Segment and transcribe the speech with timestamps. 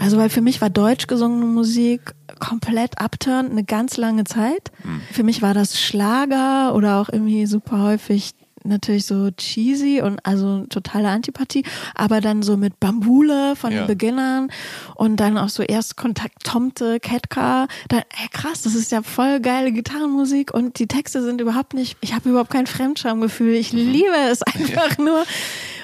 [0.00, 4.72] Also, weil für mich war deutsch gesungene Musik komplett upturn eine ganz lange Zeit.
[5.12, 8.32] Für mich war das Schlager oder auch irgendwie super häufig
[8.64, 13.82] natürlich so cheesy und also totale Antipathie, aber dann so mit Bambule von Ja.
[13.82, 14.48] den Beginnern
[14.94, 19.40] und dann auch so erst Kontakt Tomte, Ketka, dann ey, krass, das ist ja voll
[19.40, 24.14] geile Gitarrenmusik und die Texte sind überhaupt nicht, ich habe überhaupt kein Fremdschamgefühl, ich liebe
[24.30, 25.24] es einfach nur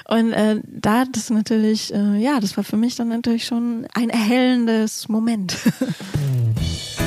[0.09, 4.09] und äh, da das natürlich, äh, ja, das war für mich dann natürlich schon ein
[4.09, 5.57] erhellendes Moment.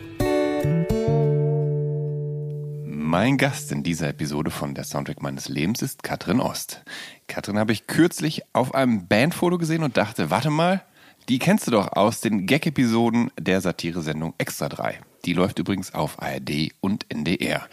[3.11, 6.81] Mein Gast in dieser Episode von der Soundtrack meines Lebens ist Katrin Ost.
[7.27, 10.81] Katrin habe ich kürzlich auf einem Bandfoto gesehen und dachte, warte mal,
[11.27, 15.01] die kennst du doch aus den Gag-Episoden der Satiresendung Extra 3.
[15.25, 17.67] Die läuft übrigens auf ARD und NDR.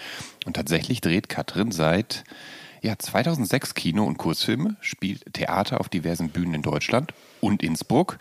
[0.44, 2.24] Und tatsächlich dreht Katrin seit
[2.82, 8.18] ja, 2006 Kino- und Kurzfilme, spielt Theater auf diversen Bühnen in Deutschland und Innsbruck.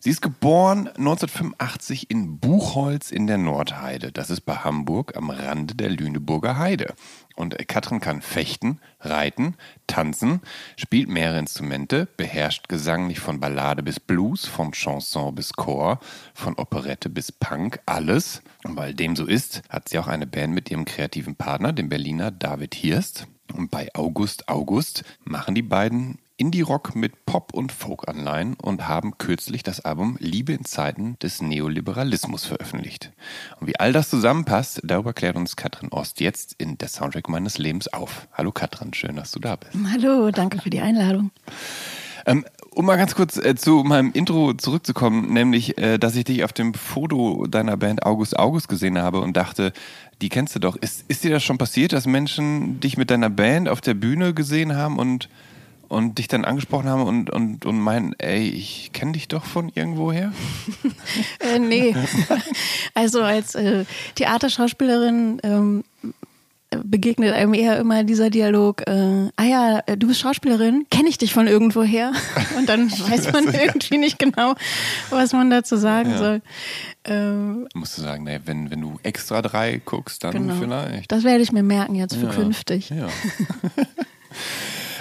[0.00, 4.12] Sie ist geboren 1985 in Buchholz in der Nordheide.
[4.12, 6.94] Das ist bei Hamburg am Rande der Lüneburger Heide.
[7.36, 9.56] Und Katrin kann fechten, reiten,
[9.86, 10.40] tanzen,
[10.76, 16.00] spielt mehrere Instrumente, beherrscht gesanglich von Ballade bis Blues, von Chanson bis Chor,
[16.34, 18.42] von Operette bis Punk, alles.
[18.64, 21.90] Und weil dem so ist, hat sie auch eine Band mit ihrem kreativen Partner, dem
[21.90, 23.26] Berliner David Hirst.
[23.54, 29.62] Und bei August August machen die beiden Indie-Rock mit Pop- und Folk-Anleihen und haben kürzlich
[29.62, 33.10] das Album Liebe in Zeiten des Neoliberalismus veröffentlicht.
[33.58, 37.56] Und wie all das zusammenpasst, darüber klärt uns Katrin Ost jetzt in der Soundtrack meines
[37.56, 38.28] Lebens auf.
[38.32, 39.72] Hallo Katrin, schön, dass du da bist.
[39.92, 41.30] Hallo, danke für die Einladung.
[42.26, 46.44] Ähm, um mal ganz kurz äh, zu meinem Intro zurückzukommen, nämlich, äh, dass ich dich
[46.44, 49.72] auf dem Foto deiner Band August August gesehen habe und dachte,
[50.20, 50.76] die kennst du doch.
[50.76, 54.34] Ist, ist dir das schon passiert, dass Menschen dich mit deiner Band auf der Bühne
[54.34, 55.30] gesehen haben und,
[55.88, 59.70] und dich dann angesprochen haben und, und, und meinen, ey, ich kenne dich doch von
[59.74, 60.32] irgendwoher?
[61.40, 61.94] Äh, nee.
[62.94, 65.84] Also als äh, Theaterschauspielerin ähm,
[66.84, 71.16] begegnet einem eher immer dieser Dialog, äh, ah ja, äh, du bist Schauspielerin, kenne ich
[71.18, 72.12] dich von irgendwoher?
[72.58, 74.54] Und dann weiß man irgendwie nicht genau,
[75.10, 76.18] was man dazu sagen Ja.
[76.18, 76.42] soll.
[77.04, 80.54] Ähm, Musst du sagen, nee, wenn, wenn du extra drei guckst, dann genau.
[80.58, 81.12] vielleicht.
[81.12, 82.32] Das werde ich mir merken jetzt für Ja.
[82.32, 82.90] künftig.
[82.90, 83.08] Ja.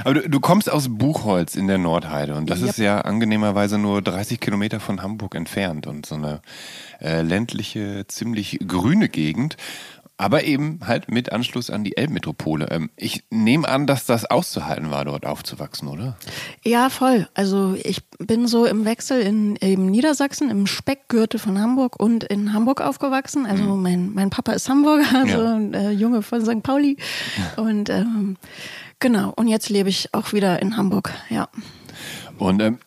[0.04, 2.70] Aber du, du kommst aus Buchholz in der Nordheide und das Yep.
[2.70, 6.42] ist ja angenehmerweise nur 30 Kilometer von Hamburg entfernt und so eine
[7.02, 9.58] äh, ländliche, ziemlich grüne Gegend.
[10.18, 12.68] Aber eben halt mit Anschluss an die Elbmetropole.
[12.72, 16.16] Ähm, ich nehme an, dass das auszuhalten war, dort aufzuwachsen, oder?
[16.64, 17.28] Ja, voll.
[17.34, 22.54] Also ich bin so im Wechsel in eben Niedersachsen, im Speckgürtel von Hamburg und in
[22.54, 23.46] Hamburg aufgewachsen.
[23.46, 25.54] Also mein, mein Papa ist Hamburger, also Ja.
[25.56, 26.64] ein äh, Junge von St.
[26.64, 26.96] Pauli.
[27.58, 28.38] Und ähm,
[29.00, 31.48] genau, und jetzt lebe ich auch wieder in Hamburg, ja.
[32.38, 32.80] Und ähm,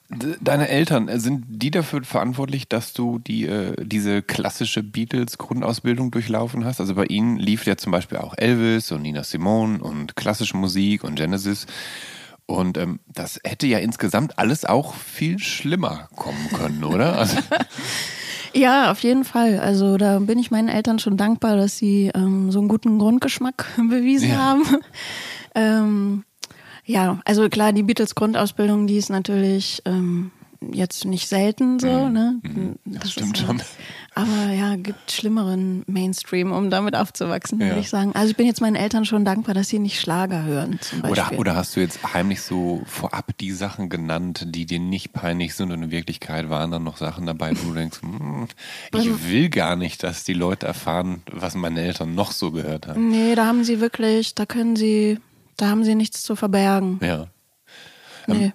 [0.43, 6.67] deine Eltern, äh, sind die dafür verantwortlich, dass du die, äh, diese klassische Beatles-Grundausbildung durchlaufen
[6.67, 6.81] hast?
[6.81, 11.03] Also bei ihnen lief ja zum Beispiel auch Elvis und Nina Simone und klassische Musik
[11.03, 11.67] und Genesis.
[12.45, 17.17] Und ähm, das hätte ja insgesamt alles auch viel schlimmer kommen können, oder?
[17.19, 17.37] Also,
[18.55, 19.61] Ja, auf jeden Fall.
[19.61, 23.67] Also da bin ich meinen Eltern schon dankbar, dass sie ähm, so einen guten Grundgeschmack
[23.77, 24.37] bewiesen Ja.
[24.37, 24.63] haben.
[25.59, 26.25] Ähm,
[26.85, 30.31] Ja, also klar, die Beatles-Grundausbildung, die ist natürlich ähm,
[30.73, 32.41] jetzt nicht selten so, ne?
[32.87, 33.63] Das, stimmt ist, schon.
[34.15, 37.69] Aber ja, gibt schlimmeren Mainstream, um damit aufzuwachsen, Ja.
[37.69, 38.13] würde ich sagen.
[38.15, 41.23] Also ich bin jetzt meinen Eltern schon dankbar, dass sie nicht Schlager hören, zum Beispiel.
[41.37, 45.55] Oder, oder hast du jetzt heimlich so vorab die Sachen genannt, die dir nicht peinlich
[45.55, 48.49] sind und in Wirklichkeit waren dann noch Sachen dabei, wo du denkst, hm,
[48.97, 53.11] ich will gar nicht, dass die Leute erfahren, was meine Eltern noch so gehört haben.
[53.11, 55.21] Nee, da haben sie wirklich, da können sie,
[55.59, 56.99] da haben sie nichts zu verbergen.
[57.03, 57.27] Ja.
[58.27, 58.53] Nee.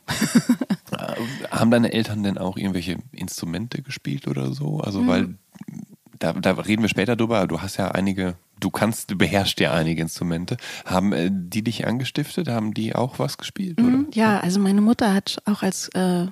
[0.92, 1.16] Äh,
[1.52, 4.80] Haben deine Eltern denn auch irgendwelche Instrumente gespielt oder so?
[4.80, 5.08] Also, Mhm.
[5.08, 5.36] weil
[6.20, 9.74] da, da reden wir später drüber, du hast ja einige, du kannst, du beherrschst ja
[9.74, 10.58] einige Instrumente.
[10.86, 12.48] Haben äh, die dich angestiftet?
[12.50, 13.80] Haben die auch was gespielt?
[13.80, 16.28] Mhm, Ja, also meine Mutter hat auch als äh,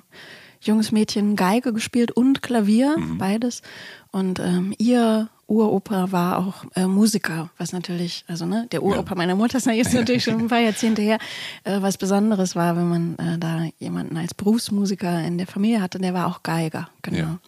[0.66, 3.18] junges Mädchen Geige gespielt und Klavier, Mhm.
[3.18, 3.62] beides.
[4.10, 9.34] Und ähm, ihr Uropa war auch äh, Musiker, was natürlich, also ne, der Uropa meiner
[9.34, 11.18] Mutter ist natürlich schon ein paar Jahrzehnte her,
[11.64, 15.98] äh, was Besonderes war, wenn man äh, da jemanden als Berufsmusiker in der Familie hatte,
[15.98, 17.18] der war auch Geiger, genau.
[17.18, 17.38] Ja.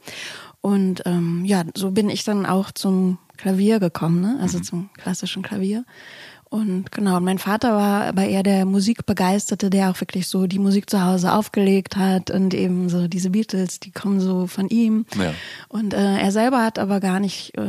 [0.60, 4.38] Und ähm, ja, so bin ich dann auch zum Klavier gekommen, ne?
[4.40, 5.84] also zum klassischen Klavier.
[6.54, 10.60] Und genau, und mein Vater war aber eher der Musikbegeisterte, der auch wirklich so die
[10.60, 15.04] Musik zu Hause aufgelegt hat und eben so diese Beatles, die kommen so von ihm.
[15.18, 15.34] Ja.
[15.66, 17.62] Und äh, er selber hat aber gar nicht äh,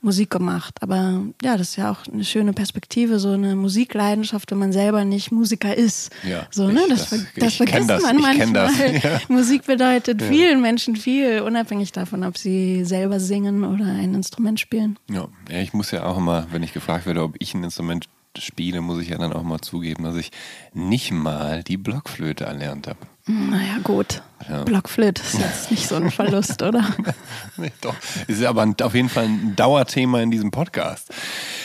[0.00, 0.76] Musik gemacht.
[0.80, 5.04] Aber ja, das ist ja auch eine schöne Perspektive, so eine Musikleidenschaft, wenn man selber
[5.04, 6.12] nicht Musiker ist.
[6.28, 6.82] Ja, so, ne?
[6.82, 8.52] ich- Das, das- das vergisst das, man manchmal.
[8.52, 9.20] das, ja.
[9.28, 14.98] Musik bedeutet vielen Menschen viel, unabhängig davon, ob sie selber singen oder ein Instrument spielen.
[15.10, 15.28] Ja.
[15.50, 18.08] ja, ich muss ja auch immer, wenn ich gefragt werde, ob ich ein Instrument
[18.40, 20.30] spiele, muss ich ja dann auch mal zugeben, dass ich
[20.74, 22.98] nicht mal die Blockflöte erlernt habe.
[23.26, 24.22] Naja, gut.
[24.48, 24.64] Ja.
[24.64, 26.84] Blockflöte ist jetzt nicht so ein Verlust, oder?
[27.56, 27.94] Nee, doch.
[28.26, 31.12] Ist aber ein, auf jeden Fall ein Dauerthema in diesem Podcast.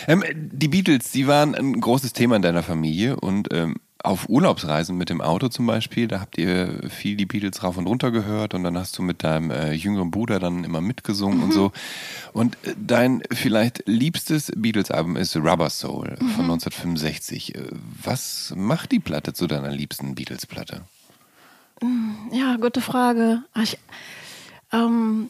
[0.08, 4.98] Ähm, die Beatles, die waren ein großes Thema in deiner Familie und ähm, auf Urlaubsreisen
[4.98, 8.54] mit dem Auto zum Beispiel, da habt ihr viel die Beatles rauf und runter gehört
[8.54, 11.72] und dann hast du mit deinem äh, jüngeren Bruder dann immer mitgesungen und so.
[12.34, 17.56] Und äh, dein vielleicht liebstes Beatles-Album ist Rubber Soul von 1965.
[17.56, 17.68] Äh,
[18.04, 20.82] Was macht die Platte zu deiner liebsten Beatles-Platte?
[22.32, 23.44] Ja, gute Frage.
[23.62, 23.78] Ich,
[24.74, 25.30] ähm,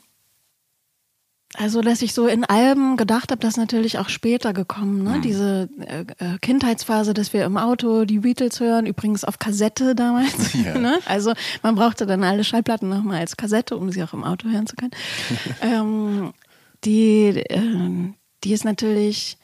[1.55, 5.21] also, dass ich so in Alben gedacht habe, das ist natürlich auch später gekommen, ne?
[5.23, 10.33] Diese äh, äh, Kindheitsphase, dass wir im Auto die Beatles hören, übrigens auf Kassette damals.
[10.63, 10.77] Ja.
[10.77, 10.99] ne?
[11.05, 14.65] Also man brauchte dann alle Schallplatten nochmal als Kassette, um sie auch im Auto hören
[14.65, 14.91] zu können.
[15.61, 16.33] ähm,
[16.85, 18.13] die, äh,
[18.43, 19.37] die ist natürlich,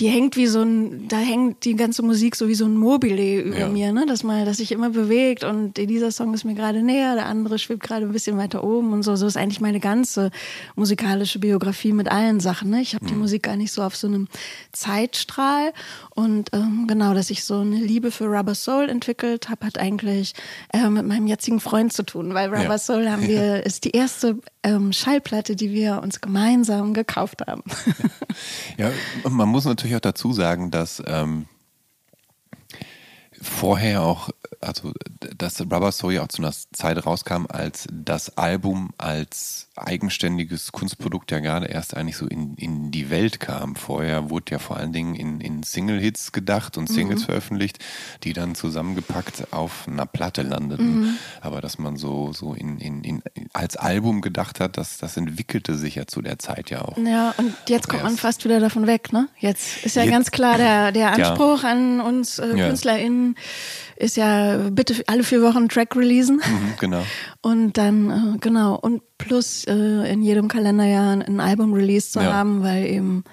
[0.00, 3.40] die hängt wie so ein, da hängt die ganze Musik so wie so ein Mobile
[3.42, 3.68] über Ja.
[3.68, 4.06] mir, ne?
[4.06, 7.58] Dass mal, dass sich immer bewegt und dieser Song ist mir gerade näher, der andere
[7.58, 9.16] schwebt gerade ein bisschen weiter oben und so.
[9.16, 10.30] So ist eigentlich meine ganze
[10.76, 12.70] musikalische Biografie mit allen Sachen.
[12.70, 12.80] Ne?
[12.80, 14.28] Ich habe die Musik gar nicht so auf so einem
[14.72, 15.72] Zeitstrahl
[16.14, 20.34] und ähm, genau, dass ich so eine Liebe für Rubber Soul entwickelt habe, hat eigentlich
[20.72, 22.78] äh, mit meinem jetzigen Freund zu tun, weil Rubber Ja.
[22.78, 27.62] Soul haben wir ist die erste ähm, Schallplatte, die wir uns gemeinsam gekauft haben.
[28.76, 28.90] Ja,
[29.28, 31.46] man muss natürlich auch dazu sagen, dass ähm,
[33.40, 34.30] vorher auch,
[34.60, 34.92] also
[35.36, 41.30] dass Rubber Soul ja auch zu einer Zeit rauskam, als das Album als eigenständiges Kunstprodukt
[41.30, 43.76] ja gerade erst eigentlich so in, in die Welt kam.
[43.76, 47.78] Vorher wurde ja vor allen Dingen in, in Single-Hits gedacht und Singles veröffentlicht,
[48.24, 51.18] die dann zusammengepackt auf einer Platte landeten.
[51.40, 53.22] Aber dass man so, so in, in, in,
[53.52, 56.96] als Album gedacht hat, das, das entwickelte sich ja zu der Zeit ja auch.
[56.98, 59.28] Ja, und jetzt kommt man fast wieder davon weg, ne?
[59.38, 61.30] Jetzt ist ja Jetzt- ganz klar der, der Ja.
[61.30, 62.66] Anspruch an uns äh, Ja.
[62.68, 63.36] KünstlerInnen
[63.96, 66.36] ist ja bitte alle vier Wochen einen Track releasen.
[66.36, 67.02] Mhm, genau.
[67.40, 72.32] Und dann, äh, genau, und plus äh, in jedem Kalenderjahr ein Album-Release zu Ja.
[72.34, 73.24] haben, weil eben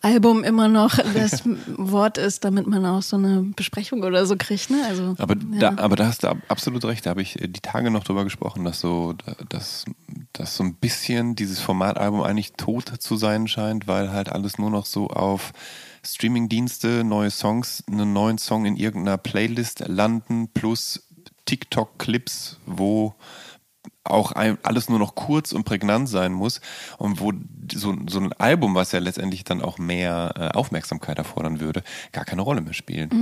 [0.00, 1.42] Album immer noch das
[1.76, 4.82] Wort ist, damit man auch so eine Besprechung oder so kriegt, ne?
[4.86, 5.70] Also, Aber, ja.
[5.72, 7.04] da, aber da hast du ab- absolut recht.
[7.06, 9.14] Da habe ich äh, die Tage noch drüber gesprochen, dass so,
[9.48, 9.86] dass,
[10.34, 14.70] dass so ein bisschen dieses Formatalbum eigentlich tot zu sein scheint, weil halt alles nur
[14.70, 15.52] noch so auf
[16.06, 21.03] Streamingdienste, neue Songs, einen neuen Song in irgendeiner Playlist landen, plus
[21.46, 23.14] TikTok-Clips, wo
[24.02, 24.32] auch
[24.62, 26.60] alles nur noch kurz und prägnant sein muss
[26.98, 27.32] und wo
[27.72, 31.82] so, so ein Album, was ja letztendlich dann auch mehr äh, Aufmerksamkeit erfordern würde,
[32.12, 33.12] gar keine Rolle mehr spielt.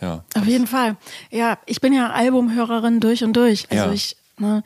[0.00, 0.24] Ja.
[0.34, 0.96] Auf jeden Fall.
[1.30, 3.66] Ja, ich bin ja Albumhörerin durch und durch.
[3.70, 3.92] Also Ja.
[3.92, 4.62] ich, ne,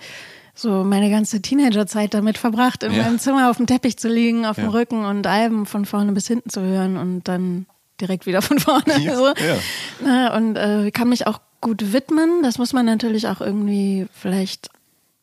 [0.55, 3.03] so meine ganze Teenagerzeit damit verbracht, in Ja.
[3.03, 4.71] meinem Zimmer auf dem Teppich zu liegen, auf dem Ja.
[4.71, 7.67] Rücken und Alben von vorne bis hinten zu hören und dann
[8.01, 8.99] direkt wieder von vorne.
[9.01, 9.27] Ja, so.
[9.29, 9.57] ja.
[10.01, 12.43] Ne, und äh, kann mich auch gut widmen.
[12.43, 14.69] Das muss man natürlich auch irgendwie vielleicht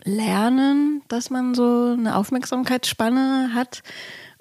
[0.03, 3.83] lernen, dass man so eine Aufmerksamkeitsspanne hat.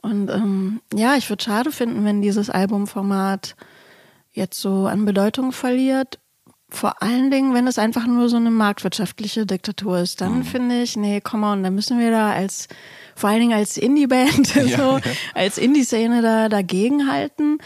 [0.01, 3.55] Und ähm, ja, ich würde schade finden, wenn dieses Albumformat
[4.33, 6.19] jetzt so an Bedeutung verliert,
[6.73, 10.45] vor allen Dingen, wenn es einfach nur so eine marktwirtschaftliche Diktatur ist, dann mhm.
[10.45, 12.67] finde ich, nee, come on, dann müssen wir da als,
[13.15, 15.01] vor allen Dingen als Indie-Band, ja, so, ja.
[15.35, 17.59] als Indie-Szene da dagegenhalten.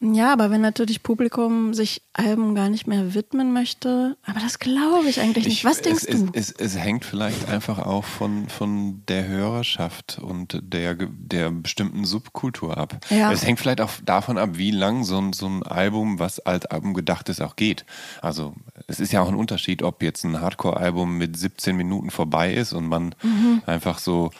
[0.00, 5.08] Ja, aber wenn natürlich Publikum sich Alben gar nicht mehr widmen möchte, aber das glaube
[5.08, 5.64] ich eigentlich nicht.
[5.64, 6.28] Was denkst es, du?
[6.34, 12.04] Es, es, es, hängt vielleicht einfach auch von, von der Hörerschaft und der, der bestimmten
[12.04, 12.98] Subkultur ab.
[13.08, 13.32] Ja.
[13.32, 16.66] Es hängt vielleicht auch davon ab, wie lang so ein, so ein Album, was als
[16.66, 17.86] Album gedacht ist, auch geht.
[18.20, 18.54] Also
[18.88, 22.74] es ist ja auch ein Unterschied, ob jetzt ein Hardcore-Album mit 17 Minuten vorbei ist
[22.74, 23.62] und man mhm.
[23.64, 24.30] einfach so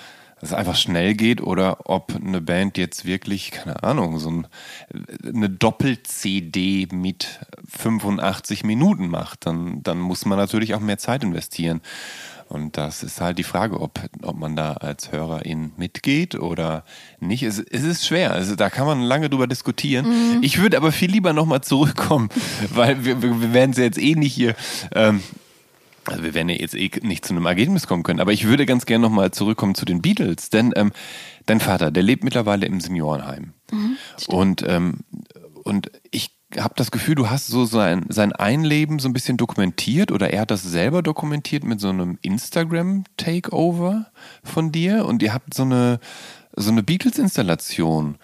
[0.40, 4.46] es einfach schnell geht oder ob eine Band jetzt wirklich, keine Ahnung, so ein,
[5.24, 11.80] eine Doppel-CD mit 85 Minuten macht, dann, dann muss man natürlich auch mehr Zeit investieren.
[12.48, 16.84] Und das ist halt die Frage, ob, ob man da als Hörerin mitgeht oder
[17.18, 17.42] nicht.
[17.42, 18.32] Es, es ist schwer.
[18.32, 20.06] Also da kann man lange drüber diskutieren.
[20.06, 20.42] Mhm.
[20.42, 22.28] Ich würde aber viel lieber nochmal zurückkommen,
[22.70, 24.54] weil wir, wir werden es jetzt eh nicht hier
[24.94, 25.22] ähm,
[26.06, 28.66] also wir werden ja jetzt eh nicht zu einem Ergebnis kommen können, aber ich würde
[28.66, 30.92] ganz gerne nochmal zurückkommen zu den Beatles, denn ähm,
[31.46, 33.52] dein Vater, der lebt mittlerweile im Seniorenheim.
[33.70, 33.96] Mhm,
[34.28, 35.00] und, ähm,
[35.64, 40.12] und ich habe das Gefühl, du hast so sein, sein Einleben so ein bisschen dokumentiert
[40.12, 44.06] oder er hat das selber dokumentiert mit so einem Instagram-Takeover
[44.44, 45.98] von dir und ihr habt so eine,
[46.54, 48.16] so eine Beatles-Installation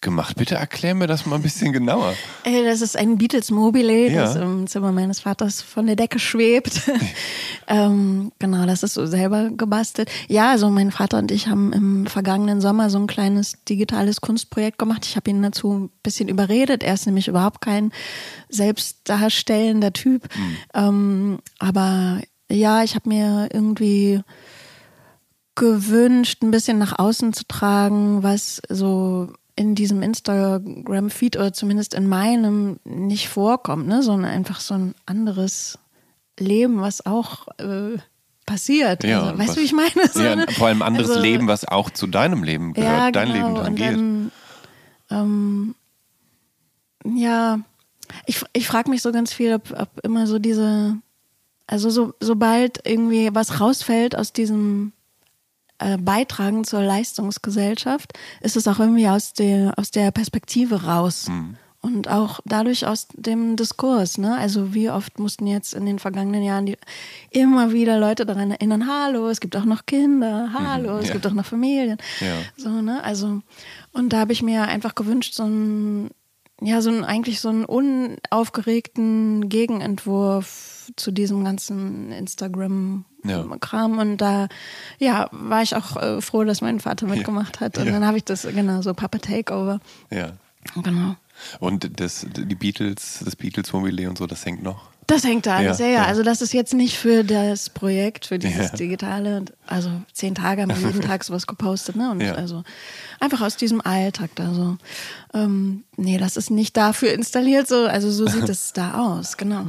[0.00, 0.36] gemacht?
[0.36, 2.14] Bitte erklär mir das mal ein bisschen genauer.
[2.44, 4.22] Äh, das ist ein Beatles Mobile, ja.
[4.22, 6.90] das im Zimmer meines Vaters von der Decke schwebt.
[7.66, 10.10] ähm, genau, das ist so selber gebastelt.
[10.28, 14.78] Ja, also mein Vater und ich haben im vergangenen Sommer so ein kleines digitales Kunstprojekt
[14.78, 15.06] gemacht.
[15.06, 16.82] Ich habe ihn dazu ein bisschen überredet.
[16.82, 17.92] Er ist nämlich überhaupt kein
[18.48, 20.28] selbstdarstellender Typ.
[20.34, 20.56] Mhm.
[20.74, 24.22] Ähm, aber ja, ich habe mir irgendwie
[25.54, 32.08] gewünscht, ein bisschen nach außen zu tragen, was so in diesem Instagram-Feed oder zumindest in
[32.08, 34.02] meinem nicht vorkommt, ne?
[34.02, 35.78] sondern einfach so ein anderes
[36.38, 37.98] Leben, was auch äh,
[38.46, 39.04] passiert.
[39.04, 40.08] Ja, also, weißt du, wie ich meine?
[40.10, 43.10] So, ja, vor allem ein anderes also, Leben, was auch zu deinem Leben gehört, ja,
[43.10, 43.48] dein genau.
[43.48, 43.96] Leben dran geht.
[43.96, 44.32] Dann,
[45.10, 45.74] ähm,
[47.04, 47.60] ja,
[48.24, 50.96] ich, ich frage mich so ganz viel, ob, ob immer so diese,
[51.66, 54.92] also so, sobald irgendwie was rausfällt aus diesem
[55.80, 61.28] äh, beitragen zur Leistungsgesellschaft, ist es auch irgendwie aus der, aus der Perspektive raus.
[61.28, 61.56] Mhm.
[61.82, 64.36] Und auch dadurch aus dem Diskurs, ne?
[64.36, 66.76] Also wie oft mussten jetzt in den vergangenen Jahren die,
[67.30, 71.26] immer wieder Leute daran erinnern, hallo, es gibt auch noch Kinder, hallo, mhm, es gibt
[71.26, 71.96] auch noch Familien.
[72.20, 72.34] Ja.
[72.58, 73.02] So, ne?
[73.02, 73.40] Also,
[73.92, 76.10] und da habe ich mir einfach gewünscht, so ein,
[76.60, 83.44] ja, so ein, eigentlich so einen unaufgeregten Gegenentwurf zu diesem ganzen Instagram ja.
[83.60, 83.98] Kram.
[83.98, 84.48] Und da
[84.98, 87.78] ja, war ich auch äh, froh, dass mein Vater mitgemacht hat.
[87.78, 87.92] Und ja.
[87.92, 89.80] dann habe ich das, genau, so Papa Takeover.
[90.10, 90.32] Ja.
[90.82, 91.16] Genau.
[91.58, 94.90] Und das, die Beatles, das Beatles-Mobile und so, das hängt noch?
[95.10, 96.04] Das hängt da alles, ja, ja, ja.
[96.04, 98.76] Also das ist jetzt nicht für das Projekt, für dieses ja.
[98.76, 99.44] Digitale.
[99.66, 102.10] Also zehn Tage haben wir jeden Tag sowas gepostet, ne?
[102.12, 102.34] Und ja.
[102.34, 102.62] also
[103.18, 104.76] einfach aus diesem Alltag da so.
[105.34, 109.64] Ähm, nee, das ist nicht dafür installiert, so, also so sieht es da aus, genau.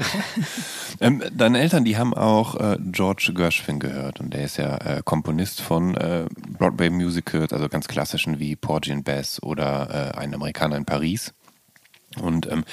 [0.99, 5.01] ähm, deine Eltern, die haben auch äh, George Gershwin gehört und der ist ja äh,
[5.03, 6.25] Komponist von äh,
[6.57, 11.33] Broadway-Musicals, also ganz klassischen wie Porgy and Bess oder äh, Ein Amerikaner in Paris.
[12.19, 12.65] Und ähm,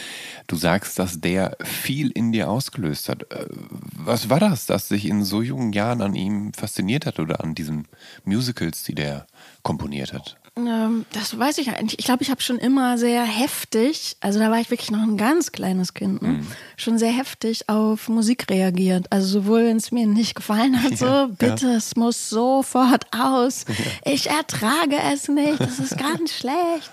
[0.46, 3.30] du sagst, dass der viel in dir ausgelöst hat.
[3.32, 3.46] Äh,
[3.94, 7.54] was war das, das sich in so jungen Jahren an ihm fasziniert hat oder an
[7.54, 7.86] diesen
[8.24, 9.26] Musicals, die der
[9.62, 10.36] komponiert hat?
[10.66, 11.98] Ähm, das weiß ich eigentlich.
[11.98, 15.16] Ich glaube, ich habe schon immer sehr heftig, also da war ich wirklich noch ein
[15.16, 16.28] ganz kleines Kind, ne?
[16.28, 16.46] mhm.
[16.76, 19.06] schon sehr heftig auf Musik reagiert.
[19.10, 21.76] Also sowohl, wenn es mir nicht gefallen hat, ja, so, bitte, ja.
[21.76, 23.64] es muss sofort aus.
[23.68, 23.74] Ja.
[24.12, 26.90] Ich ertrage es nicht, das ist ganz schlecht.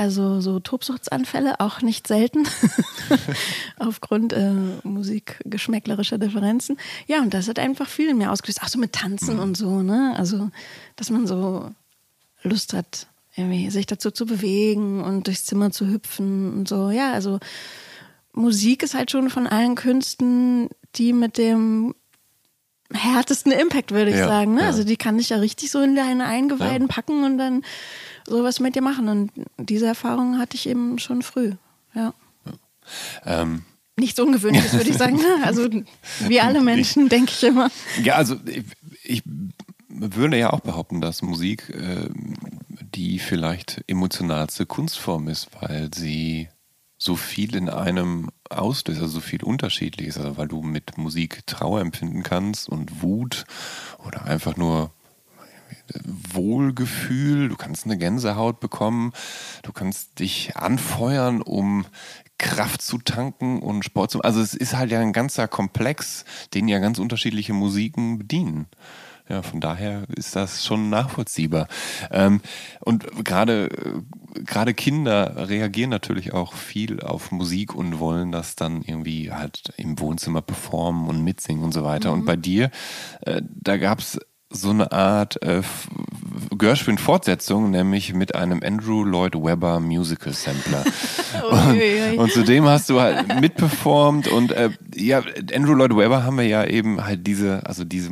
[0.00, 2.48] Also so Tobsuchtsanfälle auch nicht selten
[3.78, 6.78] aufgrund äh, musikgeschmäcklerischer Differenzen.
[7.06, 8.62] Ja, und das hat einfach viel mir ausgelöst.
[8.62, 9.42] Auch so mit Tanzen mhm.
[9.42, 10.14] und so, ne?
[10.16, 10.48] Also,
[10.96, 11.70] dass man so
[12.42, 16.88] Lust hat, irgendwie sich dazu zu bewegen und durchs Zimmer zu hüpfen und so.
[16.88, 17.38] Ja, also
[18.32, 21.94] Musik ist halt schon von allen Künsten die mit dem
[22.90, 24.54] härtesten Impact, würde ich ja, sagen.
[24.54, 24.62] Ne?
[24.62, 24.66] Ja.
[24.68, 26.94] Also die kann dich ja richtig so in deine Eingeweiden ja.
[26.94, 27.64] packen und dann
[28.26, 29.08] sowas mit dir machen.
[29.08, 31.52] Und diese Erfahrung hatte ich eben schon früh.
[31.94, 32.14] Ja.
[33.24, 33.62] Ähm.
[33.96, 35.20] Nichts Ungewöhnliches, würde ich sagen.
[35.42, 35.68] Also
[36.20, 37.70] wie alle Menschen, denke ich immer.
[38.02, 38.64] Ja, also ich,
[39.02, 39.22] ich,
[39.88, 42.08] würde ja auch behaupten, dass Musik äh,
[42.94, 46.48] die vielleicht emotionalste Kunstform ist, weil sie
[46.96, 51.80] so viel in einem auslöst, also so viel unterschiedliches, also weil du mit Musik Trauer
[51.80, 53.44] empfinden kannst und Wut
[54.06, 54.92] oder einfach nur
[56.04, 59.12] Wohlgefühl, du kannst eine Gänsehaut bekommen,
[59.62, 61.86] du kannst dich anfeuern, um
[62.38, 64.22] Kraft zu tanken und Sport zu.
[64.22, 66.24] Also es ist halt ja ein ganzer Komplex,
[66.54, 68.66] den ja ganz unterschiedliche Musiken bedienen.
[69.28, 71.68] Ja, von daher ist das schon nachvollziehbar.
[72.10, 72.40] Ähm,
[72.80, 73.68] und gerade
[74.44, 80.00] gerade Kinder reagieren natürlich auch viel auf Musik und wollen das dann irgendwie halt im
[80.00, 82.10] Wohnzimmer performen und mitsingen und so weiter.
[82.10, 82.20] Mhm.
[82.20, 82.70] Und bei dir,
[83.20, 84.18] äh, da gab's
[84.50, 85.62] so eine Art äh,
[86.56, 90.84] Gershwin-Fortsetzung, nämlich mit einem Andrew Lloyd Webber Musical Sampler.
[91.50, 95.22] und, und zudem hast du halt mitperformt und äh, ja,
[95.54, 98.10] Andrew Lloyd Webber haben wir ja eben halt diese, also diese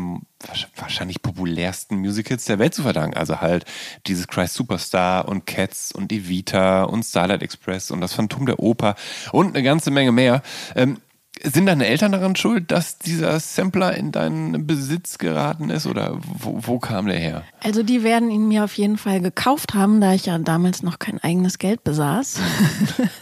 [0.77, 3.17] wahrscheinlich populärsten Musicals der Welt zu verdanken.
[3.17, 3.65] Also halt
[4.07, 8.95] dieses Christ Superstar und Cats und Evita und Starlight Express und das Phantom der Oper
[9.33, 10.43] und eine ganze Menge mehr.
[10.77, 10.99] Ähm,
[11.43, 16.61] sind deine Eltern daran schuld, dass dieser Sampler in deinen Besitz geraten ist oder wo,
[16.63, 17.45] wo, kam der her?
[17.63, 20.99] Also die werden ihn mir auf jeden Fall gekauft haben, da ich ja damals noch
[20.99, 22.41] kein eigenes Geld besaß.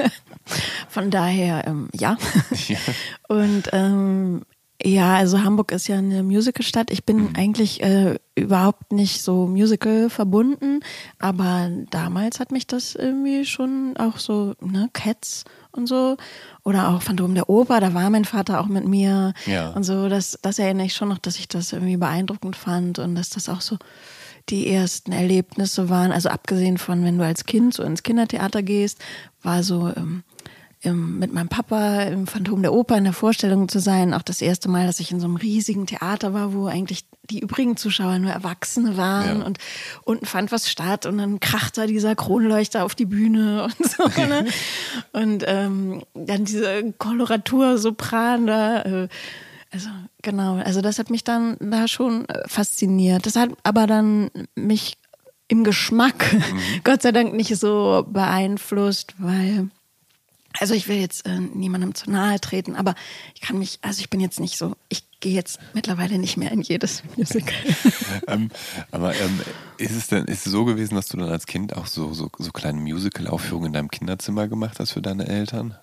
[0.89, 2.17] Von daher, ähm, ja.
[2.69, 2.79] ja.
[3.29, 4.43] Und ähm,
[4.83, 6.91] ja, also Hamburg ist ja eine Musicalstadt.
[6.91, 7.33] Ich bin mhm.
[7.35, 10.81] eigentlich äh, überhaupt nicht so Musical verbunden,
[11.19, 15.45] aber damals hat mich das irgendwie schon auch so, ne, Cats
[15.77, 16.17] und so.
[16.65, 19.71] Oder auch Phantom der Oper, da war mein Vater auch mit mir ja.
[19.71, 20.09] und so.
[20.09, 23.49] Das, das erinnere ich schon noch, dass ich das irgendwie beeindruckend fand und dass das
[23.49, 23.77] auch so
[24.49, 26.13] die ersten Erlebnisse waren.
[26.13, 29.01] Also abgesehen von, wenn du als Kind so ins Kindertheater gehst,
[29.43, 30.23] war so ähm,
[30.87, 34.15] im, mit meinem Papa im Phantom der Oper in der Vorstellung zu sein.
[34.15, 37.41] Auch das erste Mal, dass ich in so einem riesigen Theater war, wo eigentlich die
[37.41, 39.47] übrigen Zuschauer nur Erwachsene waren ja.
[39.47, 39.59] und
[40.05, 44.05] unten fand was statt und dann kracht da dieser Kronleuchter auf die Bühne und so.
[44.21, 44.47] Ne?
[45.13, 48.83] und ähm, dann diese Koloratur-Sopran da.
[48.83, 49.09] Äh,
[49.73, 49.89] also
[50.23, 53.27] genau, also das hat mich dann da schon äh, fasziniert.
[53.27, 54.97] Das hat aber dann mich
[55.49, 56.61] im Geschmack mhm.
[56.85, 59.69] Gott sei Dank nicht so beeinflusst, weil
[60.61, 62.95] also ich will jetzt äh, niemandem zu nahe treten, aber
[63.35, 66.51] ich kann mich, also ich bin jetzt nicht so, ich gehe jetzt mittlerweile nicht mehr
[66.53, 67.55] in jedes Musical.
[68.29, 68.51] ähm,
[68.91, 69.41] aber ähm,
[69.79, 72.31] ist es denn, ist es so gewesen, dass du dann als Kind auch so, so,
[72.39, 75.77] so kleine Musical-Aufführungen in deinem Kinderzimmer gemacht hast für deine Eltern?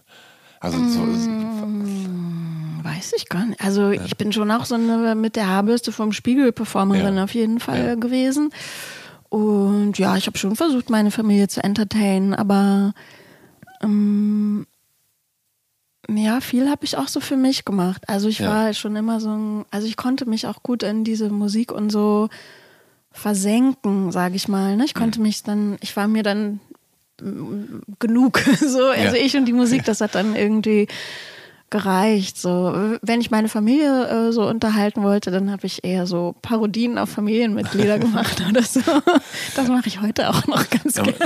[0.60, 3.60] Also so, mm, weiß ich gar nicht.
[3.60, 4.06] Also ja.
[4.06, 7.24] ich bin schon auch so eine mit der Haarbürste vom Spiegel-Performerin ja.
[7.26, 7.96] auf jeden Fall ja.
[7.96, 8.52] gewesen.
[9.28, 12.94] Und ja, ich habe schon versucht, meine Familie zu entertainen, aber
[13.84, 14.65] ähm,
[16.10, 18.04] ja, viel habe ich auch so für mich gemacht.
[18.08, 18.50] Also ich ja.
[18.50, 21.91] war schon immer so ein, also ich konnte mich auch gut in diese Musik und
[21.91, 22.30] so
[23.12, 24.76] versenken, sage ich mal.
[24.76, 24.86] Ne?
[24.86, 25.24] Ich konnte mhm.
[25.24, 26.60] mich dann, ich war mir dann
[27.22, 28.39] mm, genug.
[28.60, 29.24] so, also ja.
[29.24, 30.88] ich und die Musik, das hat dann irgendwie
[31.74, 32.38] gereicht.
[32.38, 37.00] So, wenn ich meine Familie äh, so unterhalten wollte, dann habe ich eher so Parodien
[37.00, 38.80] auf Familienmitglieder gemacht oder so.
[39.56, 41.18] Das mache ich heute auch noch ganz ja, gerne.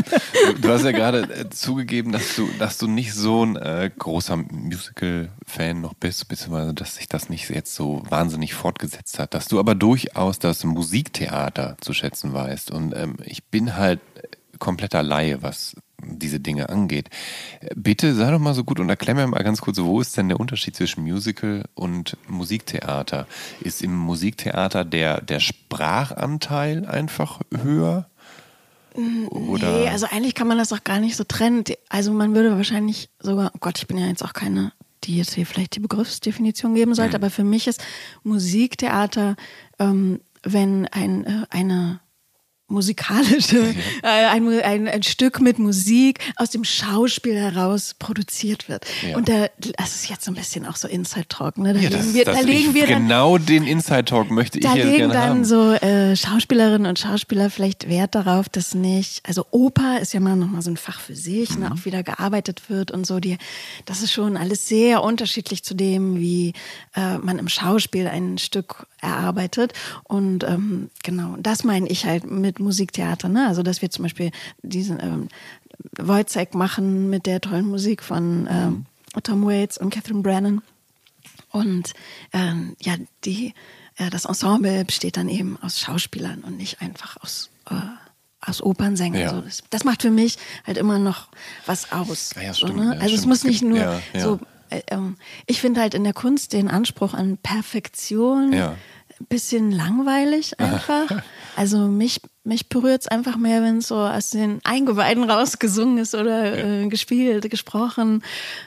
[0.61, 4.37] Du hast ja gerade äh, zugegeben, dass du, dass du nicht so ein äh, großer
[4.37, 9.59] Musical-Fan noch bist, beziehungsweise dass sich das nicht jetzt so wahnsinnig fortgesetzt hat, dass du
[9.59, 12.71] aber durchaus das Musiktheater zu schätzen weißt.
[12.71, 13.99] Und ähm, ich bin halt
[14.59, 17.09] kompletter Laie, was diese Dinge angeht.
[17.75, 20.29] Bitte sei doch mal so gut und erklär mir mal ganz kurz, wo ist denn
[20.29, 23.27] der Unterschied zwischen Musical und Musiktheater?
[23.61, 28.07] Ist im Musiktheater der, der Sprachanteil einfach höher?
[29.29, 29.79] Oder?
[29.79, 31.63] Nee, also eigentlich kann man das auch gar nicht so trennen.
[31.89, 35.33] Also man würde wahrscheinlich sogar, oh Gott, ich bin ja jetzt auch keine, die jetzt
[35.33, 37.23] hier vielleicht die Begriffsdefinition geben sollte, mhm.
[37.23, 37.83] aber für mich ist
[38.23, 39.35] Musiktheater,
[39.77, 41.99] ähm, wenn ein, äh, eine
[42.67, 43.57] musikalische,
[44.03, 48.85] äh, ein, ein, ein Stück mit Musik aus dem Schauspiel heraus produziert wird.
[49.07, 49.17] Ja.
[49.17, 51.57] Und da, das ist jetzt so ein bisschen auch so Inside Talk.
[51.57, 51.73] Ne?
[51.73, 54.65] Da ja, legen wir, das, da legen wir dann, genau den Inside Talk möchte ich
[54.65, 55.09] jetzt gerne haben.
[55.09, 59.99] Da legen dann so äh, Schauspielerinnen und Schauspieler vielleicht Wert darauf, dass nicht, also Oper
[60.01, 61.61] ist ja mal nochmal so ein Fach für sich, ne, mhm.
[61.63, 63.19] ne, auch wieder gearbeitet wird und so.
[63.19, 63.37] Die,
[63.85, 66.53] das ist schon alles sehr unterschiedlich zu dem, wie
[66.95, 69.73] äh, man im Schauspiel ein Stück erarbeitet.
[70.03, 73.29] Und ähm, genau, das meine ich halt mit Musiktheater.
[73.29, 73.47] Ne?
[73.47, 74.31] Also, dass wir zum Beispiel
[74.61, 75.27] diesen ähm,
[75.97, 78.85] Wojciech machen mit der tollen Musik von ähm,
[79.23, 80.61] Tom Waits und Catherine Brennan.
[81.51, 81.93] Und
[82.33, 83.53] ähm, ja, die,
[83.97, 87.75] äh, das Ensemble besteht dann eben aus Schauspielern und nicht einfach aus, äh,
[88.41, 89.21] aus Opernsängern.
[89.21, 89.29] Ja.
[89.29, 91.29] So, das, das, macht für mich halt immer noch
[91.65, 92.31] was aus.
[92.35, 92.91] Ja, ja, stimmt, so, ne?
[92.91, 93.19] Also stimmt.
[93.19, 94.39] es muss nicht nur so
[95.45, 98.75] ich finde halt in der Kunst den Anspruch an Perfektion ja.
[99.19, 101.23] ein bisschen langweilig einfach.
[101.55, 106.15] also mich, mich berührt es einfach mehr, wenn es so aus den Eingeweiden rausgesungen ist
[106.15, 106.83] oder ja.
[106.83, 108.23] äh, gespielt, gesprochen.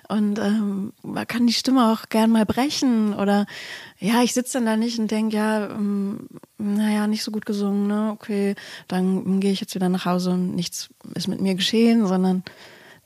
[0.08, 3.14] Und ähm, man kann die Stimme auch gern mal brechen.
[3.14, 3.46] Oder
[3.98, 7.86] ja, ich sitze dann da nicht und denke, ja, ähm, naja, nicht so gut gesungen,
[7.86, 8.10] ne?
[8.12, 8.54] Okay,
[8.88, 12.42] dann gehe ich jetzt wieder nach Hause und nichts ist mit mir geschehen, sondern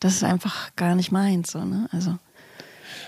[0.00, 1.52] das ist einfach gar nicht meins.
[1.52, 1.88] So, ne?
[1.90, 2.18] Also.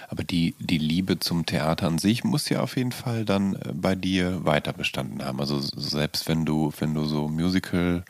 [0.08, 3.72] Aber die, die Liebe zum Theater an sich muss ja auf jeden Fall dann äh,
[3.72, 5.40] bei dir weiter bestanden haben.
[5.40, 8.04] Also selbst wenn du, wenn du so Musical,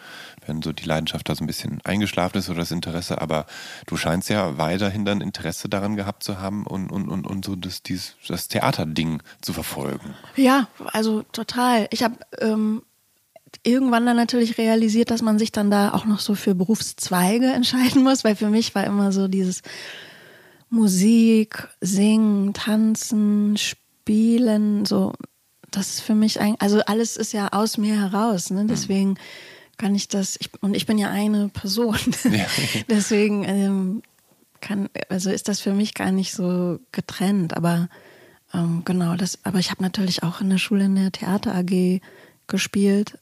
[0.47, 3.47] wenn so die Leidenschaft da so ein bisschen eingeschlafen ist oder das Interesse, aber
[3.87, 7.57] du scheinst ja weiterhin dann Interesse daran gehabt zu haben und, und, und, und so
[7.57, 10.15] das, dieses, das Theaterding zu verfolgen.
[10.37, 11.89] Ja, also total.
[11.91, 12.83] Ich habe ähm,
[13.63, 18.03] irgendwann dann natürlich realisiert, dass man sich dann da auch noch so für Berufszweige entscheiden
[18.03, 19.63] muss, weil für mich war immer so dieses
[20.77, 25.13] Musik, Singen, Tanzen, Spielen, so,
[25.71, 28.67] das ist für mich ein, also alles ist ja aus mir heraus, ne?
[28.67, 29.19] deswegen
[29.79, 32.47] kann ich das, ich, und ich bin ja eine Person, Ja.
[32.89, 34.03] deswegen ähm,
[34.61, 37.89] kann, also ist das für mich gar nicht so getrennt, aber
[38.55, 42.01] ähm, genau, das, aber ich habe natürlich auch in der Schule in der Theater AG
[42.47, 43.19] gespielt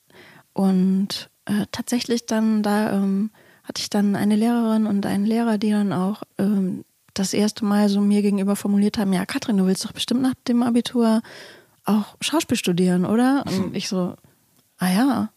[0.53, 3.31] und äh, tatsächlich dann da ähm,
[3.65, 7.89] hatte ich dann eine Lehrerin und einen Lehrer, die dann auch ähm, das erste Mal
[7.89, 11.23] so mir gegenüber formuliert haben, ja, Katrin, du willst doch bestimmt nach dem Abitur
[11.85, 13.45] auch Schauspiel studieren, oder?
[13.47, 14.15] Und ich so,
[14.79, 15.29] ah ja,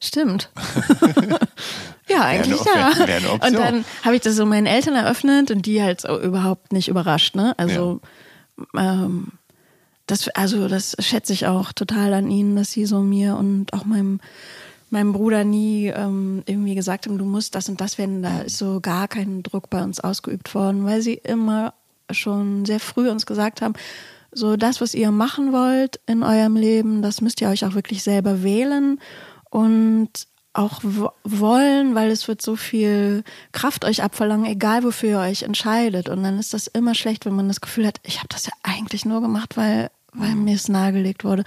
[0.00, 0.50] stimmt.
[2.08, 2.92] ja, eigentlich ja.
[3.34, 6.88] Und dann habe ich das so meinen Eltern eröffnet und die halt so überhaupt nicht
[6.88, 7.54] überrascht, ne?
[7.56, 8.00] Also
[8.76, 9.28] ähm,
[10.06, 13.84] das, also das schätze ich auch total an ihnen, dass sie so mir und auch
[13.84, 14.20] meinem,
[14.92, 18.22] meinem Bruder nie ähm, irgendwie gesagt haben, du musst das und das werden.
[18.22, 21.74] Da ist so gar kein Druck bei uns ausgeübt worden, weil sie immer
[22.10, 23.74] schon sehr früh uns gesagt haben,
[24.32, 28.02] so das, was ihr machen wollt in eurem Leben, das müsst ihr euch auch wirklich
[28.02, 29.00] selber wählen
[29.50, 30.10] und
[30.52, 33.22] auch wo- wollen, weil es wird so viel
[33.52, 36.08] Kraft euch abverlangen, egal wofür ihr euch entscheidet.
[36.08, 38.52] Und dann ist das immer schlecht, wenn man das Gefühl hat, ich habe das ja
[38.64, 41.44] eigentlich nur gemacht, weil, weil mir es nahegelegt wurde.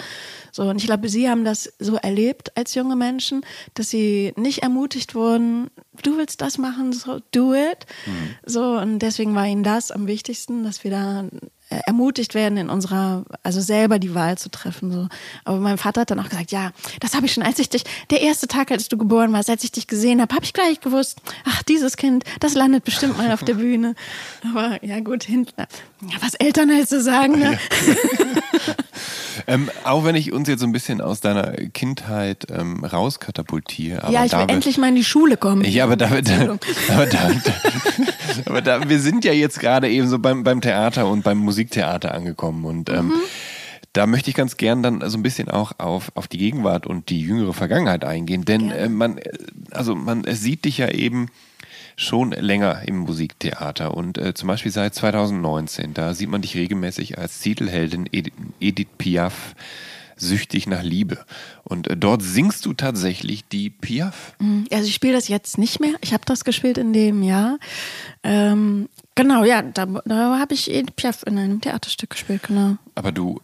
[0.51, 3.41] So, und ich glaube, sie haben das so erlebt als junge Menschen,
[3.73, 5.69] dass sie nicht ermutigt wurden,
[6.01, 7.85] du willst das machen, so do it.
[8.45, 11.25] So, und deswegen war ihnen das am wichtigsten, dass wir da
[11.85, 14.91] ermutigt werden, in unserer, also selber die Wahl zu treffen.
[14.91, 15.07] So.
[15.45, 17.83] Aber mein Vater hat dann auch gesagt, ja, das habe ich schon, als ich dich,
[18.09, 20.81] der erste Tag, als du geboren warst, als ich dich gesehen habe, habe ich gleich
[20.81, 23.95] gewusst, ach, dieses Kind, das landet bestimmt mal auf der Bühne.
[24.49, 27.57] Aber ja gut, hinten, ja, was Eltern halt so sagen, ne?
[29.47, 34.03] Ähm, auch wenn ich uns jetzt so ein bisschen aus deiner Kindheit ähm, rauskatapultiere.
[34.03, 35.63] Aber Ja, ich will da wir- endlich mal in die Schule kommen.
[35.65, 36.59] Ja, aber da, da, Entschuldigung.
[36.89, 37.53] aber da, da,
[38.45, 42.13] aber da, wir sind ja jetzt gerade eben so beim, beim Theater und beim Musiktheater
[42.13, 43.13] angekommen und ähm, Mhm.
[43.93, 47.09] da möchte ich ganz gern dann so ein bisschen auch auf, auf die Gegenwart und
[47.09, 49.29] die jüngere Vergangenheit eingehen, denn äh, man, äh,
[49.71, 51.27] also man sieht dich ja eben
[51.95, 57.17] schon länger im Musiktheater und äh, zum Beispiel seit 2019, da sieht man dich regelmäßig
[57.17, 58.09] als Titelheldin
[58.59, 59.55] Edith, Piaf
[60.15, 61.25] süchtig nach Liebe
[61.63, 64.35] und äh, dort singst du tatsächlich die Piaf.
[64.71, 65.93] Also ich spiele das jetzt nicht mehr.
[66.01, 67.57] Ich habe das gespielt in dem Jahr.
[68.23, 72.77] Ähm, genau, ja, da, da habe ich Edith Piaf in einem Theaterstück gespielt, genau.
[72.95, 73.41] Aber du,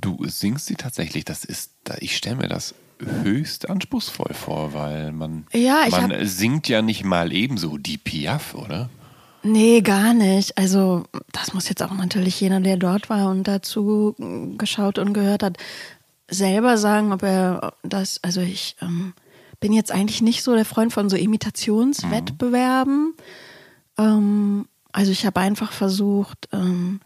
[0.00, 1.24] du singst sie tatsächlich.
[1.24, 2.74] Das ist, ich stelle mir das
[3.22, 8.54] höchst anspruchsvoll vor, weil man, Ja, man hab- singt ja nicht mal ebenso die Piaf,
[8.54, 8.88] oder?
[9.42, 10.56] Nee, gar nicht.
[10.56, 14.14] Also das muss jetzt auch natürlich jeder, der dort war und dazu
[14.56, 15.56] geschaut und gehört hat,
[16.30, 19.12] selber sagen, ob er das, also ich ähm,
[19.58, 23.14] bin jetzt eigentlich nicht so der Freund von so Imitationswettbewerben.
[23.98, 27.00] Ähm, also ich habe einfach versucht, ähm,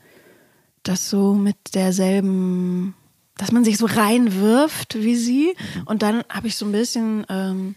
[0.82, 2.94] das so mit derselben,
[3.38, 5.54] dass man sich so reinwirft wie sie.
[5.84, 7.74] Und dann habe ich so ein bisschen, ähm,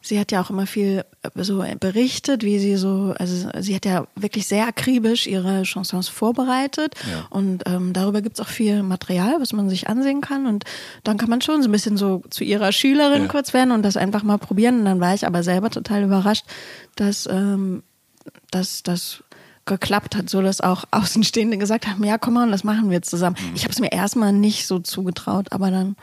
[0.00, 3.84] sie hat ja auch immer viel äh, so berichtet, wie sie so, also sie hat
[3.84, 6.94] ja wirklich sehr akribisch ihre Chansons vorbereitet.
[7.10, 7.26] Ja.
[7.30, 10.46] Und ähm, darüber gibt es auch viel Material, was man sich ansehen kann.
[10.46, 10.64] Und
[11.04, 13.28] dann kann man schon so ein bisschen so zu ihrer Schülerin Ja.
[13.28, 14.80] kurz werden und das einfach mal probieren.
[14.80, 16.44] Und dann war ich aber selber total überrascht,
[16.96, 17.82] dass ähm,
[18.50, 19.24] dass das
[19.64, 23.10] geklappt hat, so dass auch Außenstehende gesagt haben, ja, komm mal, das machen wir jetzt
[23.10, 23.36] zusammen.
[23.38, 23.54] Mhm.
[23.54, 25.96] Ich habe es mir erstmal nicht so zugetraut, aber dann,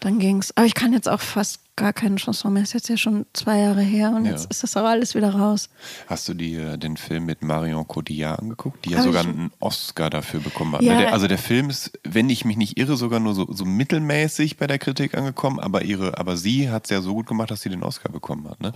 [0.00, 0.52] dann ging's.
[0.54, 2.62] Aber ich kann jetzt auch fast gar keine Chanson mehr.
[2.62, 4.32] Ist jetzt ja schon zwei Jahre her und Ja.
[4.32, 5.68] jetzt ist das auch alles wieder raus.
[6.06, 10.08] Hast du dir den Film mit Marion Cotillard angeguckt, die ja Hab sogar einen Oscar
[10.10, 10.82] dafür bekommen hat?
[10.82, 10.98] Ja.
[10.98, 14.56] Der, also der Film ist, wenn ich mich nicht irre, sogar nur so, so mittelmäßig
[14.56, 17.62] bei der Kritik angekommen, aber ihre, aber sie hat es ja so gut gemacht, dass
[17.62, 18.60] sie den Oscar bekommen hat.
[18.60, 18.72] Ne?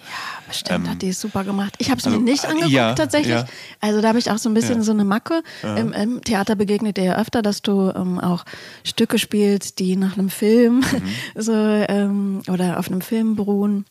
[0.48, 1.74] Bestimmt hat die es super gemacht.
[1.78, 3.34] Ich habe es also, mir nicht äh, angeguckt ja, tatsächlich.
[3.34, 3.46] ja.
[3.80, 4.82] Also da habe ich auch so ein bisschen Ja.
[4.82, 5.42] so eine Macke.
[5.76, 8.44] Im, Im Theater begegnet dir ja öfter, dass du ähm, auch
[8.84, 10.82] Stücke spielst, die nach einem Film Mhm.
[11.40, 13.84] so ähm, oder auf einem Film beruhen.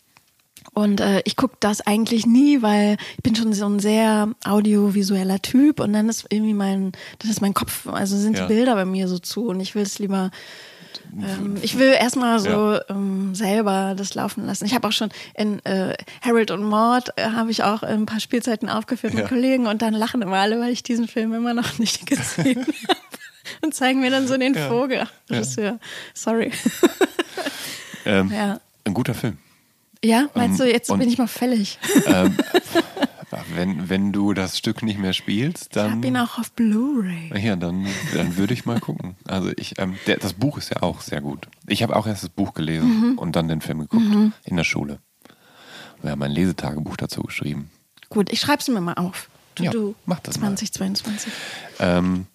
[0.73, 5.41] Und äh, ich gucke das eigentlich nie, weil ich bin schon so ein sehr audiovisueller
[5.41, 8.45] Typ und dann ist irgendwie mein, dann ist mein Kopf, also sind Ja.
[8.45, 10.29] die Bilder bei mir so zu und ich will es lieber
[11.17, 14.65] Ähm, ich will erstmal so ähm, selber das laufen lassen.
[14.65, 18.19] Ich habe auch schon in äh, Harold und Maud äh, habe ich auch ein paar
[18.19, 19.29] Spielzeiten aufgeführt mit Ja.
[19.29, 22.97] Kollegen und dann lachen immer alle, weil ich diesen Film immer noch nicht gesehen habe.
[23.61, 25.07] Und zeigen mir dann so den Vogel.
[25.31, 25.43] Ach.
[26.13, 26.51] Sorry.
[28.05, 28.59] Ähm, Ja.
[28.87, 29.37] Ein guter Film.
[30.03, 31.77] Ja, meinst du, jetzt bin ich mal fällig?
[32.05, 32.37] Ähm,
[33.55, 35.91] wenn, wenn du das Stück nicht mehr spielst, Ich dann.
[35.91, 37.31] habe ihn auch auf Blu-ray.
[37.43, 39.15] Ja, dann, dann würde ich mal gucken.
[39.25, 41.47] Also ich, ähm, der, das Buch ist ja auch sehr gut.
[41.67, 43.17] Ich habe auch erst das Buch gelesen Mhm.
[43.17, 44.05] und dann den Film geguckt
[44.45, 44.99] in der Schule.
[46.01, 47.69] Wir haben ein Lesetagebuch dazu geschrieben.
[48.09, 49.29] Gut, ich schreibe es mir mal auf.
[49.55, 50.55] To Ja, do mach das mal.
[50.55, 51.31] 2022.
[51.79, 52.27] Ähm,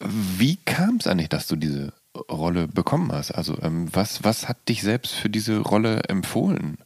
[0.00, 1.92] wie kam es eigentlich, dass du diese
[2.30, 3.32] Rolle bekommen hast?
[3.32, 6.78] Also ähm, was, was hat dich selbst für diese Rolle empfohlen?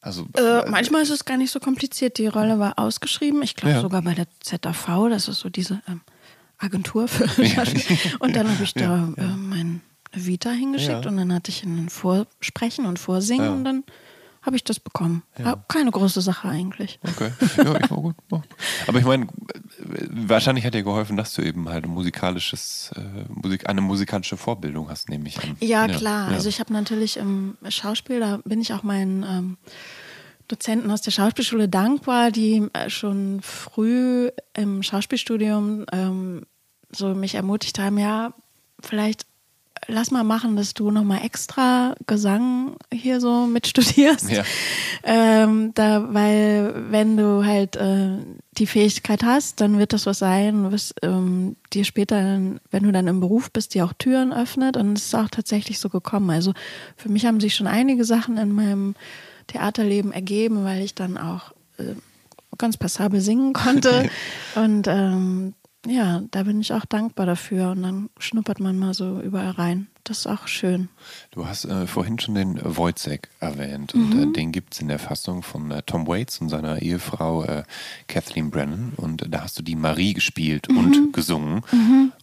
[0.00, 2.18] Also Äh, manchmal ist es gar nicht so kompliziert.
[2.18, 3.42] Die Rolle war ausgeschrieben.
[3.42, 3.80] Ich glaube Ja.
[3.80, 6.00] sogar bei der ZAV, das ist so diese ähm,
[6.58, 7.98] Agentur für Schauspiel.
[8.20, 9.80] Und dann habe ich da äh, mein
[10.12, 11.10] Vita hingeschickt Ja.
[11.10, 13.52] und dann hatte ich ein Vorsprechen und Vorsingen Ja.
[13.52, 13.84] und dann
[14.48, 15.22] habe ich das bekommen.
[15.38, 16.98] Ja, keine große Sache eigentlich.
[17.06, 17.30] Okay.
[17.58, 18.16] Ja, ich war gut.
[18.32, 18.42] Ja.
[18.86, 19.26] Aber ich meine,
[20.10, 24.88] wahrscheinlich hat dir geholfen, dass du eben halt ein musikalisches, äh, Musik, eine musikalische Vorbildung
[24.88, 25.58] hast, nehme ich an.
[25.60, 26.30] Ja, klar.
[26.30, 26.34] ja.
[26.34, 29.56] Also ich habe natürlich im Schauspiel, da bin ich auch meinen ähm,
[30.48, 36.46] Dozenten aus der Schauspielschule dankbar, die äh, schon früh im Schauspielstudium ähm,
[36.90, 38.32] so mich ermutigt haben, ja,
[38.80, 39.26] vielleicht
[39.86, 44.30] lass mal machen, dass du nochmal extra Gesang hier so mitstudierst.
[44.30, 44.44] Ja.
[45.02, 48.18] Ähm, da, weil wenn du halt äh,
[48.58, 53.06] die Fähigkeit hast, dann wird das was sein, was ähm, dir später, wenn du dann
[53.06, 54.76] im Beruf bist, dir auch Türen öffnet.
[54.76, 56.30] Und es ist auch tatsächlich so gekommen.
[56.30, 56.52] Also
[56.96, 58.94] für mich haben sich schon einige Sachen in meinem
[59.46, 61.94] Theaterleben ergeben, weil ich dann auch äh,
[62.58, 64.10] ganz passabel singen konnte.
[64.54, 65.54] Und ähm,
[65.86, 67.70] ja, da bin ich auch dankbar dafür.
[67.70, 69.86] Und dann schnuppert man mal so überall rein.
[70.04, 70.88] Das ist auch schön.
[71.32, 74.22] Du hast äh, vorhin schon den Wojciech erwähnt und Mhm.
[74.30, 77.62] äh, den gibt es in der Fassung von äh, Tom Waits und seiner Ehefrau äh,
[78.06, 80.78] Kathleen Brennan und da hast du die Marie gespielt Mhm.
[80.78, 81.62] und gesungen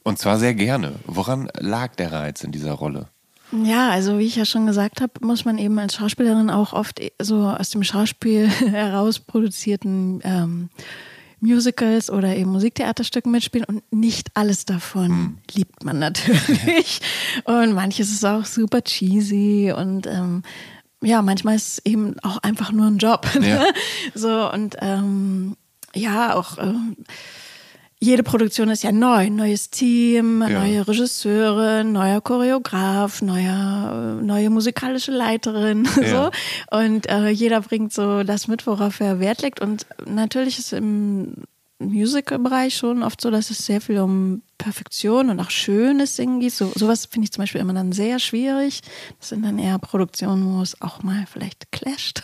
[0.04, 0.94] und zwar sehr gerne.
[1.06, 3.08] Woran lag der Reiz in dieser Rolle?
[3.64, 7.00] Ja, also wie ich ja schon gesagt habe, muss man eben als Schauspielerin auch oft
[7.22, 10.70] so aus dem Schauspiel heraus produzierten ähm,
[11.46, 17.02] Musicals oder eben Musiktheaterstücken mitspielen und nicht alles davon liebt man natürlich.
[17.46, 20.44] und manches ist auch super cheesy und ähm,
[21.02, 23.28] ja, manchmal ist es eben auch einfach nur ein Job.
[23.40, 23.50] Ne?
[23.50, 23.66] Ja.
[24.14, 25.56] So und ähm,
[25.94, 26.98] ja, auch ähm,
[28.06, 29.30] jede Produktion ist ja neu.
[29.30, 30.50] Neues Team, Ja.
[30.60, 35.88] neue Regisseure, neuer Choreograf, neuer, neue musikalische Leiterin.
[36.02, 36.32] Ja.
[36.72, 36.78] So.
[36.78, 39.60] Und äh, jeder bringt so das mit, worauf er Wert legt.
[39.62, 41.34] Und natürlich ist im
[41.80, 46.54] Musical-Bereich schon oft so, dass es sehr viel um Perfektion und auch schönes Singen geht.
[46.54, 48.82] So, sowas finde ich zum Beispiel immer dann sehr schwierig.
[49.20, 52.24] Das sind dann eher Produktionen, wo es auch mal vielleicht clasht.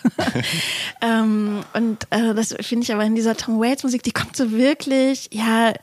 [1.01, 4.51] ähm, und äh, das finde ich aber in dieser Tom Waits Musik, die kommt so
[4.51, 5.73] wirklich, ja,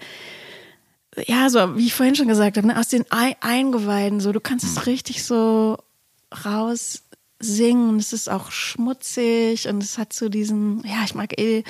[1.27, 4.21] ja, so wie ich vorhin schon gesagt habe, ne, aus den Ei Eingeweiden.
[4.21, 5.79] So, du kannst es richtig so
[6.45, 7.03] raus
[7.41, 7.91] singen.
[7.91, 11.65] und Es ist auch schmutzig und es hat so diesen, ja, ich mag eh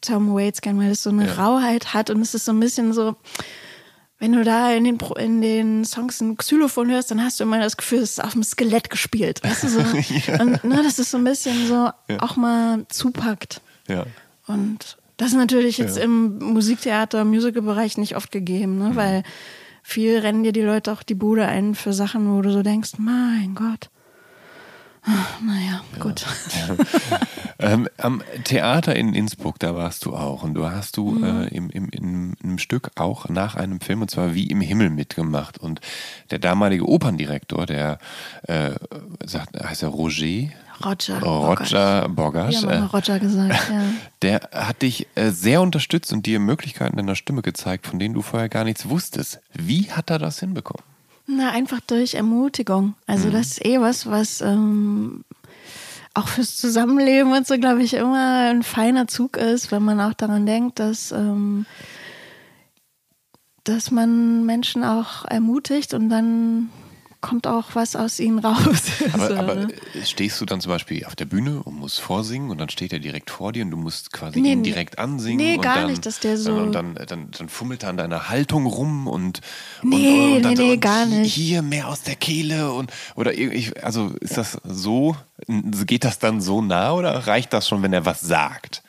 [0.00, 1.34] Tom Waits gern, weil es so eine Ja.
[1.34, 3.16] Rauheit hat und es ist so ein bisschen so,
[4.24, 7.60] wenn du da in den, in den Songs ein Xylophon hörst, dann hast du immer
[7.60, 9.44] das Gefühl, es ist auf dem Skelett gespielt.
[9.44, 9.80] Weißt du, so.
[10.40, 13.60] Und ne, das ist so ein bisschen so auch mal zupackt.
[13.86, 14.06] Ja.
[14.46, 16.04] Und das ist natürlich jetzt Ja.
[16.04, 18.92] im Musiktheater, Musical-Bereich nicht oft gegeben, ne?
[18.96, 19.24] weil
[19.82, 22.92] viel rennen dir die Leute auch die Bude ein für Sachen, wo du so denkst,
[22.96, 23.90] mein Gott.
[25.06, 26.24] Naja, gut.
[27.58, 30.42] Ähm, am Theater in Innsbruck, da warst du auch.
[30.42, 31.24] Und du hast du Mhm.
[31.24, 34.90] äh, im, im, in einem Stück auch nach einem Film, und zwar Wie im Himmel
[34.90, 35.58] mitgemacht.
[35.58, 35.80] Und
[36.30, 37.98] der damalige Operndirektor, der
[38.48, 38.72] äh,
[39.24, 40.48] sagt, heißt er Roger?
[40.84, 41.20] Roger.
[41.22, 42.54] Roger Bogasch.
[42.56, 43.82] Ja, mal äh, Roger gesagt, ja.
[44.22, 48.22] der hat dich äh, sehr unterstützt und dir Möglichkeiten deiner Stimme gezeigt, von denen du
[48.22, 49.38] vorher gar nichts wusstest.
[49.52, 50.82] Wie hat er das hinbekommen?
[51.26, 52.94] Na, einfach durch Ermutigung.
[53.06, 55.24] Also das ist eh was, was ähm,
[56.12, 60.14] auch fürs Zusammenleben und so, glaube ich, immer ein feiner Zug ist, wenn man auch
[60.14, 61.66] daran denkt, dass, ähm,
[63.64, 66.70] dass man Menschen auch ermutigt und dann
[67.26, 68.82] kommt auch was aus ihnen raus.
[69.14, 69.68] Aber, So, aber ne?
[70.04, 72.98] stehst du dann zum Beispiel auf der Bühne und musst vorsingen und dann steht er
[72.98, 74.64] direkt vor dir und du musst quasi Nee, ihn nee.
[74.70, 75.38] direkt ansingen?
[75.38, 78.28] Nee, gar dann, nicht, dass der so- Und dann, dann, dann fummelt er an deiner
[78.28, 79.40] Haltung rum und.
[79.82, 81.32] Nee, und, und dann nee, nee, gar nicht.
[81.34, 82.92] Hier mehr aus der Kehle und.
[83.16, 85.16] Oder ich, also ist das so?
[85.86, 88.82] Geht das dann so nah oder reicht das schon, wenn er was sagt?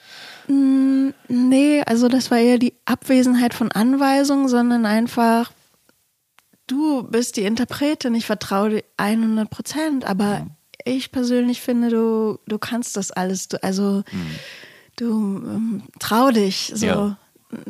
[1.27, 5.51] Nee, also das war eher die Abwesenheit von Anweisungen, sondern einfach
[6.67, 10.51] du bist die Interpretin, ich vertraue dir 100 Prozent, aber Mhm.
[10.85, 13.47] ich persönlich finde, du, du kannst das alles.
[13.47, 14.39] Du, also, Mhm.
[14.97, 15.07] du
[15.45, 16.85] ähm, trau dich, so.
[16.85, 17.17] Ja.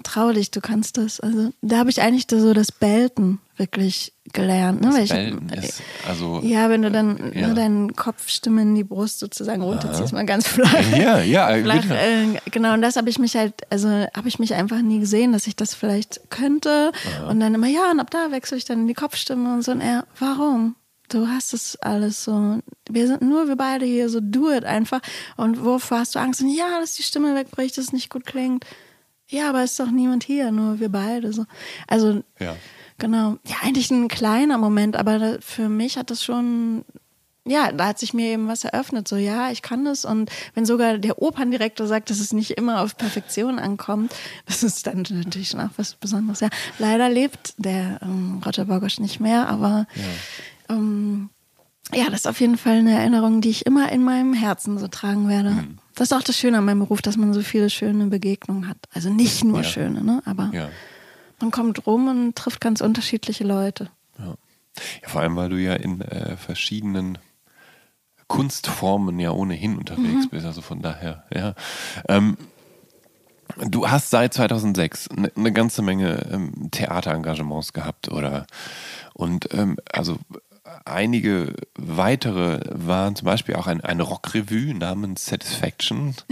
[0.03, 1.19] Trau dich, du kannst das.
[1.19, 4.81] Also, da habe ich eigentlich so das Belten wirklich gelernt.
[4.81, 5.01] Ne?
[5.03, 7.47] Ich- ist, also, ja, wenn du dann Ja.
[7.47, 10.73] ne, deine Kopfstimme in die Brust sozusagen runterziehst, mal ganz flach.
[10.91, 14.53] Ja, ja, flach äh, genau, und das habe ich mich halt, also habe ich mich
[14.53, 16.91] einfach nie gesehen, dass ich das vielleicht könnte.
[17.29, 19.71] Und dann immer, ja, und ab da wechsle ich dann in die Kopfstimme und so.
[19.71, 20.75] Und er, warum?
[21.09, 22.59] Du hast es alles so.
[22.89, 25.01] Wir sind nur wir beide hier, so do it einfach.
[25.37, 26.41] Und wovor hast du Angst?
[26.41, 28.65] Und ja, dass die Stimme wegbricht, dass es nicht gut klingt.
[29.27, 31.31] Ja, aber es ist doch niemand hier, nur wir beide.
[31.31, 31.45] So.
[31.87, 32.55] Also, Ja.
[32.97, 33.37] Genau.
[33.45, 36.83] Ja, eigentlich ein kleiner Moment, aber für mich hat das schon,
[37.47, 39.07] ja, da hat sich mir eben was eröffnet.
[39.07, 40.05] So, ja, ich kann das.
[40.05, 44.13] Und wenn sogar der Operndirektor sagt, dass es nicht immer auf Perfektion ankommt,
[44.45, 46.39] das ist dann natürlich schon auch was Besonderes.
[46.39, 49.85] Ja, leider lebt der ähm, Roger Bogosch nicht mehr, aber
[50.69, 51.29] ähm,
[51.93, 54.87] ja, das ist auf jeden Fall eine Erinnerung, die ich immer in meinem Herzen so
[54.87, 55.51] tragen werde.
[55.51, 55.77] Mhm.
[55.93, 58.77] Das ist auch das Schöne an meinem Beruf, dass man so viele schöne Begegnungen hat.
[58.91, 59.63] Also nicht nur Ja.
[59.63, 60.21] schöne, ne?
[60.25, 60.69] aber Ja.
[61.39, 63.89] Man kommt rum und trifft ganz unterschiedliche Leute.
[64.17, 64.35] Ja.
[65.01, 67.17] ja, vor allem, weil du ja in äh, verschiedenen
[68.27, 70.45] Kunstformen ja ohnehin unterwegs bist.
[70.45, 71.53] Also von daher, ja.
[72.07, 72.37] Ähm,
[73.57, 78.47] du hast seit 2006 eine ne ganze Menge ähm, Theaterengagements gehabt, oder?
[79.13, 80.17] Und ähm, also
[80.85, 86.15] einige weitere waren zum Beispiel auch ein, eine Rockrevue namens Satisfaction.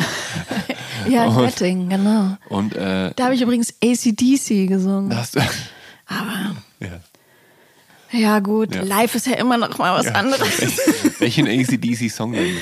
[1.10, 2.38] Ja, Und- Göttingen, genau.
[2.50, 5.10] Und äh, Da habe ich übrigens ACDC gesungen.
[5.10, 5.42] da hast du.
[6.06, 7.00] Aber ja.
[8.18, 8.84] ja gut, Ja.
[8.84, 10.14] live ist ja immer noch mal was Ja.
[10.14, 10.62] anderes.
[11.20, 12.56] Welchen ACDC-Song denn?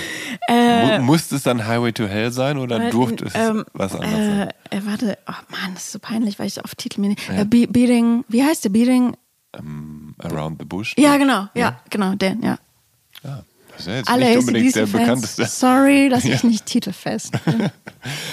[0.50, 4.50] Mu musste es dann Highway to Hell sein oder durfte es Ähm, was anderes sein?
[4.72, 7.30] äh, äh, warte, oh Mann, das ist so peinlich, weil ich auf Titel mir nicht.
[7.30, 9.15] Äh, Be Beating, wie heißt der Beating?
[9.58, 10.94] Ähm, Around the Bush?
[10.98, 12.58] Ja, genau, ja, genau, den, ja.
[13.24, 15.46] Ja, das ist ja jetzt Alle nicht unbedingt der bekannteste.
[15.46, 17.70] sorry, dass ich nicht titelfest bin.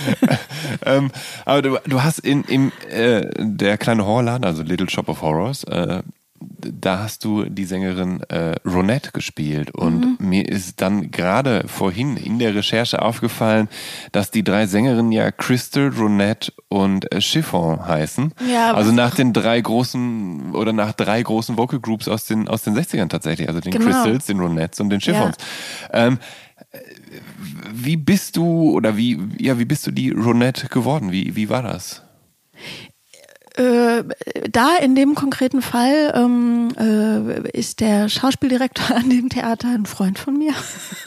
[0.86, 1.10] ähm,
[1.44, 5.64] aber du, du hast in, in äh, der kleine Horrorladen, also Little Shop of Horrors,
[5.64, 6.02] äh,
[6.40, 9.70] da hast du die Sängerin äh, Ronette gespielt.
[9.72, 10.28] Und Mhm.
[10.28, 13.68] mir ist dann gerade vorhin in der Recherche aufgefallen,
[14.12, 18.32] dass die drei Sängerinnen ja Crystal, Ronette und äh, Chiffon heißen.
[18.52, 22.62] Ja, also nach den drei großen oder nach drei großen Vocal Groups aus den, aus
[22.62, 23.48] den 60ern tatsächlich.
[23.48, 23.84] Also den Genau.
[23.84, 25.36] Crystals, den Ronettes und den Chiffons.
[25.92, 26.18] Ähm,
[27.72, 31.12] wie bist du oder wie, ja, wie bist du die Ronette geworden?
[31.12, 32.02] Wie, wie war das?
[33.58, 34.04] Äh,
[34.52, 40.16] da in dem konkreten Fall ähm, äh, ist der Schauspieldirektor an dem Theater ein Freund
[40.16, 40.52] von mir.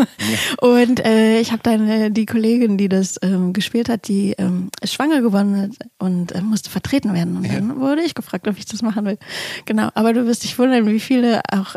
[0.61, 4.69] Und äh, ich habe dann äh, die Kollegin, die das ähm, gespielt hat, die ähm,
[4.81, 7.37] ist schwanger geworden und äh, musste vertreten werden.
[7.37, 9.17] Und dann wurde ich gefragt, ob ich das machen will.
[9.65, 11.75] Genau, aber du wirst dich wundern, wie viele auch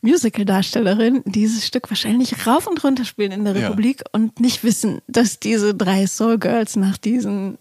[0.00, 3.68] Musical-Darstellerinnen dieses Stück wahrscheinlich rauf und runter spielen in der Ja.
[3.68, 7.58] Republik und nicht wissen, dass diese drei Soul Girls nach diesen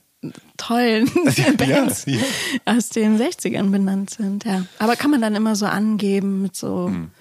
[0.58, 1.10] tollen
[1.58, 2.20] Bands ja.
[2.66, 4.66] aus den 60ern benannt sind, ja.
[4.80, 7.12] Aber kann man dann immer so angeben mit so Hm.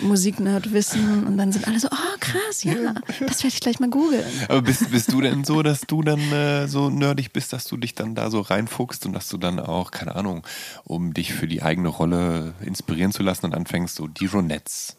[0.00, 4.24] Musiknerdwissen und dann sind alle so, oh krass, ja, das werde ich gleich mal googeln.
[4.48, 7.76] Aber bist, bist du denn so, dass du dann äh, so nerdig bist, dass du
[7.76, 10.46] dich dann da so reinfuchst und dass du dann auch, keine Ahnung,
[10.84, 14.97] um dich für die eigene Rolle inspirieren zu lassen und anfängst, so die Ronettes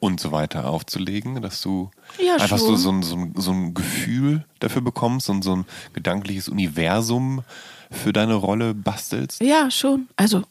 [0.00, 2.76] und so weiter aufzulegen, dass du Ja, einfach so, schon.
[2.78, 7.42] so, ein, so, ein, so ein Gefühl dafür bekommst und so ein gedankliches Universum
[7.90, 9.40] für deine Rolle bastelst?
[9.42, 10.08] Ja, schon.
[10.16, 10.42] Also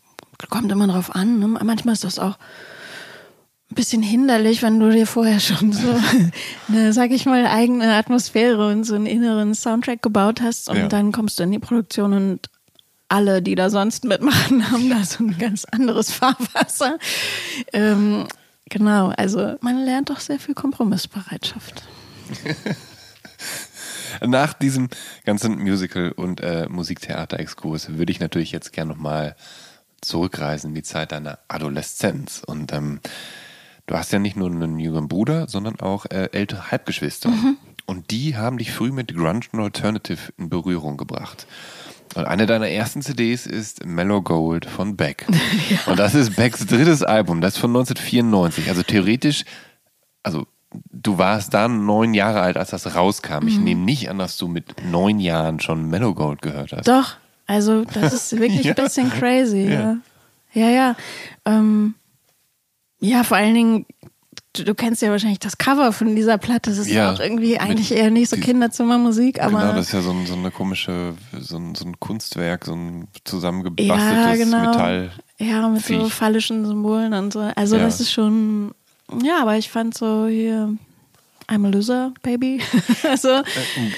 [0.49, 1.39] kommt immer drauf an.
[1.39, 1.47] Ne?
[1.47, 2.38] Manchmal ist das auch
[3.71, 5.95] ein bisschen hinderlich, wenn du dir vorher schon so
[6.67, 10.88] eine, sag ich mal, eigene Atmosphäre und so einen inneren Soundtrack gebaut hast und Ja.
[10.88, 12.49] dann kommst du in die Produktion und
[13.09, 16.97] alle, die da sonst mitmachen, haben da so ein ganz anderes Fahrwasser.
[17.73, 18.27] Ähm,
[18.69, 21.84] genau, also man lernt doch sehr viel Kompromissbereitschaft.
[24.25, 24.89] Nach diesem
[25.25, 29.36] ganzen Musical- und äh, Musiktheater-Exkurs würde ich natürlich jetzt gerne nochmal
[30.01, 32.41] zurückreisen in die Zeit deiner Adoleszenz.
[32.45, 32.99] Und ähm,
[33.88, 37.32] du hast ja nicht nur einen jüngeren Bruder, sondern auch äh, ältere Halbgeschwister.
[37.86, 41.47] Und die haben dich früh mit Grunge und Alternative in Berührung gebracht.
[42.16, 45.28] Und eine deiner ersten CDs ist Mellow Gold von Beck.
[45.86, 48.70] Und das ist Becks drittes Album, das ist von 1994.
[48.70, 49.43] Also theoretisch,
[50.24, 50.47] also
[50.91, 53.47] du warst dann neun Jahre alt, als das rauskam.
[53.47, 56.88] Ich nehme nicht an, dass du mit neun Jahren schon Mellow Gold gehört hast.
[56.88, 58.74] Doch, also das ist wirklich Ja.
[58.76, 59.80] ein bisschen crazy, Ja.
[59.80, 59.97] ja.
[60.53, 60.95] Ja, ja.
[61.45, 61.93] Ähm,
[62.99, 63.86] ja, vor allen Dingen
[64.54, 66.70] du, du kennst ja wahrscheinlich das Cover von dieser Platte.
[66.70, 69.93] Das ist Ja, auch irgendwie eigentlich eher nicht so die- Kinderzimmermusik, aber genau, das ist
[69.93, 74.39] ja so, ein, so eine komische, so ein, so ein Kunstwerk, so ein ja, zusammengebasteltes
[74.39, 74.62] genau.
[74.62, 75.12] Metall.
[75.39, 76.14] Ja, mit so Viech.
[76.14, 77.39] phallischen Symbolen und so.
[77.56, 77.84] Also Ja.
[77.84, 78.74] das ist schon,
[79.24, 80.76] ja, aber ich fand so hier
[81.47, 82.62] I'm a loser, baby.
[83.10, 83.43] also, Ein,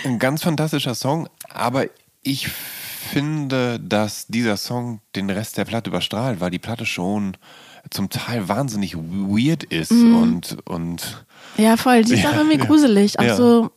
[0.06, 1.86] ein ganz fantastischer Song, aber
[2.24, 7.36] ich finde, dass dieser Song den Rest der Platte überstrahlt, weil die Platte schon
[7.89, 10.15] zum Teil wahnsinnig weird ist Mhm.
[10.15, 11.25] und, und
[11.57, 12.65] ja, voll, die ist Ja, auch irgendwie ja.
[12.65, 13.19] gruselig.
[13.19, 13.36] Auch Ja.
[13.36, 13.71] so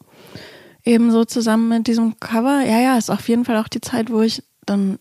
[0.84, 2.62] eben so zusammen mit diesem Cover.
[2.66, 4.98] Ja, ja, ist auf jeden Fall auch die Zeit, wo ich dann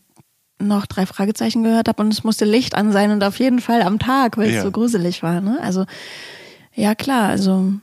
[0.60, 3.82] noch drei Fragezeichen gehört habe und es musste Licht an sein und auf jeden Fall
[3.82, 5.42] am Tag, weil es so gruselig war.
[5.42, 5.60] Ne?
[5.62, 5.86] Also,
[6.74, 7.74] ja klar, also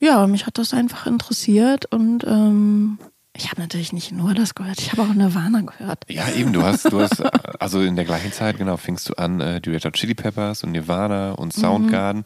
[0.00, 2.98] ja, mich hat das einfach interessiert und ähm,
[3.40, 6.04] ich habe natürlich nicht nur das gehört, ich habe auch Nirvana gehört.
[6.08, 7.22] Ja, eben, du hast, du hast,
[7.60, 10.62] also in der gleichen Zeit, genau, fingst du an, äh, die Red Hot Chili Peppers
[10.62, 12.24] und Nirvana und Soundgarden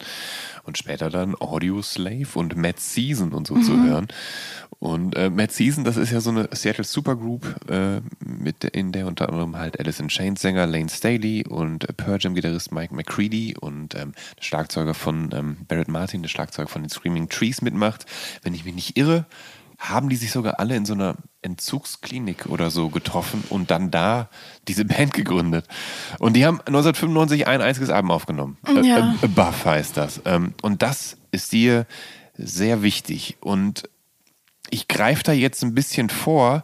[0.63, 4.07] und später dann Audio Slave und Mad Season und so zu hören.
[4.79, 9.07] Und äh, Mad Season, das ist ja so eine Seattle Supergroup, äh, mit, in der
[9.07, 12.93] unter anderem halt Alice in Chains Sänger Lane Staley und äh, Pearl Jam Gitarrist Mike
[12.93, 17.61] McCready und ähm, der Schlagzeuger von ähm, Barrett Martin, der Schlagzeuger von den Screaming Trees
[17.61, 18.05] mitmacht.
[18.43, 19.25] Wenn ich mich nicht irre,
[19.77, 24.29] haben die sich sogar alle in so einer Entzugsklinik oder so getroffen und dann da
[24.67, 25.67] diese Band gegründet.
[26.19, 28.57] Und die haben 1995 ein einziges Album aufgenommen.
[28.83, 29.15] Ja.
[29.21, 30.21] Äh, Buff heißt das.
[30.25, 31.85] Ähm, Und das ist dir
[32.37, 33.37] sehr wichtig.
[33.41, 33.89] Und
[34.69, 36.63] ich greife da jetzt ein bisschen vor,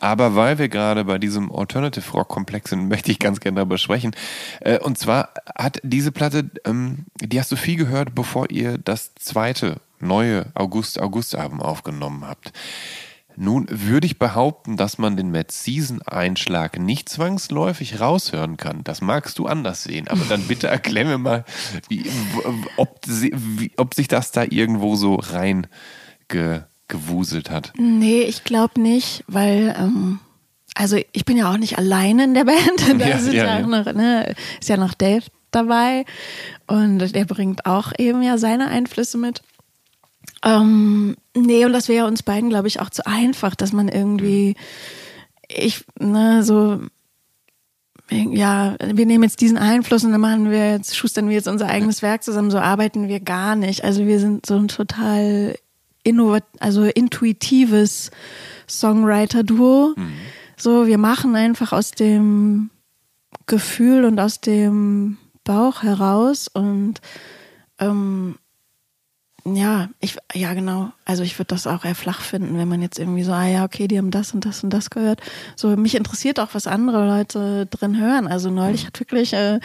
[0.00, 3.78] aber weil wir gerade bei diesem Alternative Rock Komplex sind, möchte ich ganz gerne darüber
[3.78, 4.14] sprechen.
[4.60, 9.14] Äh, Und zwar hat diese Platte, ähm, die hast du viel gehört, bevor ihr das
[9.14, 12.52] zweite neue August-August-Album aufgenommen habt.
[13.40, 18.82] Nun würde ich behaupten, dass man den Mad Season Einschlag nicht zwangsläufig raushören kann.
[18.82, 21.44] Das magst du anders sehen, aber dann bitte erklär mir mal,
[21.88, 22.10] wie,
[22.76, 25.68] ob, wie, ob sich das da irgendwo so rein
[26.26, 27.72] ge, gewuselt hat.
[27.78, 30.18] Nee, ich glaube nicht, weil, ähm,
[30.74, 32.58] also ich bin ja auch nicht alleine in der Band.
[32.98, 35.22] Da Ja, sind ja, ja, noch, ne, ist ja noch Dave
[35.52, 36.04] dabei
[36.66, 39.42] und der bringt auch eben ja seine Einflüsse mit.
[40.44, 44.54] Ähm, nee, und das wäre uns beiden, glaube ich, auch zu einfach, dass man irgendwie,
[45.48, 46.80] ich, ne, so,
[48.10, 51.66] ja, wir nehmen jetzt diesen Einfluss und dann machen wir jetzt, schustern wir jetzt unser
[51.66, 53.84] eigenes Werk zusammen, so arbeiten wir gar nicht.
[53.84, 55.56] Also wir sind so ein total
[56.04, 58.10] innovat, also intuitives
[58.68, 59.94] Songwriter-Duo.
[60.56, 62.70] So, wir machen einfach aus dem
[63.46, 67.00] Gefühl und aus dem Bauch heraus und
[67.78, 68.36] ähm,
[69.44, 70.90] ja, ich, ja, genau.
[71.04, 73.64] Also ich würde das auch eher flach finden, wenn man jetzt irgendwie so, ah ja,
[73.64, 75.20] okay, die haben das und das und das gehört.
[75.56, 78.26] So, mich interessiert auch, was andere Leute drin hören.
[78.26, 79.60] Also neulich hat wirklich äh,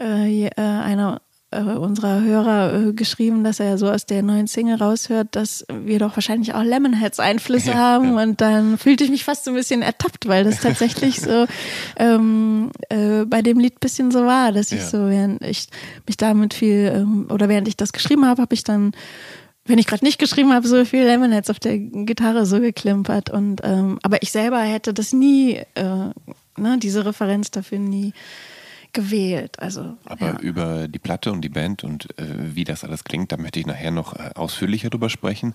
[0.00, 1.20] äh, äh, einer
[1.52, 5.98] äh, unserer Hörer äh, geschrieben, dass er so aus der neuen Single raushört, dass wir
[5.98, 8.16] doch wahrscheinlich auch Lemonheads Einflüsse Ja, haben.
[8.16, 11.46] Und dann fühlte ich mich fast so ein bisschen ertappt, weil das tatsächlich so
[11.96, 14.86] ähm, äh, bei dem Lied ein bisschen so war, dass ich Ja.
[14.88, 15.68] so, während ich
[16.06, 18.92] mich damit viel, ähm, oder während ich das geschrieben habe, habe ich dann,
[19.64, 23.30] wenn ich gerade nicht geschrieben habe, so viel Lemonheads auf der Gitarre so geklimpert.
[23.30, 26.10] Und ähm, aber ich selber hätte das nie, äh,
[26.56, 28.12] ne, diese Referenz dafür nie
[28.92, 29.58] gewählt.
[29.58, 30.38] Also Aber ja.
[30.40, 33.66] über die Platte und die Band und äh, wie das alles klingt, da möchte ich
[33.66, 35.54] nachher noch äh, ausführlicher drüber sprechen.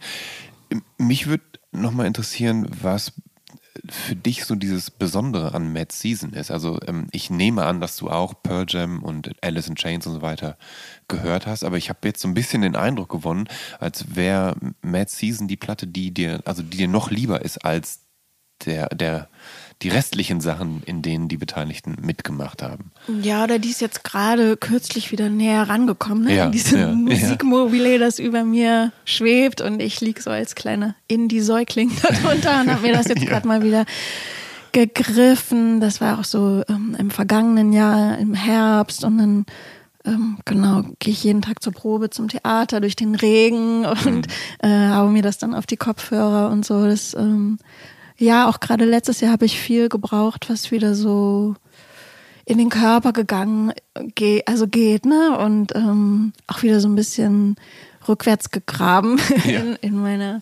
[0.98, 3.14] Mich würde nochmal interessieren, was
[3.90, 6.52] für dich so dieses Besondere an Mad Season ist.
[6.52, 10.14] Also ähm, ich nehme an, dass du auch Pearl Jam und Alice in Chains und
[10.14, 10.58] so weiter
[11.08, 13.48] gehört hast, aber ich habe jetzt so ein bisschen den Eindruck gewonnen,
[13.80, 18.02] als wäre Mad Season die Platte, die dir, also die dir noch lieber ist als
[18.66, 19.30] der, der,
[19.84, 22.92] die restlichen Sachen, in denen die Beteiligten mitgemacht haben.
[23.22, 26.36] Ja, oder die ist jetzt gerade kürzlich wieder näher rangekommen, ne?
[26.36, 26.94] Ja, Diese ja, ja.
[26.96, 32.88] Musikmobile, das über mir schwebt und ich lieg so als kleiner Indie-Säugling darunter und habe
[32.88, 33.30] mir das jetzt Ja.
[33.30, 33.86] gerade mal wieder
[34.72, 35.80] gegriffen.
[35.80, 39.46] Das war auch so ähm, im vergangenen Jahr, im Herbst und dann
[40.06, 44.28] ähm, genau, gehe ich jeden Tag zur Probe zum Theater durch den Regen und
[44.60, 46.86] äh, habe mir das dann auf die Kopfhörer und so.
[46.86, 47.58] Das, ähm,
[48.18, 51.56] ja, auch gerade letztes Jahr habe ich viel gebraucht, was wieder so
[52.46, 53.74] in den Körper gegangen,
[54.16, 55.38] ge also geht, ne?
[55.38, 57.58] Und ähm, auch wieder so ein bisschen
[58.08, 59.60] rückwärts gegraben Ja.
[59.60, 60.42] in, in meiner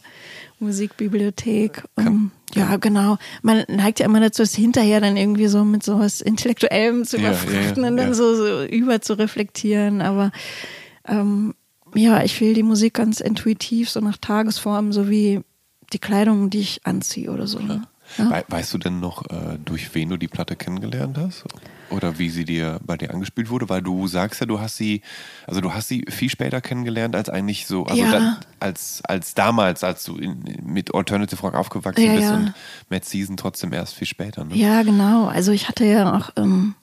[0.59, 1.83] Musikbibliothek.
[1.95, 3.17] Um, ja, genau.
[3.41, 7.77] Man neigt ja immer dazu, es hinterher dann irgendwie so mit sowas Intellektuellem zu überfrachten
[7.77, 10.01] ja, ja, und dann so, so über zu reflektieren.
[10.01, 10.31] Aber
[11.07, 11.55] ähm,
[11.93, 15.41] ja, ich will die Musik ganz intuitiv, so nach Tagesform, so wie
[15.93, 17.59] die Kleidung, die ich anziehe oder so.
[17.59, 17.81] Ne?
[18.17, 18.29] Ja.
[18.29, 21.43] We weißt du denn noch, äh, durch wen du die Platte kennengelernt hast?
[21.89, 23.67] Oder wie sie dir bei dir angespielt wurde?
[23.69, 25.01] Weil du sagst ja, du hast sie,
[25.47, 28.11] also du hast sie viel später kennengelernt als eigentlich so, also Ja.
[28.11, 32.53] dann, als, als damals, als du in, mit Alternative Rock aufgewachsen Ja, bist und
[32.89, 34.45] Mad Season trotzdem erst viel später.
[34.45, 34.55] Ne?
[34.55, 35.25] Ja, genau.
[35.25, 36.75] Also ich hatte ja auch ähm,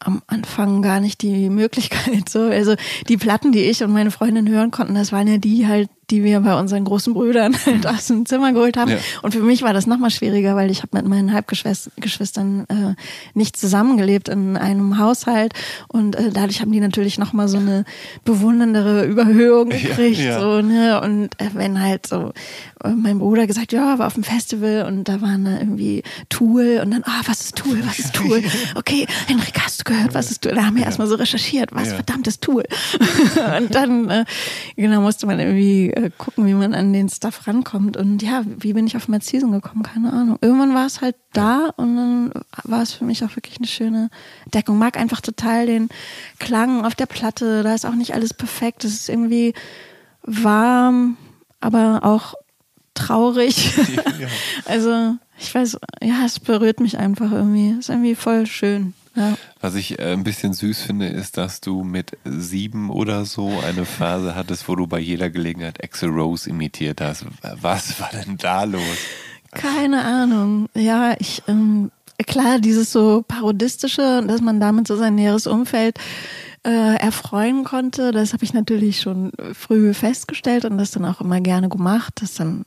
[0.00, 2.28] am Anfang gar nicht die Möglichkeit.
[2.28, 2.40] So.
[2.44, 2.74] Also
[3.08, 6.24] die Platten, die ich und meine Freundin hören konnten, das waren ja die halt, die
[6.24, 8.90] wir bei unseren großen Brüdern halt aus dem Zimmer geholt haben.
[8.90, 8.98] Ja.
[9.22, 12.94] Und für mich war das nochmal schwieriger, weil ich habe mit meinen Halbgeschwistern äh,
[13.34, 15.52] nicht zusammengelebt in einem Haushalt.
[15.88, 17.84] Und äh, dadurch haben die natürlich nochmal so eine
[18.24, 20.18] bewunderndere Überhöhung gekriegt.
[20.18, 20.40] ja.
[20.40, 21.00] So, ne?
[21.00, 22.32] Und äh, wenn halt so
[22.84, 26.80] äh, mein Bruder gesagt, ja, war auf dem Festival und da waren da irgendwie Tool
[26.82, 28.42] und dann, ah, was ist Tool, was ist Tool?
[28.74, 30.52] Okay, Henrik, hast du gehört, was ist Tool?
[30.54, 31.94] Da haben wir erstmal so recherchiert, was Ja.
[31.94, 32.64] verdammt ist Tool?
[33.58, 34.24] und dann, äh,
[34.76, 37.96] genau, musste man irgendwie äh, gucken, wie man an den Stuff rankommt.
[37.96, 39.82] Und ja, wie bin ich auf Mad Season gekommen?
[39.82, 40.38] Keine Ahnung.
[40.40, 42.32] Irgendwann war es halt da und dann
[42.64, 44.10] war es für mich auch wirklich eine schöne
[44.52, 44.78] Deckung.
[44.78, 45.88] Mag einfach total den
[46.38, 47.62] Klang auf der Platte.
[47.62, 48.84] Da ist auch nicht alles perfekt.
[48.84, 49.54] Es ist irgendwie
[50.22, 51.16] warm,
[51.60, 52.34] aber auch
[52.94, 53.72] traurig.
[54.64, 57.70] also, ich weiß, ja, es berührt mich einfach irgendwie.
[57.78, 58.94] Ist irgendwie voll schön.
[59.14, 59.34] Ja.
[59.60, 63.84] Was ich äh, ein bisschen süß finde, ist, dass du mit sieben oder so eine
[63.84, 67.26] Phase hattest, wo du bei jeder Gelegenheit Axel Rose imitiert hast.
[67.60, 68.82] Was war denn da los?
[69.50, 70.68] Keine Ahnung.
[70.74, 71.90] Ja, ich, ähm,
[72.26, 75.98] klar, dieses so parodistische, dass man damit so sein näheres Umfeld
[76.64, 81.40] äh, erfreuen konnte, das habe ich natürlich schon früh festgestellt und das dann auch immer
[81.40, 82.14] gerne gemacht.
[82.22, 82.64] Das dann,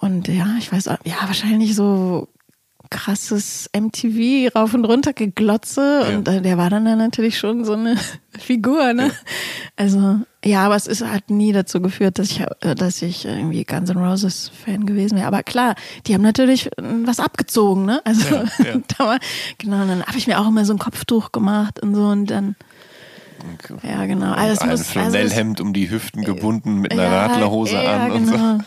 [0.00, 2.28] und ja, ich weiß, auch, ja, wahrscheinlich so
[2.94, 6.16] krasses MTV rauf und runter geglotze Ja.
[6.16, 7.96] und äh, der war dann, dann natürlich schon so eine
[8.38, 9.10] Figur, ne?
[9.76, 13.64] Also ja, aber es ist hat nie dazu geführt, dass ich äh, dass ich irgendwie
[13.64, 15.26] Guns N' Roses Fan gewesen wäre.
[15.26, 15.74] Aber klar,
[16.06, 16.70] die haben natürlich äh,
[17.04, 18.00] was abgezogen, ne?
[18.04, 18.74] Also Ja, ja.
[18.98, 19.18] da war,
[19.58, 22.54] genau, dann habe ich mir auch immer so ein Kopftuch gemacht und so und dann
[23.82, 24.32] ja genau.
[24.32, 28.12] Also ein muss- also Flanellhemd um die Hüften gebunden mit einer Ja, Radlerhose ja, an
[28.12, 28.58] und genau.
[28.58, 28.64] so.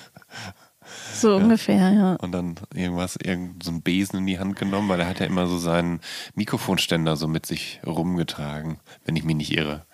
[1.22, 2.15] So ungefähr, ja.
[2.15, 5.26] Und dann irgendwas, irgend so einen Besen in die Hand genommen, weil er hat ja
[5.26, 5.99] immer so seinen
[6.36, 9.86] Mikrofonständer so mit sich rumgetragen, wenn ich mich nicht irre.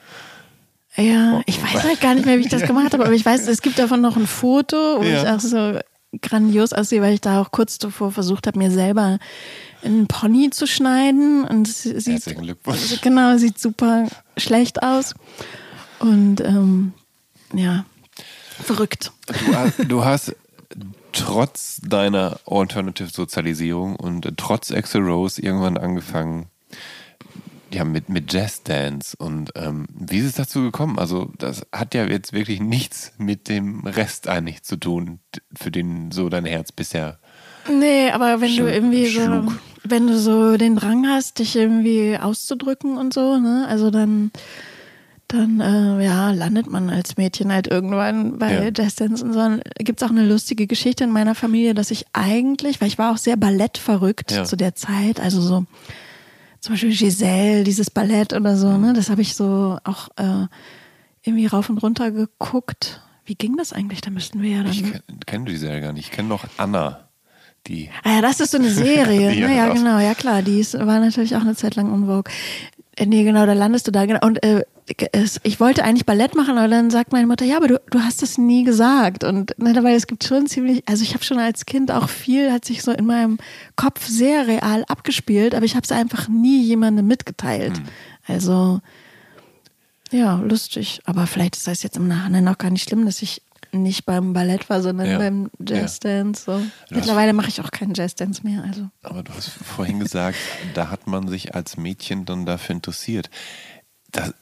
[0.95, 3.47] Ja, ich weiß halt gar nicht mehr, wie ich das gemacht habe, aber ich weiß,
[3.47, 5.23] es gibt davon noch ein Foto, wo Ja.
[5.23, 5.79] ich auch so
[6.21, 9.17] grandios aussehe, weil ich da auch kurz davor versucht habe, mir selber
[9.83, 12.99] einen Pony zu schneiden und es sieht Herzlichen Glückwunsch.
[13.01, 14.07] genau sieht super
[14.37, 15.15] schlecht aus
[15.99, 16.93] und ähm,
[17.55, 17.85] ja
[18.61, 19.11] verrückt.
[19.27, 20.35] Du, hast- du hast
[21.13, 26.47] trotz deiner Alternative-Sozialisierung und trotz Axel Rose irgendwann angefangen,
[27.73, 29.15] ja, mit, mit Jazz-Dance.
[29.17, 30.99] Und ähm, wie ist es dazu gekommen?
[30.99, 35.19] Also, das hat ja jetzt wirklich nichts mit dem Rest eigentlich zu tun,
[35.55, 37.19] für den so dein Herz bisher.
[37.69, 39.47] Nee, aber wenn du irgendwie so,
[39.83, 44.31] wenn du so den Drang hast, dich irgendwie auszudrücken und so, ne, also dann,
[45.27, 48.71] dann, äh, ja, landet man als Mädchen halt irgendwann bei Ja.
[48.71, 49.59] Dance und so.
[49.79, 53.17] Gibt's auch eine lustige Geschichte in meiner Familie, dass ich eigentlich, weil ich war auch
[53.17, 54.43] sehr ballettverrückt Ja.
[54.43, 55.65] zu der Zeit, also so,
[56.59, 60.45] zum Beispiel Giselle, dieses Ballett oder so, ne, das habe ich so auch, äh,
[61.23, 63.01] irgendwie rauf und runter geguckt.
[63.25, 64.01] Wie ging das eigentlich?
[64.01, 64.71] Da müssten wir ja dann.
[64.73, 66.05] Ich kenne kenn die Serie gar nicht.
[66.07, 67.07] Ich kenne noch Anna,
[67.67, 67.89] die.
[68.03, 69.31] Ah ja, das ist so eine Serie.
[69.33, 69.73] Ja, ne?
[69.73, 70.41] genau, ja klar.
[70.41, 72.29] Die ist, war natürlich auch eine Zeit lang unvogue.
[72.99, 74.05] Nee, genau, da landest du da.
[74.05, 74.25] genau.
[74.25, 74.63] Und äh,
[75.11, 77.99] es, ich wollte eigentlich Ballett machen, aber dann sagt meine Mutter, ja, aber du, du
[77.99, 79.23] hast das nie gesagt.
[79.23, 82.51] Und ne, weil es gibt schon ziemlich, also ich habe schon als Kind auch viel,
[82.51, 83.37] hat sich so in meinem
[83.75, 87.77] Kopf sehr real abgespielt, aber ich habe es einfach nie jemandem mitgeteilt.
[87.77, 87.83] Hm.
[88.27, 88.81] Also
[90.11, 91.01] ja, lustig.
[91.05, 93.41] Aber vielleicht ist das jetzt im Nachhinein auch gar nicht schlimm, dass ich
[93.73, 95.17] nicht beim Ballett war, sondern Ja.
[95.17, 96.43] beim Jazzdance.
[96.45, 96.61] So.
[96.89, 98.63] Mittlerweile mache ich auch keinen Jazzdance mehr.
[98.63, 98.89] Also.
[99.01, 100.37] Aber du hast vorhin gesagt,
[100.73, 103.29] da hat man sich als Mädchen dann dafür interessiert.
[104.11, 104.33] Das,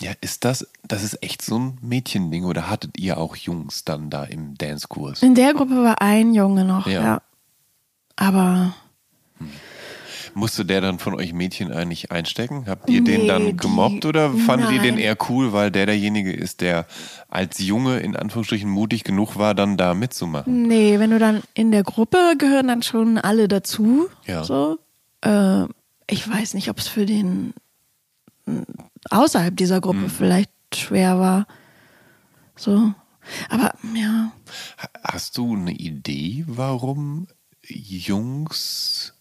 [0.00, 4.10] ja, ist das, das ist echt so ein Mädchending oder hattet ihr auch Jungs dann
[4.10, 5.22] da im Dancekurs?
[5.22, 7.02] In der Gruppe war ein Junge noch, Ja.
[7.02, 7.22] ja.
[8.16, 8.74] Aber
[10.38, 12.66] Musste der dann von euch Mädchen eigentlich einstecken?
[12.68, 15.02] Habt ihr den Nee, dann die- gemobbt oder fandet ihr den nein.
[15.02, 16.86] eher cool, weil der derjenige ist, der
[17.28, 20.62] als Junge in Anführungsstrichen mutig genug war, dann da mitzumachen?
[20.68, 24.06] nee, wenn du dann in der Gruppe gehören dann schon alle dazu.
[24.26, 24.44] Ja.
[24.44, 24.78] So.
[25.22, 25.64] Äh,
[26.08, 27.52] ich weiß nicht, ob es für den
[28.46, 28.62] mh,
[29.10, 30.10] außerhalb dieser Gruppe Mhm.
[30.10, 31.46] vielleicht schwer war.
[32.56, 32.92] So.
[33.50, 34.30] Aber ja.
[34.78, 37.26] Ha- Hast du eine Idee, warum
[37.66, 39.14] Jungs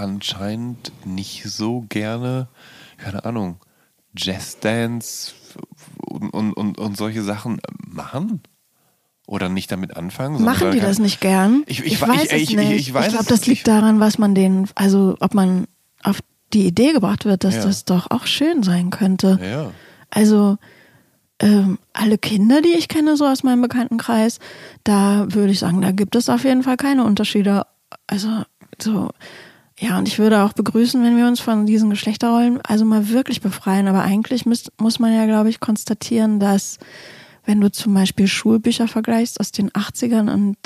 [0.00, 2.48] anscheinend nicht so gerne,
[2.96, 3.56] keine Ahnung,
[4.16, 5.32] Jazzdance
[5.96, 8.42] und, und, und, und solche Sachen machen?
[9.26, 10.42] oder nicht damit anfangen.
[10.42, 11.64] Machen die das nicht gern?
[11.66, 12.88] Ich, ich, ich weiß ich, es nicht.
[12.88, 15.66] Ich, glaube, das liegt daran, was man denen, also ob man
[16.02, 16.20] auf
[16.52, 17.64] die Idee gebracht wird, dass ja.
[17.64, 19.38] das doch auch schön sein könnte.
[19.42, 19.70] Ja.
[20.10, 20.58] Also
[21.40, 24.38] ähm, alle Kinder, die ich kenne, so aus meinem Bekanntenkreis,
[24.84, 27.66] da würde ich sagen, da gibt es auf jeden Fall keine Unterschiede.
[28.06, 28.44] Also
[28.80, 29.10] so,
[29.84, 33.42] ja, und ich würde auch begrüßen, wenn wir uns von diesen Geschlechterrollen also mal wirklich
[33.42, 33.86] befreien.
[33.86, 36.78] Aber eigentlich müsst, muss man ja, glaube ich, konstatieren, dass
[37.44, 40.56] wenn du zum Beispiel Schulbücher vergleichst aus den 80ern und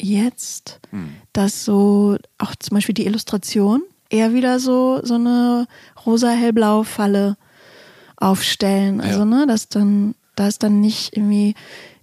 [0.00, 1.10] jetzt, hm.
[1.34, 5.66] dass so auch zum Beispiel die Illustration eher wieder so, so eine
[6.06, 7.36] rosa-hellblaue Falle
[8.16, 9.02] aufstellen.
[9.02, 9.24] Also, ja.
[9.26, 11.54] ne, dass dann, da ist dann nicht irgendwie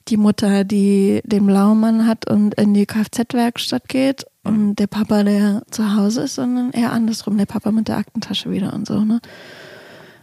[0.08, 5.24] die Mutter, die den blauen Mann hat und in die Kfz-Werkstatt geht und der Papa,
[5.24, 9.04] der zu Hause ist, sondern eher andersrum, der Papa mit der Aktentasche wieder und so,
[9.04, 9.22] ne?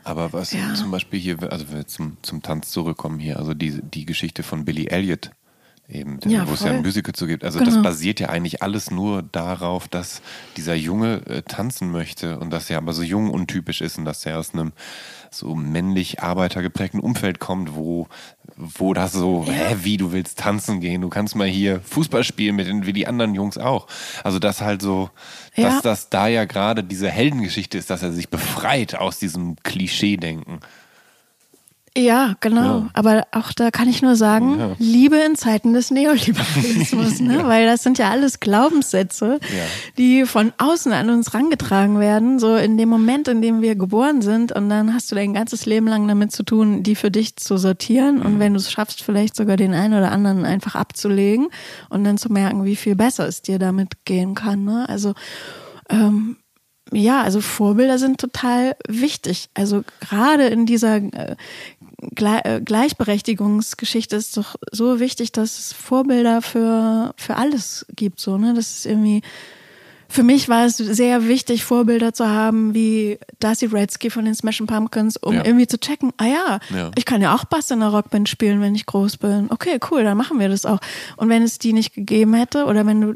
[0.04, 0.74] Aber was ja.
[0.74, 4.42] zum Beispiel hier, also wenn wir zum, zum Tanz zurückkommen hier, also die, die Geschichte
[4.42, 5.30] von Billy Elliot,
[5.90, 7.44] eben, ja, wo es ja ein Musical zu gibt.
[7.44, 7.70] Also genau.
[7.72, 10.22] das basiert ja eigentlich alles nur darauf, dass
[10.56, 14.24] dieser Junge äh, tanzen möchte und dass er aber so jung untypisch ist und dass
[14.24, 14.72] er aus einem
[15.30, 18.08] so männlich arbeitergeprägten Umfeld kommt, wo,
[18.61, 19.52] wo das so, ja.
[19.52, 22.92] hä, wie, du willst tanzen gehen, du kannst mal hier Fußball spielen mit den, wie
[22.92, 23.86] die anderen Jungs auch.
[24.22, 25.11] Also das halt so,
[25.54, 25.64] ja.
[25.64, 30.61] dass das da ja gerade diese Heldengeschichte ist, dass er sich befreit aus diesem Klischee-Denken.
[31.97, 32.80] Ja, genau.
[32.80, 32.91] Ja.
[32.93, 34.76] Aber auch da kann ich nur sagen, ja.
[34.78, 37.38] Liebe in Zeiten des Neoliberalismus, ne?
[37.38, 37.49] ja.
[37.49, 39.41] weil das sind ja alles Glaubenssätze,
[39.99, 44.22] die von außen an uns rangetragen werden, so in dem Moment, in dem wir geboren
[44.22, 47.36] sind und dann hast du dein ganzes Leben lang damit zu tun, die für dich
[47.36, 48.22] zu sortieren mhm.
[48.22, 51.49] und wenn du es schaffst, vielleicht sogar den einen oder anderen einfach abzulegen
[51.88, 54.62] und dann zu merken, wie viel besser es dir damit gehen kann.
[54.64, 54.88] Ne?
[54.88, 55.14] Also
[55.88, 56.36] ähm,
[56.93, 59.49] ja, also Vorbilder sind total wichtig.
[59.55, 61.01] Also gerade in dieser
[62.01, 68.38] äh, äh, Gleichberechtigungsgeschichte ist doch so wichtig, dass es Vorbilder für, für alles gibt, so,
[68.38, 68.55] ne?
[68.55, 69.22] Das ist irgendwie,
[70.09, 74.66] für mich war es sehr wichtig, Vorbilder zu haben wie Darcy Redsky von den Smashing
[74.66, 75.44] Pumpkins, um ja.
[75.44, 78.61] irgendwie zu checken, ah ja, ja, ich kann ja auch Bass in einer Rockband spielen,
[78.61, 79.46] wenn ich groß bin.
[79.51, 80.80] Okay, cool, dann machen wir das auch.
[81.16, 83.14] Und wenn es die nicht gegeben hätte oder wenn du,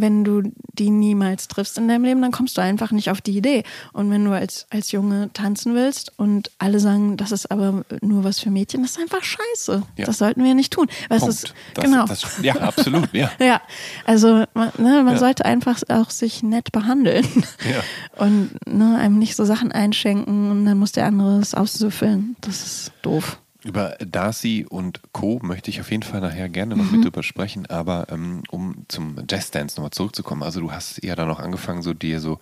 [0.00, 0.42] wenn du
[0.72, 3.62] die niemals triffst in deinem Leben, dann kommst du einfach nicht auf die Idee.
[3.92, 8.24] Und wenn du als, als Junge tanzen willst und alle sagen, das ist aber nur
[8.24, 9.82] was für Mädchen, das ist einfach scheiße.
[9.96, 10.04] Ja.
[10.04, 10.86] Das sollten wir nicht tun.
[11.08, 11.34] Weil Punkt.
[11.34, 12.06] Ist, das, genau.
[12.06, 13.30] Das, ja, absolut, ja.
[13.38, 13.60] ja,
[14.04, 17.26] also man, ne, man sollte einfach auch sich nett behandeln
[17.70, 17.82] ja.
[18.24, 22.36] und ne, einem nicht so Sachen einschenken und dann muss der andere es aussüffeln.
[22.40, 23.38] Das ist doof.
[23.64, 25.40] Über Darcy und Co.
[25.42, 26.96] möchte ich auf jeden Fall nachher gerne noch mhm.
[26.98, 31.28] mit drüber sprechen, aber ähm, um zum Jazzdance nochmal zurückzukommen, also du hast ja dann
[31.28, 32.38] noch angefangen, so dir so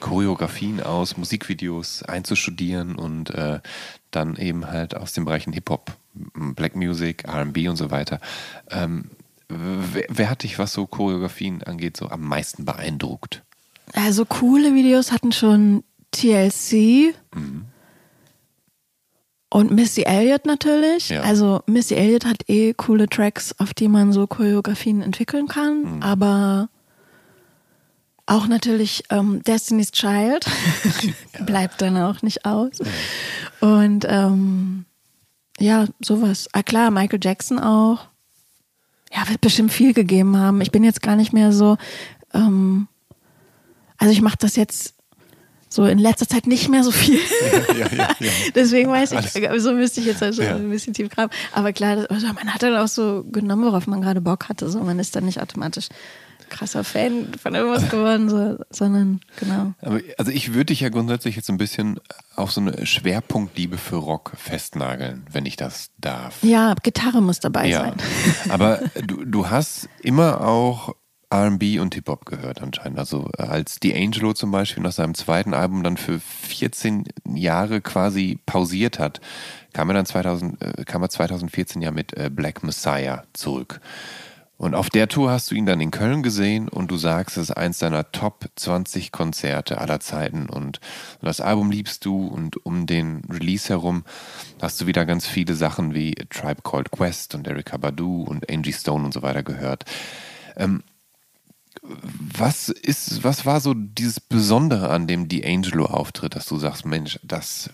[0.00, 3.60] Choreografien aus Musikvideos einzustudieren und äh,
[4.10, 5.96] dann eben halt aus den Bereichen Hip-Hop,
[6.54, 8.20] Black Music, RB und so weiter.
[8.70, 9.10] Ähm,
[9.48, 13.44] Wer, wer, hat dich, was so Choreografien angeht, so am meisten beeindruckt?
[13.92, 17.66] Also coole Videos hatten schon TLC mhm.
[19.50, 21.10] Und Missy Elliott natürlich.
[21.10, 21.22] Ja.
[21.22, 26.02] Also Missy Elliott hat eh coole Tracks, auf die man so Choreografien entwickeln kann, mhm.
[26.02, 26.68] aber
[28.26, 30.46] auch natürlich ähm, Destiny's Child
[31.46, 32.78] bleibt dann auch nicht aus.
[32.78, 33.68] Ja.
[33.68, 34.84] Und ähm,
[35.58, 36.48] ja, sowas.
[36.52, 38.08] Ah klar, Michael Jackson auch.
[39.12, 40.60] Ja, wird bestimmt viel gegeben haben.
[40.60, 41.78] Ich bin jetzt gar nicht mehr so.
[42.34, 42.88] Ähm,
[43.96, 44.95] also ich mache das jetzt
[45.76, 47.20] so in letzter Zeit nicht mehr so viel.
[47.68, 51.30] Ja, ja, ja, Deswegen weiß ich, so müsste ich jetzt also ein bisschen tief graben.
[51.52, 54.70] Aber klar, also man hat dann auch so genommen, worauf man gerade Bock hatte.
[54.70, 55.88] So, man ist dann nicht automatisch
[56.48, 59.74] krasser Fan von irgendwas geworden, so, sondern genau.
[59.82, 62.00] Aber, also ich würde dich ja grundsätzlich jetzt ein bisschen
[62.36, 66.42] auf so eine Schwerpunktliebe für Rock festnageln, wenn ich das darf.
[66.42, 67.80] Ja, Gitarre muss dabei ja.
[67.80, 67.94] sein.
[68.48, 70.94] Aber du, du hast immer auch
[71.32, 72.98] RB und Hip-Hop gehört anscheinend.
[72.98, 77.04] Also äh, als D'Angelo zum Beispiel nach seinem zweiten Album dann für 14
[77.34, 79.20] Jahre quasi pausiert hat,
[79.72, 83.80] kam er dann 2000, äh, kam er 2014 ja mit äh, Black Messiah zurück.
[84.58, 87.50] Und auf der Tour hast du ihn dann in Köln gesehen und du sagst, es
[87.50, 90.80] ist eins deiner Top 20 Konzerte aller Zeiten und
[91.20, 94.04] das Album liebst du und um den Release herum
[94.62, 98.72] hast du wieder ganz viele Sachen wie Tribe Called Quest und Erika Badu und Angie
[98.72, 99.84] Stone und so weiter gehört.
[100.56, 100.82] Ähm,
[101.82, 107.70] was ist, was war so dieses Besondere an dem D'Angelo-Auftritt, dass du sagst, Mensch, das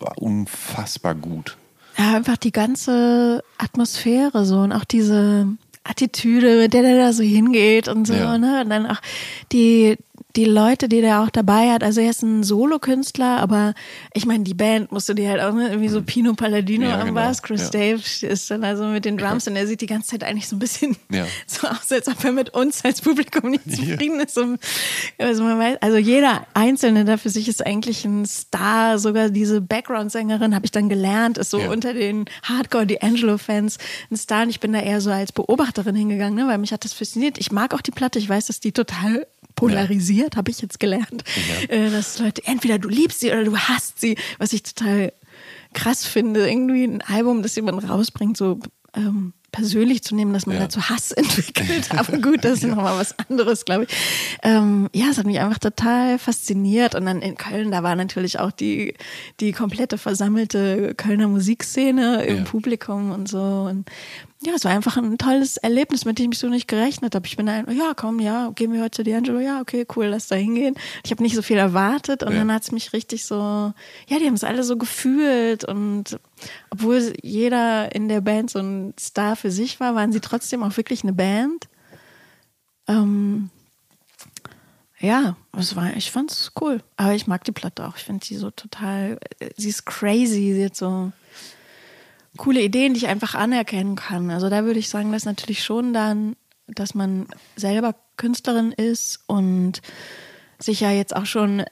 [0.00, 1.56] war, unfassbar gut?
[1.96, 5.48] Ja, einfach die ganze Atmosphäre so und auch diese
[5.84, 8.38] Attitüde, mit der der da so hingeht und so, ja.
[8.38, 8.62] ne?
[8.62, 9.00] Und dann auch
[9.52, 9.96] die,
[10.38, 13.74] die Leute, die der auch dabei hat, also er ist ein Solokünstler, aber
[14.14, 17.00] ich meine, die Band musst du dir halt auch, ne, irgendwie so Pino Palladino Ja,
[17.00, 17.20] am genau.
[17.20, 17.70] Bass, Chris Ja.
[17.70, 20.54] Dave ist dann also mit den Drums und er sieht die ganze Zeit eigentlich so
[20.54, 21.26] ein bisschen Ja.
[21.48, 24.38] so aus, als ob er mit uns als Publikum nicht zufrieden ist.
[24.38, 24.60] Und,
[25.18, 30.54] also, weiß, also jeder Einzelne da für sich ist eigentlich ein Star, sogar diese Background-Sängerin
[30.54, 31.68] habe ich dann gelernt, ist so Ja.
[31.68, 33.78] unter den Hardcore-D'Angelo-Fans
[34.12, 36.84] ein Star und ich bin da eher so als Beobachterin hingegangen, ne, weil mich hat
[36.84, 37.38] das fasziniert.
[37.38, 39.26] Ich mag auch die Platte, ich weiß, dass die total
[39.58, 41.24] polarisiert, habe ich jetzt gelernt.
[41.68, 45.12] Äh, dass Leute, entweder du liebst sie oder du hasst sie, was ich total
[45.74, 46.48] krass finde.
[46.48, 48.58] Irgendwie ein Album, das jemand rausbringt, so
[48.94, 50.62] ähm, persönlich zu nehmen, dass man Ja.
[50.62, 51.88] dazu Hass entwickelt.
[51.96, 53.90] Aber gut, das ist nochmal was anderes, glaube ich.
[54.42, 56.94] Ähm, ja, es hat mich einfach total fasziniert.
[56.94, 58.94] Und dann in Köln, da war natürlich auch die,
[59.40, 62.44] die komplette versammelte Kölner Musikszene im Ja.
[62.44, 63.66] Publikum und so.
[63.70, 63.88] Und
[64.40, 67.26] ja, es war einfach ein tolles Erlebnis, mit dem ich so nicht gerechnet habe.
[67.26, 70.28] Ich bin da, ja, komm, ja, gehen wir heute zu D'Angelo, ja, okay, cool, lass
[70.28, 70.76] da hingehen.
[71.04, 72.38] Ich habe nicht so viel erwartet und Ja.
[72.38, 76.20] dann hat es mich richtig so, ja, die haben es alle so gefühlt und
[76.70, 80.76] obwohl jeder in der Band so ein Star für sich war, waren sie trotzdem auch
[80.76, 81.66] wirklich eine Band.
[82.86, 83.50] Ähm,
[85.00, 86.82] ja, es war, ich fand's cool.
[86.96, 87.96] Aber ich mag die Platte auch.
[87.96, 91.12] Ich finde sie so total, äh, sie ist crazy, sie hat so
[92.36, 94.30] coole Ideen, die ich einfach anerkennen kann.
[94.30, 97.26] Also da würde ich sagen, dass natürlich schon dann, dass man
[97.56, 99.80] selber Künstlerin ist und
[100.58, 101.64] sich ja jetzt auch schon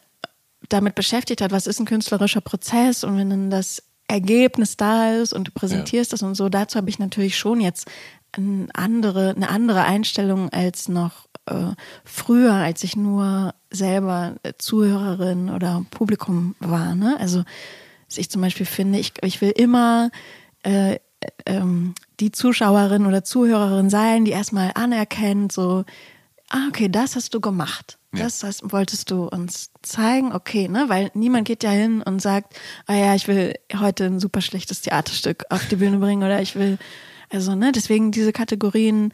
[0.68, 5.32] damit beschäftigt hat, was ist ein künstlerischer Prozess und wenn dann das Ergebnis da ist
[5.32, 7.88] und du präsentierst das und so, dazu habe ich natürlich schon jetzt
[8.32, 11.72] eine andere, eine andere Einstellung als noch äh,
[12.04, 16.94] früher, als ich nur selber Zuhörerin oder Publikum war.
[16.94, 17.16] Ne?
[17.18, 17.44] Also
[18.14, 20.10] ich zum Beispiel finde, ich, ich will immer
[20.66, 20.98] äh,
[21.46, 25.84] ähm, die Zuschauerin oder Zuhörerin sein, die erstmal anerkennt, so,
[26.50, 27.98] ah, okay, das hast du gemacht.
[28.12, 28.24] Ja.
[28.24, 30.86] Das hast, wolltest du uns zeigen, okay, ne?
[30.88, 32.54] Weil niemand geht ja hin und sagt,
[32.86, 36.56] ah ja, ich will heute ein super schlechtes Theaterstück auf die Bühne bringen oder ich
[36.56, 36.78] will,
[37.30, 39.12] also, ne, deswegen diese Kategorien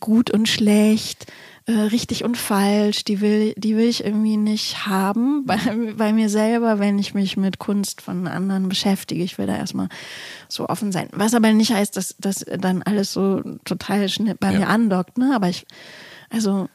[0.00, 1.26] gut und schlecht,
[1.68, 5.58] äh, richtig und falsch, die will, die will ich irgendwie nicht haben bei,
[5.96, 9.22] bei mir selber, wenn ich mich mit Kunst von anderen beschäftige.
[9.22, 9.88] Ich will da erstmal
[10.48, 11.08] so offen sein.
[11.12, 14.58] Was aber nicht heißt, dass das dann alles so total schnell bei Ja.
[14.60, 15.32] mir andockt, ne?
[15.34, 15.66] Aber ich,
[16.30, 16.68] also,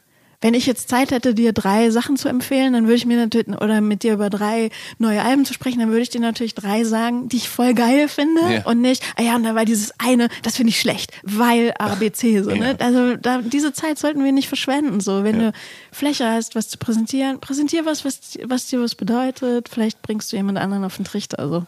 [0.44, 3.48] wenn ich jetzt Zeit hätte, dir drei Sachen zu empfehlen, dann würde ich mir natürlich,
[3.62, 4.68] oder mit dir über drei
[4.98, 8.08] neue Alben zu sprechen, dann würde ich dir natürlich drei sagen, die ich voll geil
[8.08, 8.62] finde Ja.
[8.66, 12.42] und nicht, ah ja, und da war dieses eine, das finde ich schlecht, weil ABC,
[12.42, 12.76] so, ne?
[12.78, 12.86] Ja.
[12.86, 15.24] Also, da, diese Zeit sollten wir nicht verschwenden, so.
[15.24, 15.50] Wenn Ja.
[15.52, 15.56] du
[15.92, 20.36] Fläche hast, was zu präsentieren, präsentier was, was, was dir was bedeutet, vielleicht bringst du
[20.36, 21.64] jemand anderen auf den Trichter, also.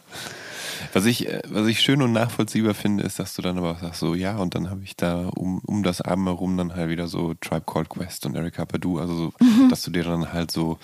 [0.93, 3.79] Was ich, äh, was ich schön und nachvollziehbar finde, ist, dass du dann aber auch
[3.79, 6.89] sagst, so ja, und dann habe ich da um, um das Album herum dann halt
[6.89, 9.69] wieder so Tribe Called Quest und Erika Badu, also so, Mhm.
[9.69, 10.77] dass du dir dann halt so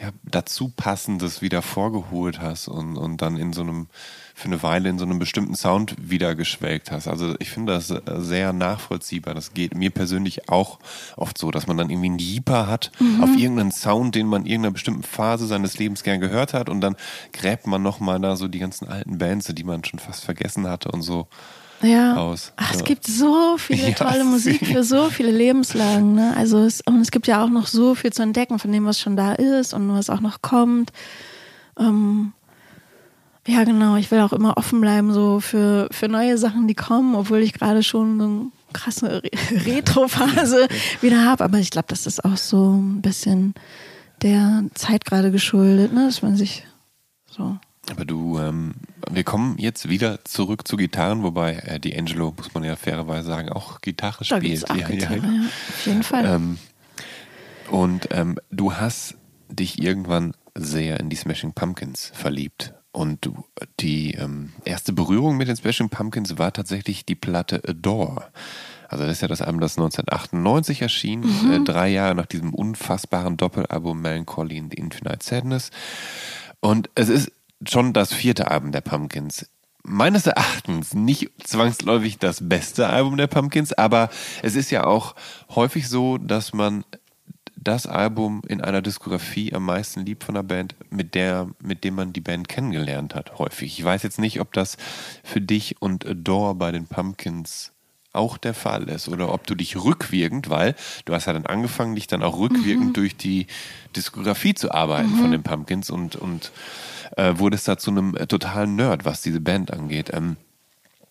[0.00, 3.86] ja, dazu passendes wieder vorgeholt hast und, und dann in so einem,
[4.38, 7.08] für eine Weile in so einem bestimmten Sound wieder geschwelgt hast.
[7.08, 9.32] Also ich finde das äh, sehr nachvollziehbar.
[9.34, 10.78] Das geht mir persönlich auch
[11.16, 13.22] oft so, dass man dann irgendwie einen Jeeper hat Mhm.
[13.24, 16.82] auf irgendeinen Sound, den man in irgendeiner bestimmten Phase seines Lebens gern gehört hat und
[16.82, 16.96] dann
[17.32, 20.90] gräbt man nochmal da so die ganzen alten Bands, die man schon fast vergessen hatte
[20.90, 21.28] und so
[21.80, 22.16] ja.
[22.16, 22.52] aus.
[22.56, 22.84] Ach, es Ja.
[22.84, 26.14] gibt so viele Ja, tolle Musik sie- für so viele Lebenslagen.
[26.14, 26.34] Ne?
[26.36, 29.00] Also es, und es gibt ja auch noch so viel zu entdecken von dem, was
[29.00, 30.92] schon da ist und was auch noch kommt.
[31.78, 32.32] Ähm,
[33.46, 33.96] ja, genau.
[33.96, 37.52] Ich will auch immer offen bleiben so für, für neue Sachen, die kommen, obwohl ich
[37.52, 39.30] gerade schon so eine krasse Re
[39.66, 40.68] Retro-Phase
[41.00, 41.44] wieder habe.
[41.44, 43.54] Aber ich glaube, das ist auch so ein bisschen
[44.22, 46.06] der Zeit gerade geschuldet, ne?
[46.06, 46.64] dass man sich
[47.30, 47.58] so
[47.90, 48.74] Aber du, ähm,
[49.10, 53.28] wir kommen jetzt wieder zurück zu Gitarren, wobei äh, die Angelo, muss man ja fairerweise
[53.28, 54.68] sagen, auch Gitarre da spielt.
[54.70, 55.22] auch Ja, ja, Gitarre, ja.
[55.22, 56.24] ja, auf jeden Fall.
[56.24, 56.58] Ähm,
[57.70, 59.16] und ähm, du hast
[59.48, 62.74] dich irgendwann sehr in die Smashing Pumpkins verliebt.
[62.96, 63.28] Und
[63.78, 68.28] die ähm, erste Berührung mit den Smashing Pumpkins war tatsächlich die Platte Adore.
[68.88, 71.22] Also das ist ja das Album, das 1998 erschien,
[71.52, 75.72] äh, drei Jahre nach diesem unfassbaren Doppelalbum Melancholy and Infinite Sadness.
[76.60, 77.32] Und es ist
[77.68, 79.46] schon das vierte Album der Pumpkins.
[79.82, 84.08] Meines Erachtens nicht zwangsläufig das beste Album der Pumpkins, aber
[84.42, 85.14] es ist ja auch
[85.54, 86.82] häufig so, dass man
[87.66, 91.96] das Album in einer Diskografie am meisten liebt von der Band, mit der, mit dem
[91.96, 93.78] man die Band kennengelernt hat, häufig.
[93.78, 94.76] Ich weiß jetzt nicht, ob das
[95.24, 97.72] für dich und Adore bei den Pumpkins
[98.12, 101.94] auch der Fall ist oder ob du dich rückwirkend, weil du hast ja dann angefangen,
[101.94, 103.46] dich dann auch rückwirkend durch die
[103.94, 106.52] Diskografie zu arbeiten von den Pumpkins und, und
[107.16, 110.10] äh, wurdest da zu einem totalen Nerd, was diese Band angeht.
[110.14, 110.36] Ähm,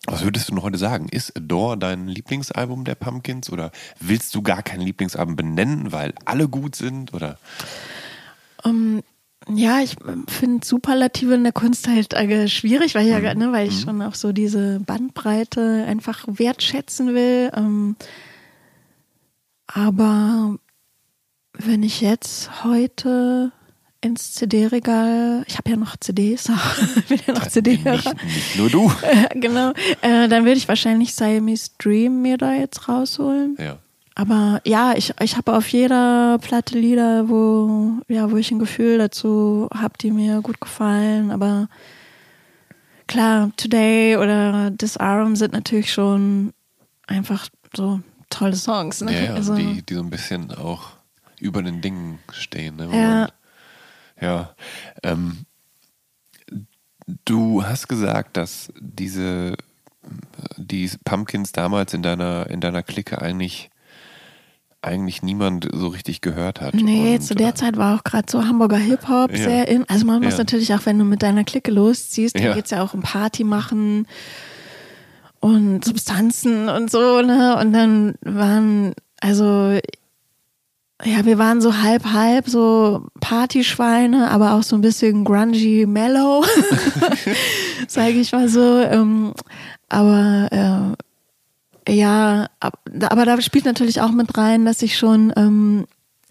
[0.08, 1.08] Was würdest du noch heute sagen?
[1.10, 6.48] Ist Adore dein Lieblingsalbum der Pumpkins oder willst du gar kein Lieblingsalbum benennen, weil alle
[6.48, 7.14] gut sind?
[7.14, 7.40] Oder?
[8.64, 9.02] Um,
[9.48, 9.96] ja, ich
[10.28, 13.40] finde Superlative in der Kunst halt äh, schwierig, weil, ja, mhm.
[13.40, 13.84] ne, weil ich mhm.
[13.84, 17.52] schon auch so diese Bandbreite einfach wertschätzen will.
[17.56, 17.96] Ähm,
[19.68, 20.58] aber
[21.54, 23.52] wenn ich jetzt heute
[24.06, 26.50] ins CD-Regal, ich habe ja noch CDs,
[27.10, 28.14] bin ja noch CD-Hörer.
[28.14, 28.92] Nicht, nicht, nur du.
[29.34, 33.58] genau, äh, dann würde ich wahrscheinlich Siamese Dream mir da jetzt rausholen.
[33.60, 33.80] Ja.
[34.14, 38.98] Aber ja, ich, ich habe auf jeder Platte Lieder, wo, ja, wo ich ein Gefühl
[38.98, 41.32] dazu habe, die mir gut gefallen.
[41.32, 41.68] Aber
[43.08, 46.54] klar, Today oder Disarm sind natürlich schon
[47.08, 48.00] einfach so
[48.30, 49.02] tolle Songs.
[49.02, 49.14] Ne?
[49.14, 50.92] Ja, ja also, die, die so ein bisschen auch
[51.42, 52.78] über den Dingen stehen.
[52.78, 52.90] Ne?
[52.94, 53.30] Ja.
[54.20, 54.56] Ja.
[55.04, 55.46] Ähm,
[57.26, 59.56] du hast gesagt, dass diese
[60.58, 63.70] die Pumpkins damals in deiner in deiner Clique eigentlich
[64.82, 66.76] eigentlich niemand so richtig gehört hat.
[66.76, 69.38] Nee, und, zu der äh, Zeit war auch gerade so Hamburger Hip-Hop ja.
[69.38, 69.84] sehr in.
[69.90, 70.40] Also man muss ja.
[70.40, 72.54] natürlich auch, wenn du mit deiner Clique losziehst, dann ja.
[72.54, 74.08] geht es ja auch um Party machen
[75.40, 77.58] und Substanzen und so, ne?
[77.60, 79.80] Und dann waren, also
[81.04, 86.46] ja, wir waren so halb, halb, so Partyschweine, aber auch so ein bisschen grungy mellow,
[87.88, 88.80] sage ich mal so.
[88.80, 89.34] Ähm,
[89.90, 90.96] aber
[91.86, 95.86] äh, ja, aber da spielt natürlich auch mit rein, dass ich schon ähm,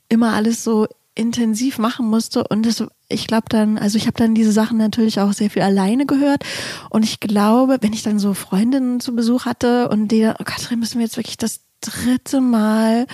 [0.09, 4.35] immer alles so intensiv machen musste und das, ich glaube dann, also ich habe dann
[4.35, 6.45] diese Sachen natürlich auch sehr viel alleine gehört
[6.91, 10.81] und ich glaube, wenn ich dann so Freundinnen zu Besuch hatte und die, oh Katrin,
[10.81, 13.07] müssen wir jetzt wirklich das dritte Mal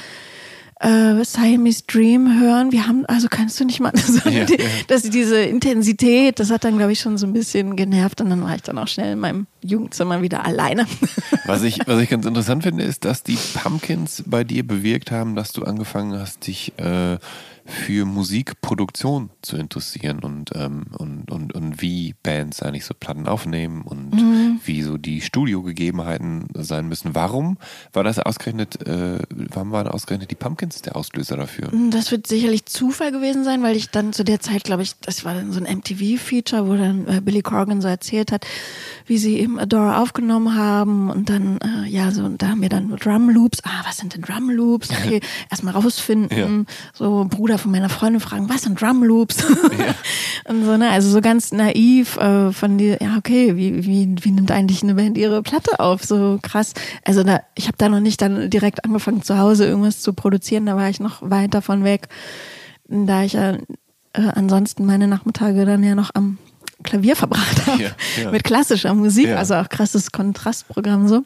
[0.80, 2.72] äh, Siamese Dream hören.
[2.72, 4.66] Wir haben, also kannst du nicht mal sagen, ja, ja.
[4.88, 8.42] dass diese Intensität, das hat dann, glaube ich, schon so ein bisschen genervt und dann
[8.42, 10.86] war ich dann auch schnell in meinem Jugendzimmer wieder alleine.
[11.46, 15.34] Was ich, was ich ganz interessant finde, ist, dass die Pumpkins bei dir bewirkt haben,
[15.34, 17.18] dass du angefangen hast, dich äh,
[17.64, 23.82] für Musikproduktion zu interessieren und, ähm, und, und, und wie Bands eigentlich so Platten aufnehmen
[23.82, 24.39] und mhm.
[24.66, 27.14] Wie so die Studiogegebenheiten sein müssen.
[27.14, 27.58] Warum
[27.92, 31.70] war das ausgerechnet, äh, warum waren ausgerechnet die Pumpkins der Auslöser dafür?
[31.90, 35.24] Das wird sicherlich Zufall gewesen sein, weil ich dann zu der Zeit, glaube ich, das
[35.24, 38.46] war dann so ein MTV-Feature, wo dann äh, Billy Corgan so erzählt hat,
[39.10, 42.94] wie sie eben Adora aufgenommen haben und dann, äh, ja, so, da haben wir dann
[42.96, 43.58] Drum Loops.
[43.64, 44.88] Ah, was sind denn Drum Loops?
[45.00, 46.38] Okay, erstmal rausfinden.
[46.38, 46.74] Ja.
[46.92, 49.38] So, Bruder von meiner Freundin fragen, was sind Drum Loops?
[49.40, 49.94] Ja.
[50.48, 54.30] und so, ne, also so ganz naiv äh, von dir, ja, okay, wie, wie, wie
[54.30, 56.04] nimmt eigentlich eine Band ihre Platte auf?
[56.04, 56.74] So krass.
[57.04, 60.66] Also da, ich habe da noch nicht dann direkt angefangen, zu Hause irgendwas zu produzieren,
[60.66, 62.06] da war ich noch weit davon weg.
[62.86, 63.54] Da ich ja
[64.12, 66.38] äh, ansonsten meine Nachmittage dann ja noch am
[66.82, 67.82] Klavier verbracht habe.
[67.82, 67.90] Ja,
[68.22, 68.30] ja.
[68.30, 69.36] Mit klassischer Musik, ja.
[69.36, 71.24] also auch krasses Kontrastprogramm so.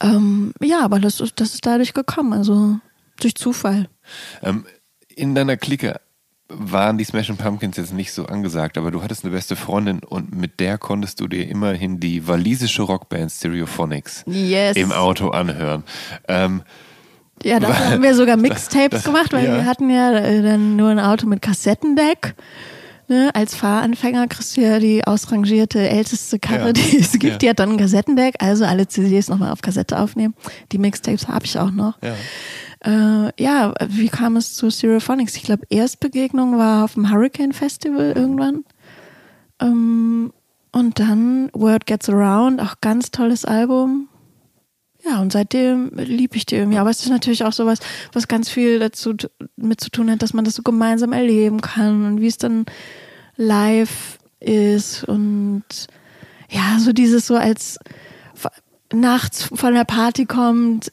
[0.00, 2.78] Ähm, ja, aber das, ist, das ist dadurch gekommen, also
[3.20, 3.88] durch Zufall.
[4.42, 4.66] Ähm,
[5.08, 6.00] in deiner Clique
[6.48, 10.34] waren die Smashing Pumpkins jetzt nicht so angesagt, aber du hattest eine beste Freundin und
[10.34, 14.76] mit der konntest du dir immerhin die walisische Rockband Stereophonics yes.
[14.76, 15.84] im Auto anhören.
[16.28, 16.62] Ähm,
[17.42, 19.54] ja, da haben wir sogar Mixtapes das, das, gemacht, weil ja.
[19.54, 22.34] wir hatten ja äh, dann nur ein Auto mit Kassettendeck
[23.08, 26.72] Ne, als Fahranfänger kriegst du ja die ausrangierte älteste Karre, ja.
[26.72, 27.24] die es gibt.
[27.24, 27.38] Ja.
[27.38, 30.34] Die hat dann ein Kassettendeck, also alle CDs nochmal auf Kassette aufnehmen.
[30.70, 31.98] Die Mixtapes habe ich auch noch.
[32.02, 32.14] Ja.
[32.84, 35.36] Äh, ja, wie kam es zu Stereophonics?
[35.36, 38.64] Ich glaube, Erstbegegnung war auf dem Hurricane Festival irgendwann.
[39.60, 40.32] Ähm,
[40.72, 44.08] und dann Word Gets Around, auch ganz tolles Album.
[45.04, 46.78] Ja, und seitdem liebe ich die irgendwie.
[46.78, 47.80] Aber es ist natürlich auch sowas,
[48.12, 49.14] was ganz viel dazu
[49.56, 52.66] mit zu tun hat, dass man das so gemeinsam erleben kann und wie es dann
[53.36, 55.64] live ist und
[56.48, 57.78] ja, so dieses so als
[58.92, 60.92] nachts von der Party kommt,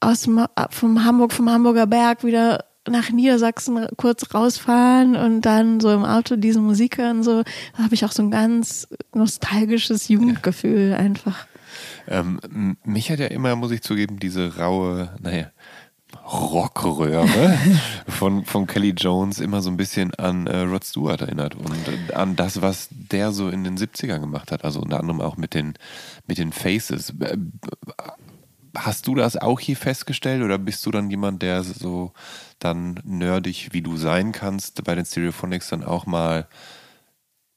[0.00, 5.92] aus dem, vom Hamburg, vom Hamburger Berg wieder nach Niedersachsen kurz rausfahren und dann so
[5.92, 7.42] im Auto diese Musik hören, so,
[7.76, 11.46] da habe ich auch so ein ganz nostalgisches Jugendgefühl einfach.
[12.08, 15.50] Ähm, mich hat ja immer, muss ich zugeben, diese raue, naja,
[16.24, 17.58] Rockröhre
[18.08, 22.14] von, von Kelly Jones immer so ein bisschen an äh, Rod Stewart erinnert und äh,
[22.14, 24.64] an das, was der so in den 70ern gemacht hat.
[24.64, 25.74] Also unter anderem auch mit den,
[26.26, 27.10] mit den Faces.
[27.20, 27.36] Äh,
[28.76, 32.12] hast du das auch hier festgestellt oder bist du dann jemand, der so
[32.58, 36.46] dann nerdig, wie du sein kannst, bei den Stereophonics dann auch mal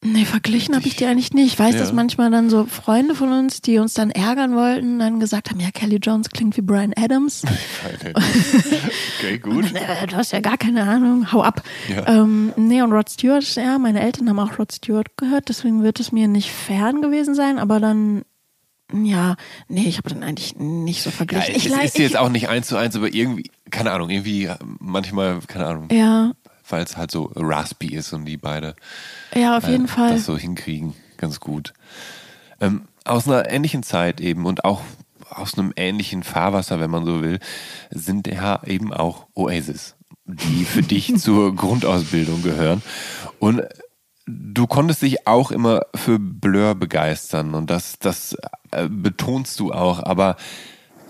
[0.02, 1.54] Nee, verglichen habe ich die eigentlich nicht.
[1.54, 1.82] Ich weiß, ja.
[1.82, 5.60] dass manchmal dann so Freunde von uns, die uns dann ärgern wollten, dann gesagt haben,
[5.60, 7.44] ja, Kelly Jones klingt wie Brian Adams.
[9.20, 9.74] okay, gut.
[9.76, 11.64] Äh, du hast ja gar keine Ahnung, hau ab.
[11.94, 12.08] Ja.
[12.08, 16.00] Ähm, nee, und Rod Stewart, ja, meine Eltern haben auch Rod Stewart gehört, deswegen wird
[16.00, 18.24] es mir nicht fern gewesen sein, aber dann
[18.94, 19.36] Ja,
[19.68, 21.56] nee, ich habe dann eigentlich nicht so Ja, verglichen.
[21.56, 24.46] es ich leid- ist jetzt auch nicht eins zu eins, aber irgendwie, keine Ahnung, irgendwie
[24.46, 26.32] äh, manchmal, keine Ahnung, ja,
[26.72, 28.76] weil es halt so raspy ist und die beide
[29.34, 30.14] ja, auf jeden äh, Fall.
[30.14, 31.74] das so hinkriegen, ganz gut.
[32.60, 34.82] Ähm, aus einer ähnlichen Zeit eben und auch
[35.30, 37.40] aus einem ähnlichen Fahrwasser, wenn man so will,
[37.92, 39.96] sind ja eben auch Oasis,
[40.26, 42.82] die für dich zur Grundausbildung gehören.
[43.40, 43.64] Und
[44.26, 48.36] du konntest dich auch immer für Blur begeistern und das, das
[48.72, 50.36] äh, betonst du auch, aber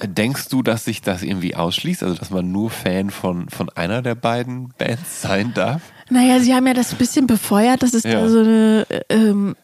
[0.04, 4.02] denkst du, dass sich das irgendwie ausschließt, also dass man nur Fan von, von einer
[4.02, 5.82] der beiden Bands sein darf?
[6.10, 8.22] Naja, sie haben ja das ein bisschen befeuert, dass es Ja.
[8.22, 9.56] da so eine ähm,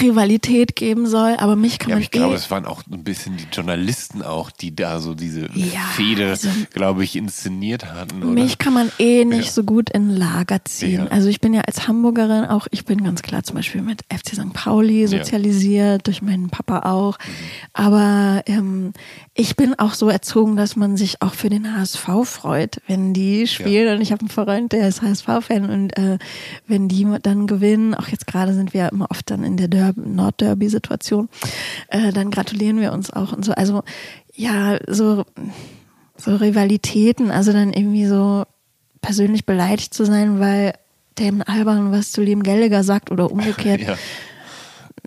[0.00, 3.04] Rivalität geben soll, aber mich kann Ja, man ich glaube, eh, es waren auch ein
[3.04, 8.22] bisschen die Journalisten auch, die da so diese Ja, Fehde, also- glaube ich, inszeniert hatten.
[8.22, 8.32] Oder?
[8.32, 9.52] mich kann man eh nicht Ja.
[9.52, 11.04] so gut in Lager ziehen.
[11.04, 11.06] Ja.
[11.08, 14.34] Also ich bin ja als Hamburgerin auch, ich bin ganz klar zum Beispiel mit FC
[14.34, 14.52] St.
[14.52, 17.18] Pauli sozialisiert, durch meinen Papa auch.
[17.18, 17.32] Mhm.
[17.72, 18.92] Aber ähm,
[19.34, 23.46] ich bin auch so erzogen, dass man sich auch für den HSV freut, wenn die
[23.46, 23.94] spielen.
[23.96, 26.18] Und ich habe einen Freund, der ist HSV-Fan und äh,
[26.66, 29.68] wenn die dann gewinnen, auch jetzt gerade sind wir ja immer oft dann in der
[29.82, 31.28] Derby, Nordderby-Situation,
[31.88, 33.52] äh, dann gratulieren wir uns auch und so.
[33.52, 33.82] Also
[34.34, 35.24] ja, so
[36.16, 38.44] so Rivalitäten, also dann irgendwie so
[39.00, 40.74] persönlich beleidigt zu sein, weil
[41.16, 43.96] Damon Alban was zu Liam Gallagher sagt oder umgekehrt, Ja.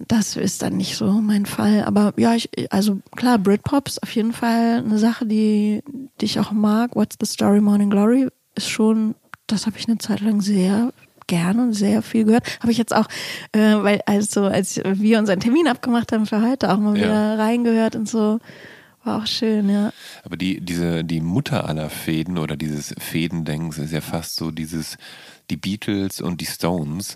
[0.07, 1.83] das ist dann nicht so mein Fall.
[1.85, 5.81] Aber ja, ich, also klar, Britpop ist auf jeden Fall eine Sache, die,
[6.19, 6.95] die ich auch mag.
[6.95, 9.15] What's the Story Morning Glory ist schon,
[9.47, 10.91] das habe ich eine Zeit lang sehr
[11.27, 12.59] gerne und sehr viel gehört.
[12.61, 13.07] Habe ich jetzt auch,
[13.51, 17.03] äh, weil also als wir unseren Termin abgemacht haben für heute, auch mal Ja.
[17.05, 18.39] wieder reingehört und so.
[19.03, 19.91] War auch schön, ja.
[20.23, 24.97] Aber die, diese, die Mutter aller Fäden oder dieses Fädendenkens ist ja fast so dieses,
[25.51, 27.15] die Beatles und die Stones.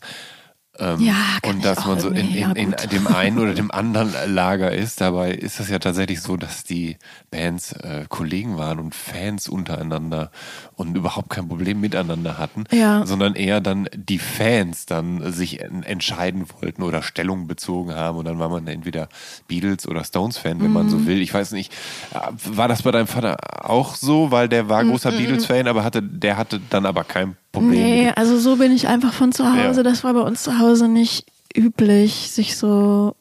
[0.79, 1.15] Ähm, Ja,
[1.45, 5.01] und dass man so in, in, in dem einen oder dem anderen Lager ist.
[5.01, 6.97] Dabei ist das ja tatsächlich so, dass die
[7.31, 10.31] Bands äh, Kollegen waren und Fans untereinander
[10.75, 13.05] und überhaupt kein Problem miteinander hatten, Ja.
[13.05, 18.25] sondern eher dann die Fans dann sich en entscheiden wollten oder Stellung bezogen haben und
[18.25, 19.09] dann war man entweder
[19.47, 20.89] Beatles oder Stones-Fan, wenn man Mhm.
[20.89, 21.21] so will.
[21.21, 21.73] Ich weiß nicht,
[22.13, 22.19] äh,
[22.55, 23.37] war das bei deinem Vater
[23.69, 27.35] auch so, weil der war Mhm, großer Beatles-Fan, aber hatte, der hatte dann aber kein
[27.51, 27.71] Problem.
[27.71, 29.79] Nee, also so bin ich einfach von zu Hause.
[29.79, 29.83] Ja.
[29.83, 31.25] Das war bei uns zu Hause nicht
[31.55, 33.15] üblich, sich so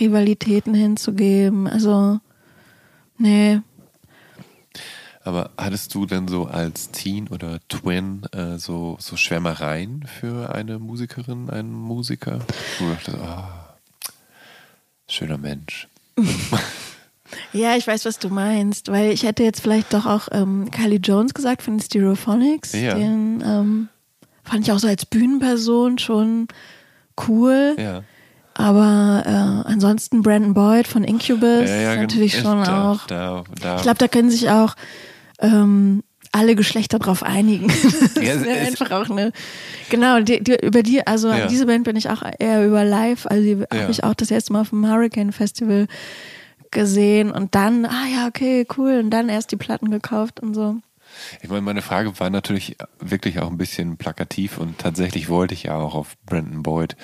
[0.00, 1.66] Rivalitäten hinzugeben.
[1.66, 2.20] Also,
[3.18, 3.60] nee.
[5.22, 10.78] Aber hattest du denn so als Teen oder Twin äh, so, so Schwärmereien für eine
[10.78, 12.40] Musikerin, einen Musiker?
[12.78, 13.76] Wo du dachtest, ah,
[15.08, 15.88] schöner Mensch.
[17.52, 20.98] Ja, ich weiß, was du meinst, weil ich hätte jetzt vielleicht doch auch ähm, Kylie
[20.98, 22.72] Jones gesagt von den Stereophonics.
[22.72, 22.94] Ja.
[22.94, 23.88] Den ähm,
[24.42, 26.48] fand ich auch so als Bühnenperson schon
[27.28, 27.76] cool.
[27.78, 28.02] Ja.
[28.54, 33.06] Aber äh, ansonsten Brandon Boyd von Incubus ja, ja, ist natürlich schon da, auch.
[33.06, 34.74] Da, da, Ich glaube, da können sich auch
[35.40, 37.66] ähm, alle Geschlechter drauf einigen.
[38.14, 39.32] das Ja, ist ja einfach auch eine.
[39.90, 43.26] Genau, die, die, über die, also diese Band bin ich auch eher über live.
[43.26, 45.86] Also die habe ich auch das erste Mal auf dem Hurricane Festival
[46.74, 49.00] gesehen und dann, ah ja, okay, cool.
[49.02, 50.76] Und dann erst die Platten gekauft und so.
[51.42, 55.64] Ich meine, meine Frage war natürlich wirklich auch ein bisschen plakativ und tatsächlich wollte ich
[55.64, 56.96] ja auch auf Brandon Boyd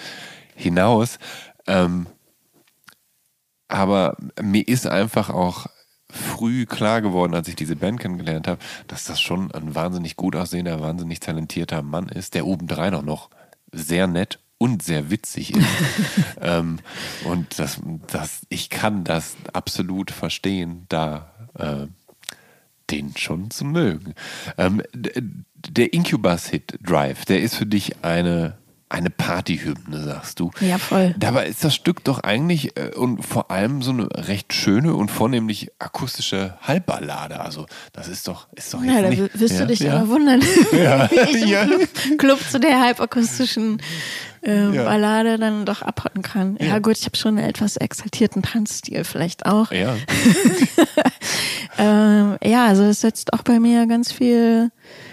[0.55, 1.19] hinaus.
[1.67, 2.07] Ähm,
[3.69, 5.67] aber mir ist einfach auch
[6.11, 10.35] früh klar geworden, als ich diese Band kennengelernt habe, dass das schon ein wahnsinnig gut
[10.35, 13.31] aussehender, wahnsinnig talentierter Mann ist, der obendrein auch noch
[13.73, 15.67] sehr nett und sehr witzig ist.
[16.43, 16.81] ähm,
[17.25, 21.87] und das, das, ich kann das absolut verstehen, da äh,
[22.91, 24.15] den schon zu mögen.
[24.59, 28.59] Ähm, der Incubus-Hit Drive, der ist für dich eine,
[28.91, 30.51] eine Partyhymne, sagst du.
[30.61, 31.15] Ja, voll.
[31.19, 35.11] Dabei ist das Stück doch eigentlich äh, und vor allem so eine recht schöne und
[35.11, 37.41] vornehmlich akustische Halbballade.
[37.41, 39.97] Also das ist doch, ist doch jetzt Ja, da wirst ja, du dich ja.
[40.01, 40.43] aber wundern,
[40.73, 41.11] Ja.
[41.11, 41.67] wie ich im Ja.
[42.19, 43.81] Club zu der halbakustischen
[44.43, 44.85] äh, Ja.
[44.85, 46.57] Ballade dann doch abhotten kann.
[46.61, 46.79] Ja, Ja.
[46.79, 49.71] gut, ich habe schon einen etwas exaltierten Tanzstil vielleicht auch.
[49.73, 49.97] Ja,
[51.79, 54.71] Ähm, ja, also es setzt auch bei mir ganz viel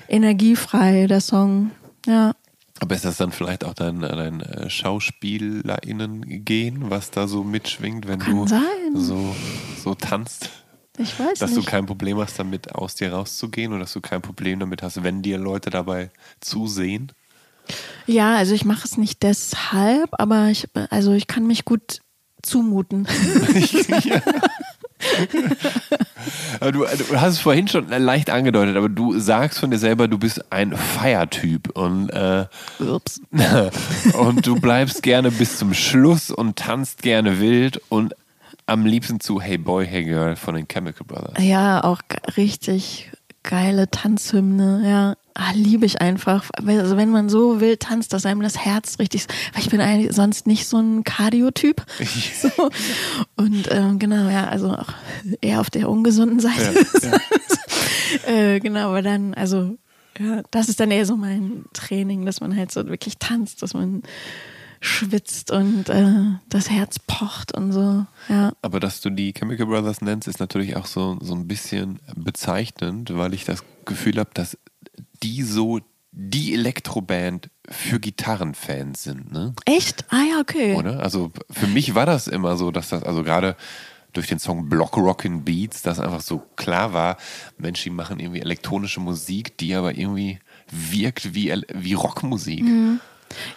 [0.09, 1.71] Energie frei, der Song.
[2.05, 2.33] Ja.
[2.79, 8.07] aber ist das dann vielleicht auch dein, dein äh, SchauspielerInnen gehen, was da so mitschwingt,
[8.07, 8.61] wenn Kann du sein.
[8.95, 9.35] so
[9.83, 10.49] so tanzt?
[10.97, 11.65] Ich weiß Dass nicht.
[11.67, 15.03] du kein Problem hast, damit aus dir rauszugehen oder dass du kein Problem damit hast,
[15.03, 16.09] wenn dir Leute dabei
[16.41, 17.11] zusehen?
[18.05, 21.99] Ja, also ich mache es nicht deshalb, aber ich, also ich kann mich gut
[22.41, 23.07] zumuten.
[26.59, 30.07] Aber Du, du hast es vorhin schon leicht angedeutet, aber du sagst von dir selber,
[30.07, 32.45] du bist ein Feiertyp und, äh,
[32.79, 33.21] Ups.
[34.13, 38.15] und du bleibst gerne bis zum Schluss und tanzt gerne wild und
[38.65, 41.43] am liebsten zu Hey Boy, Hey Girl von den Chemical Brothers.
[41.43, 42.01] Ja, auch
[42.35, 43.11] richtig
[43.43, 45.15] geile Tanzhymne, ja.
[45.39, 46.49] Ah, liebe ich einfach.
[46.65, 50.15] Also wenn man so wild tanzt, dass einem das Herz richtig, weil ich bin eigentlich
[50.15, 51.85] sonst nicht so ein Cardio-Typ.
[52.41, 52.71] so.
[53.35, 54.89] Und ähm, genau, ja, also auch
[55.41, 56.83] eher auf der ungesunden Seite.
[57.03, 58.33] Ja, ja.
[58.33, 59.77] äh, genau, aber dann, also
[60.17, 63.75] ja, das ist dann eher so mein Training, dass man halt so wirklich tanzt, dass
[63.75, 64.01] man
[64.79, 66.15] schwitzt und äh,
[66.49, 68.07] das Herz pocht und so.
[68.27, 68.53] Ja.
[68.63, 73.15] Aber dass du die Chemical Brothers nennst, ist natürlich auch so, so ein bisschen bezeichnend,
[73.15, 74.57] weil ich das Gefühl habe, dass
[75.23, 75.79] die so
[76.11, 79.31] die Elektroband für Gitarrenfans sind.
[79.31, 79.53] Ne?
[79.65, 80.05] Echt?
[80.09, 80.75] Ah ja, okay.
[80.75, 81.01] Oder?
[81.01, 83.55] Also für mich war das immer so, dass das, also gerade
[84.13, 87.17] durch den Song Block Rockin' Beats, dass einfach so klar war,
[87.57, 90.39] Mensch, die machen irgendwie elektronische Musik, die aber irgendwie
[90.71, 92.63] wirkt wie, wie Rockmusik.
[92.63, 92.99] Mhm.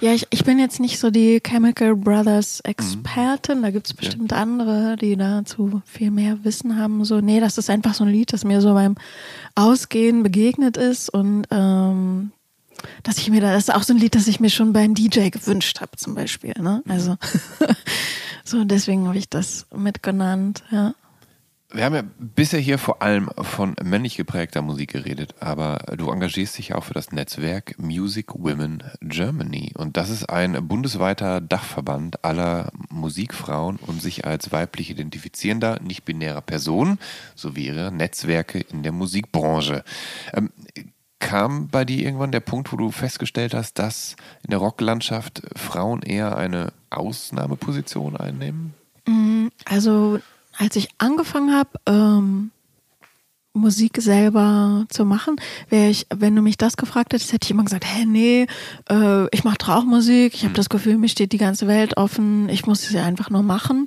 [0.00, 3.58] Ja, ich, ich bin jetzt nicht so die Chemical Brothers Expertin.
[3.58, 3.62] Mhm.
[3.62, 4.38] Da gibt es bestimmt ja.
[4.38, 7.04] andere, die dazu viel mehr Wissen haben.
[7.04, 8.96] So, nee, das ist einfach so ein Lied, das mir so beim
[9.54, 12.32] Ausgehen begegnet ist und ähm,
[13.02, 14.94] dass ich mir da, das ist auch so ein Lied, das ich mir schon beim
[14.94, 16.54] DJ gewünscht habe, zum Beispiel.
[16.58, 16.82] Ne?
[16.84, 16.90] Mhm.
[16.90, 17.16] Also
[18.44, 20.94] so, deswegen habe ich das mitgenannt, ja.
[21.72, 26.58] Wir haben ja bisher hier vor allem von männlich geprägter Musik geredet, aber du engagierst
[26.58, 29.72] dich auch für das Netzwerk Music Women Germany.
[29.76, 36.98] Und das ist ein bundesweiter Dachverband aller Musikfrauen und sich als weiblich identifizierender, nicht-binärer Personen
[37.36, 39.84] sowie ihre Netzwerke in der Musikbranche.
[40.32, 40.50] Ähm,
[41.20, 46.02] kam bei dir irgendwann der Punkt, wo du festgestellt hast, dass in der Rocklandschaft Frauen
[46.02, 48.74] eher eine Ausnahmeposition einnehmen?
[49.06, 50.18] Mm, also
[50.60, 52.50] als ich angefangen habe, ähm,
[53.52, 55.36] Musik selber zu machen,
[55.70, 58.46] wäre ich, wenn du mich das gefragt hättest, hätte ich immer gesagt, hä, nee,
[58.88, 60.56] äh, ich mache Trauchmusik, ich habe hm.
[60.56, 63.86] das Gefühl, mir steht die ganze Welt offen, ich muss sie einfach nur machen.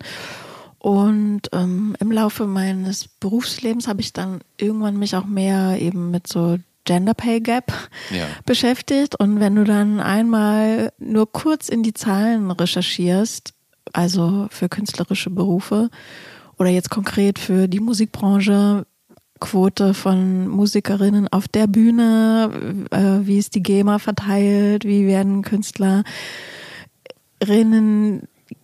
[0.80, 6.28] Und ähm, im Laufe meines Berufslebens habe ich dann irgendwann mich auch mehr eben mit
[6.28, 7.72] so Gender Pay Gap
[8.10, 8.26] ja.
[8.46, 9.18] beschäftigt.
[9.18, 13.54] Und wenn du dann einmal nur kurz in die Zahlen recherchierst,
[13.94, 15.90] also für künstlerische Berufe,
[16.64, 18.86] oder jetzt konkret für die Musikbranche
[19.42, 26.06] Quote von Musikerinnen auf der Bühne, äh, wie ist die GEMA verteilt, wie werden Künstlerinnen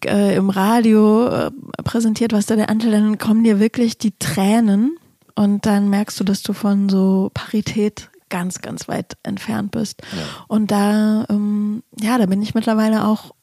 [0.06, 1.52] äh, im Radio äh,
[1.84, 4.96] präsentiert, was da der Anteil, dann kommen dir wirklich die Tränen
[5.36, 10.02] und dann merkst du, dass du von so Parität ganz, ganz weit entfernt bist.
[10.16, 10.24] Ja.
[10.48, 13.34] Und da, ähm, ja, da bin ich mittlerweile auch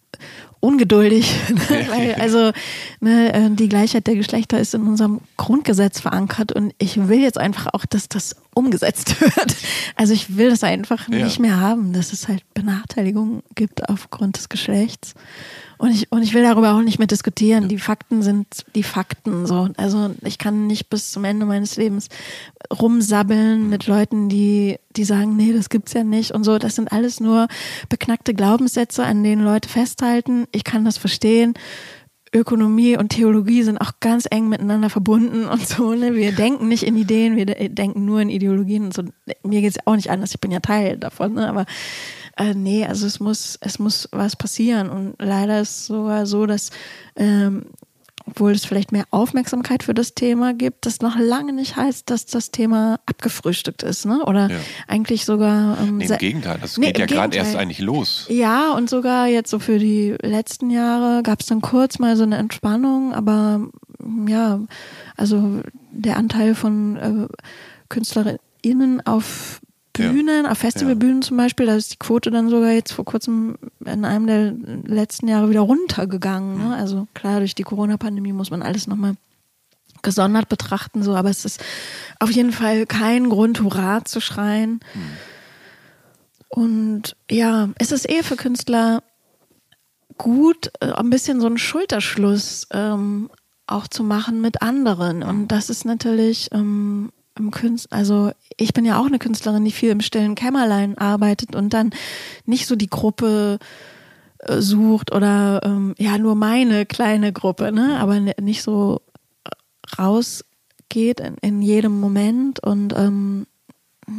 [0.61, 1.34] ungeduldig,
[1.70, 1.86] ne?
[1.88, 2.52] weil also
[3.00, 7.38] ne, äh, die Gleichheit der Geschlechter ist in unserem Grundgesetz verankert und ich will jetzt
[7.38, 9.57] einfach auch, dass das umgesetzt wird.
[9.96, 11.24] Also ich will das einfach ja.
[11.24, 15.14] nicht mehr haben, dass es halt Benachteiligung gibt aufgrund des Geschlechts.
[15.79, 17.64] Und ich, und ich will darüber auch nicht mehr diskutieren.
[17.64, 17.68] Ja.
[17.68, 19.47] Die Fakten sind die Fakten.
[19.47, 19.68] So.
[19.77, 22.09] Also ich kann nicht bis zum Ende meines Lebens
[22.72, 23.68] rumsabbeln mhm.
[23.68, 26.59] mit Leuten, die, die sagen, nee, das gibt's ja nicht und so.
[26.59, 27.49] Das sind alles nur
[27.89, 30.47] beknackte Glaubenssätze, an denen Leute festhalten.
[30.53, 31.55] Ich kann das verstehen.
[32.33, 35.95] Ökonomie und Theologie sind auch ganz eng miteinander verbunden und so.
[35.95, 36.14] Ne?
[36.14, 39.05] Wir denken nicht in Ideen, wir denken nur in Ideologien und so.
[39.43, 41.49] Mir geht's auch nicht anders, ich bin ja Teil davon, ne?
[41.49, 41.66] aber
[42.37, 44.91] äh, nee, also es muss, es muss was passieren.
[44.91, 46.70] Und leider ist es sogar so, dass
[47.16, 47.66] ähm,
[48.28, 52.26] obwohl es vielleicht mehr Aufmerksamkeit für das Thema gibt, das noch lange nicht heißt, dass
[52.26, 54.24] das Thema abgefrühstückt ist, ne?
[54.24, 54.57] Oder ja.
[54.89, 55.78] eigentlich sogar.
[55.80, 58.26] Ähm, nee, Im Gegenteil, das nee, geht ja gerade erst eigentlich los.
[58.28, 62.24] Ja, und sogar jetzt so für die letzten Jahre gab es dann kurz mal so
[62.24, 63.68] eine Entspannung, aber
[64.26, 64.61] ja,
[65.16, 65.62] also
[65.93, 67.34] der Anteil von äh,
[67.89, 69.61] KünstlerInnen auf
[69.97, 70.51] Bühnen, ja.
[70.51, 74.26] auf Festivalbühnen zum Beispiel, da ist die Quote dann sogar jetzt vor kurzem in einem
[74.26, 74.53] der
[74.84, 76.59] letzten Jahre wieder runtergegangen.
[76.59, 76.76] Ne?
[76.76, 79.16] Also klar, durch die Corona-Pandemie muss man alles nochmal
[80.03, 81.61] gesondert betrachten, so, aber es ist
[82.20, 84.80] auf jeden Fall kein Grund, Hurra zu schreien.
[84.92, 85.03] Hm.
[86.49, 89.03] Und ja, es ist eh für Künstler
[90.16, 93.30] gut, äh, ein bisschen so einen Schulterschluss ähm,
[93.66, 95.22] auch zu machen mit anderen.
[95.22, 99.72] Und das ist natürlich ähm, im Künst, also ich bin ja auch eine Künstlerin, die
[99.72, 101.91] viel im stillen Kämmerlein arbeitet und dann
[102.45, 103.58] nicht so die Gruppe
[104.41, 109.03] äh, sucht oder ähm, ja nur meine kleine Gruppe, ne, aber nicht so
[109.99, 113.46] rausgeht in, in jedem Moment und ähm,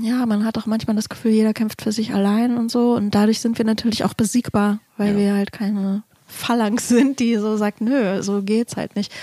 [0.02, 3.12] ja, man hat auch manchmal das Gefühl, jeder kämpft für sich allein und so und
[3.12, 5.18] dadurch sind wir natürlich auch besiegbar, weil ja.
[5.18, 9.14] wir halt keine Phalanx sind, die so sagt, nö, so geht's halt nicht.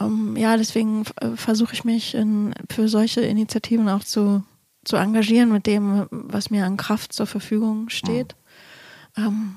[0.00, 4.42] Ähm, ja, deswegen äh, versuche ich mich in, für solche Initiativen auch zu,
[4.84, 8.34] zu engagieren mit dem, was mir an Kraft zur Verfügung steht.
[9.16, 9.26] Mhm.
[9.26, 9.56] Um,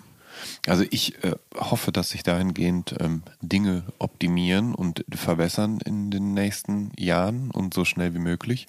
[0.68, 6.92] Also ich äh, hoffe, dass sich dahingehend ähm, Dinge optimieren und verbessern in den nächsten
[6.98, 8.68] Jahren und so schnell wie möglich.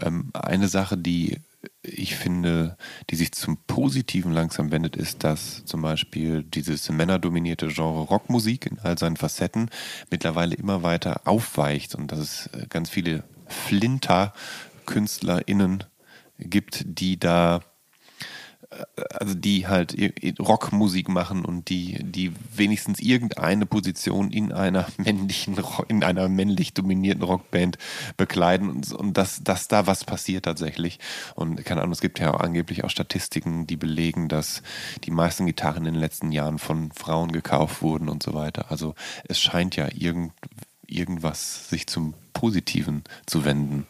[0.00, 1.38] Ähm, eine Sache, die
[1.82, 2.76] ich finde,
[3.10, 8.78] die sich zum Positiven langsam wendet, ist, dass zum Beispiel dieses männerdominierte Genre Rockmusik in
[8.78, 9.70] all seinen Facetten
[10.10, 15.84] mittlerweile immer weiter aufweicht und dass es äh, ganz viele Flinter-KünstlerInnen
[16.38, 17.62] gibt, die da
[19.10, 19.96] also die halt
[20.38, 25.56] Rockmusik machen und die, die wenigstens irgendeine Position in einer männlichen,
[25.88, 27.78] in einer männlich dominierten Rockband
[28.16, 30.98] bekleiden und, und dass, dass da was passiert tatsächlich.
[31.34, 34.62] Und keine Ahnung, es gibt ja auch angeblich auch Statistiken, die belegen, dass
[35.04, 38.70] die meisten Gitarren in den letzten Jahren von Frauen gekauft wurden und so weiter.
[38.70, 38.94] Also
[39.28, 40.32] es scheint ja irgend,
[40.86, 43.86] irgendwas sich zum Positiven zu wenden.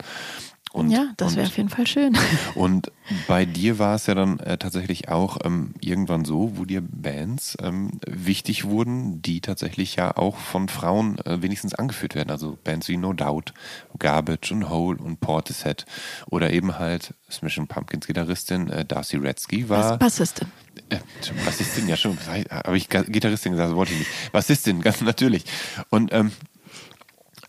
[0.75, 2.19] Und, ja, das wäre auf jeden Fall schön.
[2.57, 2.91] Und
[3.29, 7.57] bei dir war es ja dann äh, tatsächlich auch ähm, irgendwann so, wo dir Bands
[7.63, 12.33] ähm, wichtig wurden, die tatsächlich ja auch von Frauen äh, wenigstens angeführt werden.
[12.33, 13.55] Also Bands wie No Doubt,
[14.01, 15.87] Garbage und Hole und Portishead
[16.27, 19.97] oder eben halt Smashing Pumpkins Gitarristin äh, Darcy Redsky war.
[19.97, 20.49] Bassistin.
[20.89, 20.99] Äh,
[21.45, 22.19] Bassistin, ja schon.
[22.51, 24.33] Habe ich Gitarristin gesagt, das wollte ich nicht.
[24.33, 25.45] Bassistin, ganz natürlich.
[25.91, 26.33] Und ähm,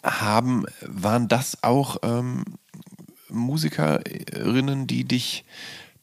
[0.04, 2.46] haben, waren das auch ähm,
[3.30, 5.46] Musikerinnen, die dich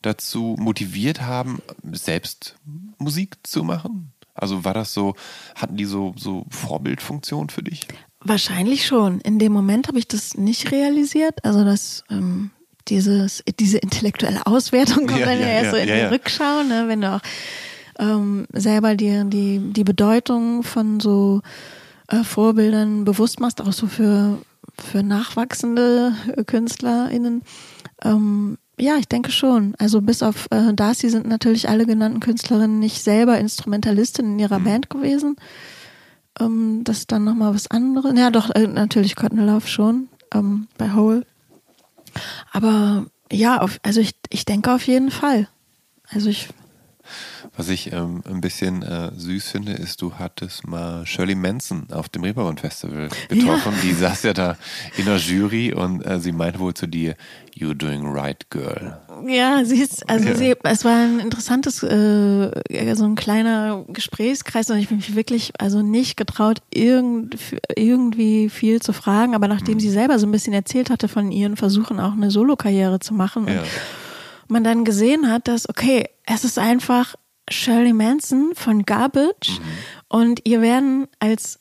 [0.02, 1.62] dazu motiviert haben,
[1.92, 2.56] selbst
[2.98, 4.12] Musik zu machen?
[4.34, 5.14] Also war das so,
[5.54, 7.86] hatten die so, so Vorbildfunktion für dich?
[8.20, 9.20] Wahrscheinlich schon.
[9.20, 11.44] In dem Moment habe ich das nicht realisiert.
[11.44, 12.50] Also dass ähm,
[12.88, 16.62] dieses, diese intellektuelle Auswertung kommt ja, dann ja, ja erst so in ja, die Rückschau,
[16.62, 16.84] ne?
[16.88, 17.20] wenn du auch
[17.98, 21.42] ähm, selber dir die, die Bedeutung von so
[22.08, 24.38] äh, Vorbildern bewusst machst, auch so für
[24.82, 26.14] für nachwachsende
[26.46, 27.42] KünstlerInnen?
[28.02, 29.74] Ähm, ja, ich denke schon.
[29.78, 34.58] Also bis auf äh, Darcy sind natürlich alle genannten Künstlerinnen nicht selber Instrumentalistin in ihrer
[34.58, 34.64] mhm.
[34.64, 35.36] Band gewesen.
[36.40, 38.18] Ähm, das ist dann nochmal was anderes.
[38.18, 41.24] Ja, doch, äh, natürlich Cotton Love schon ähm, bei Hole.
[42.50, 45.48] Aber ja, auf, also ich, ich denke auf jeden Fall.
[46.10, 46.48] Also ich
[47.54, 52.08] was ich ähm, ein bisschen äh, süß finde, ist, du hattest mal Shirley Manson auf
[52.08, 53.74] dem Reeperbahn Festival getroffen.
[53.76, 53.82] Ja.
[53.82, 54.56] Die saß ja da
[54.96, 57.14] in der Jury und äh, sie meinte wohl zu dir,
[57.54, 58.98] You're doing right, girl.
[59.26, 60.34] Ja, sie ist, also ja.
[60.34, 65.52] sie, es war ein interessantes, äh, so ein kleiner Gesprächskreis und ich bin mich wirklich
[65.58, 67.36] also nicht getraut, irgend,
[67.76, 69.80] irgendwie viel zu fragen, aber nachdem mhm.
[69.80, 73.46] sie selber so ein bisschen erzählt hatte von ihren Versuchen, auch eine Solokarriere zu machen
[73.46, 73.60] ja.
[73.60, 73.68] und
[74.48, 77.14] man dann gesehen hat, dass, okay, es ist einfach
[77.50, 79.62] Shirley Manson von Garbage mhm.
[80.08, 81.58] und ihr werden als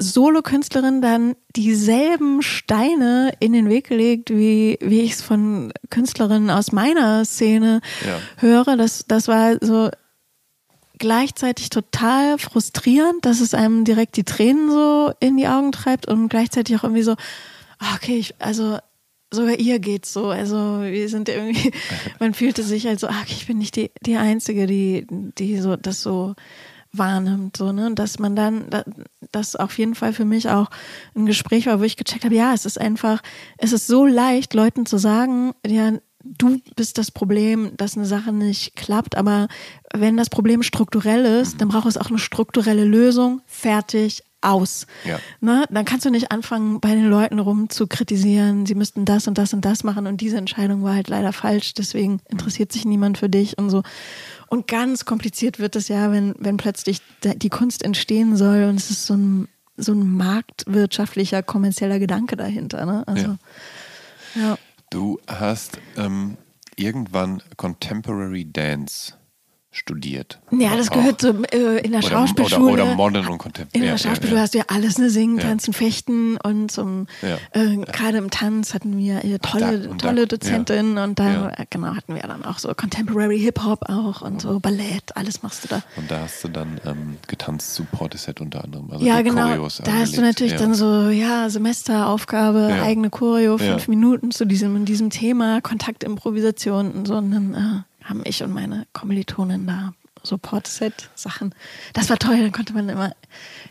[0.00, 6.70] Solokünstlerin dann dieselben Steine in den Weg gelegt, wie, wie ich es von Künstlerinnen aus
[6.70, 8.20] meiner Szene ja.
[8.36, 8.76] höre.
[8.76, 9.90] Das, das war so
[10.98, 16.28] gleichzeitig total frustrierend, dass es einem direkt die Tränen so in die Augen treibt und
[16.28, 17.16] gleichzeitig auch irgendwie so,
[17.78, 18.78] ah, okay, ich, also
[19.32, 20.26] sogar ihr geht's so.
[20.26, 21.72] Also wir sind irgendwie,
[22.20, 25.76] man fühlte sich halt so, ach, ich bin nicht die, die Einzige, die, die so
[25.76, 26.34] das so
[26.92, 27.94] wahrnimmt, so, ne?
[27.94, 28.66] Dass man dann,
[29.30, 30.70] das auf jeden Fall für mich auch
[31.14, 33.22] ein Gespräch war, wo ich gecheckt habe, ja, es ist einfach,
[33.58, 35.92] es ist so leicht, Leuten zu sagen, ja,
[36.24, 39.48] du bist das Problem, dass eine Sache nicht klappt, aber
[39.94, 44.86] wenn das Problem strukturell ist, dann braucht es auch eine strukturelle Lösung, fertig, aus.
[45.04, 45.18] Ja.
[45.40, 45.64] Ne?
[45.70, 49.36] Dann kannst du nicht anfangen, bei den Leuten rum zu kritisieren, sie müssten das und
[49.36, 53.18] das und das machen und diese Entscheidung war halt leider falsch, deswegen interessiert sich niemand
[53.18, 53.82] für dich und so.
[54.48, 58.90] Und ganz kompliziert wird es ja, wenn, wenn plötzlich die Kunst entstehen soll und es
[58.90, 62.86] ist so ein, so ein marktwirtschaftlicher, kommerzieller Gedanke dahinter.
[62.86, 63.06] Ne?
[63.06, 63.36] Also,
[64.34, 64.40] ja.
[64.40, 64.58] ja.
[64.90, 66.38] Du hast ähm,
[66.76, 69.17] irgendwann Contemporary Dance
[69.78, 70.38] studiert.
[70.50, 72.72] Ja, das gehört so äh, in der oder, Schauspielschule.
[72.72, 73.70] Oder, oder Modern und Contemporary.
[73.72, 74.42] In der Schauspielschule ja, ja.
[74.42, 75.10] hast du ja alles, ne?
[75.10, 80.36] Singen, Tanzen, Fechten und zum, äh, gerade im Tanz hatten wir tolle, da, tolle da,
[80.36, 84.60] Dozentinnen und da, äh, genau, hatten wir dann auch so Contemporary Hip-Hop auch und so
[84.60, 85.82] Ballett, alles machst du da.
[85.96, 88.90] Und da hast du dann ähm, getanzt zu Portishead unter anderem.
[88.90, 89.48] Also ja, genau.
[89.48, 90.02] Choreos da angelegt.
[90.02, 95.60] hast du natürlich dann so, ja, Semesteraufgabe, eigene Choreo, fünf Minuten zu diesem, diesem Thema,
[95.60, 97.16] Kontaktimprovisation und so.
[97.16, 101.54] Und dann, äh, haben ich und meine Kommilitonen da so Portset-Sachen.
[101.92, 103.14] Das war toll, dann konnte man immer,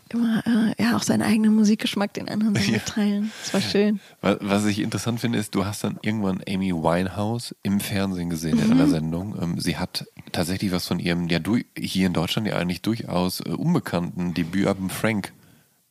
[0.10, 3.32] immer äh, ja auch seinen eigenen Musikgeschmack den anderen so mitteilen.
[3.44, 4.00] Das war schön.
[4.22, 8.64] Was ich interessant finde, ist, du hast dann irgendwann Amy Winehouse im Fernsehen gesehen mhm.
[8.64, 9.38] in einer Sendung.
[9.42, 13.42] Ähm, sie hat tatsächlich was von ihrem, ja, du, hier in Deutschland ja eigentlich durchaus
[13.42, 15.34] äh, unbekannten Debütalbum Frank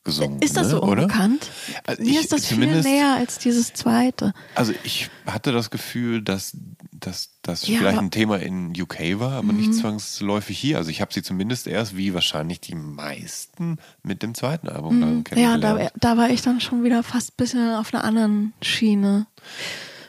[0.07, 0.41] gesungen.
[0.41, 0.71] Ist das ne?
[0.71, 1.51] so unbekannt?
[1.85, 4.33] Also Mir ist das viel näher als dieses zweite.
[4.55, 6.57] Also ich hatte das Gefühl, dass
[6.99, 8.07] dass das Ja, vielleicht Mhm.
[8.07, 10.77] ein Thema in UK war, aber nicht zwangsläufig hier.
[10.77, 15.21] Also ich habe sie zumindest erst, wie wahrscheinlich die meisten, mit dem zweiten Album Ja,
[15.23, 15.91] kennengelernt.
[15.93, 19.27] da, da war ich dann schon wieder fast ein bisschen auf einer anderen Schiene.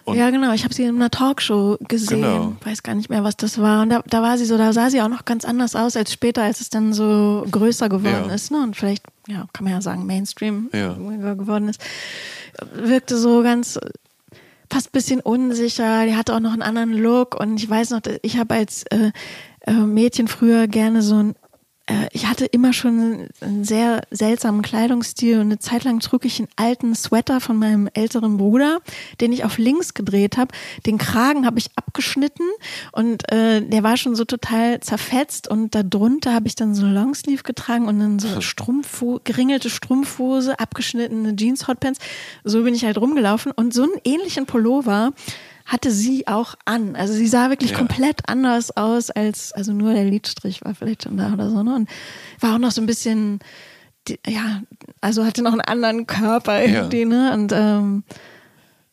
[0.09, 0.53] Und- ja, genau.
[0.53, 2.23] Ich habe sie in einer Talkshow gesehen.
[2.23, 2.57] Genau.
[2.65, 3.83] Weiß gar nicht mehr, was das war.
[3.83, 6.13] Und da, da war sie so, da sah sie auch noch ganz anders aus als
[6.13, 8.35] später, als es dann so größer geworden Ja.
[8.35, 8.51] ist.
[8.51, 8.63] Ne?
[8.63, 10.95] Und vielleicht, ja, kann man ja sagen, Mainstream Ja.
[10.95, 11.81] geworden ist.
[12.75, 13.79] Wirkte so ganz
[14.71, 16.05] fast ein bisschen unsicher.
[16.07, 17.39] Die hatte auch noch einen anderen Look.
[17.39, 19.13] Und ich weiß noch, ich habe als äh,
[19.63, 21.35] äh, Mädchen früher gerne so ein
[22.13, 26.49] ich hatte immer schon einen sehr seltsamen Kleidungsstil und eine Zeit lang trug ich einen
[26.57, 28.81] alten Sweater von meinem älteren Bruder,
[29.21, 30.55] den ich auf links gedreht habe.
[30.87, 32.47] Den Kragen habe ich abgeschnitten
[32.93, 37.43] und äh, der war schon so total zerfetzt und darunter habe ich dann so Longsleeve
[37.43, 42.01] getragen und dann so Strumpfho geringelte Strumpfhose, abgeschnittene Jeans Hotpants.
[42.45, 45.13] So bin ich halt rumgelaufen und so einen ähnlichen Pullover
[45.69, 46.97] hatte sie auch an.
[46.97, 47.77] Also sie sah wirklich Ja.
[47.79, 51.63] komplett anders aus als, also nur der Lidstrich war vielleicht schon da oder so.
[51.63, 51.75] Ne?
[51.77, 51.89] Und
[52.41, 53.39] war auch noch so ein bisschen,
[54.27, 54.63] ja,
[55.03, 56.81] also hatte noch einen anderen Körper Ja.
[56.81, 57.33] irgendwie, ne?
[57.35, 58.03] Und ähm,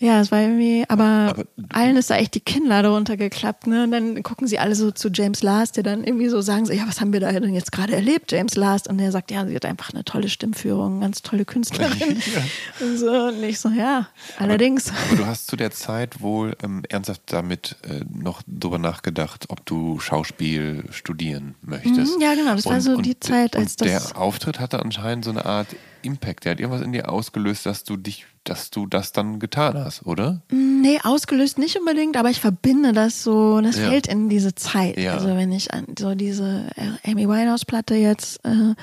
[0.06, 3.84] ja, es war irgendwie, aber, Aber- allen ist da echt die Kinnlade runtergeklappt, ne?
[3.84, 6.74] Und dann gucken sie alle so zu James Last, der dann irgendwie so sagen, so,
[6.74, 8.88] ja, was haben wir da denn jetzt gerade erlebt, James Last?
[8.88, 12.22] Und der sagt, ja, sie hat einfach eine tolle Stimmführung, ganz tolle Künstlerin.
[12.80, 14.08] Und so, und ich so, ja,
[14.38, 14.92] allerdings.
[15.08, 19.66] Aber du hast zu der Zeit wohl ähm, ernsthaft damit äh, noch drüber nachgedacht, ob
[19.66, 22.16] du Schauspiel studieren möchtest.
[22.18, 25.26] Mhm, ja, genau, das war so die Zeit, und als das- Der Auftritt hatte anscheinend
[25.26, 25.68] so eine Art
[26.06, 26.46] Impact.
[26.46, 30.06] Der hat irgendwas in dir ausgelöst, dass du dich, dass du das dann getan hast,
[30.06, 30.42] oder?
[30.52, 33.90] Nee, ausgelöst nicht unbedingt, aber ich verbinde das so, das Ja.
[33.90, 34.98] fällt in diese Zeit.
[35.00, 35.14] Ja.
[35.16, 38.76] Also wenn ich an so diese äh, Amy Winehouse-Platte jetzt äh,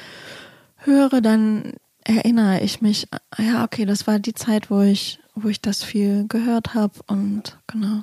[0.78, 1.74] höre, dann
[2.05, 3.07] erinnere ich mich,
[3.39, 6.94] äh, ja, okay, das war die Zeit, wo ich, wo ich das viel gehört habe
[7.07, 8.03] und genau.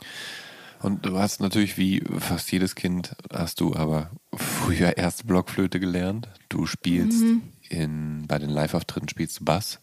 [0.82, 6.30] Und du hast natürlich, wie fast jedes Kind, hast du aber früher erst Blockflöte gelernt.
[6.48, 7.42] Du spielst Mhm.
[7.70, 9.80] In, bei den Live-Auftritten spielst du Bass.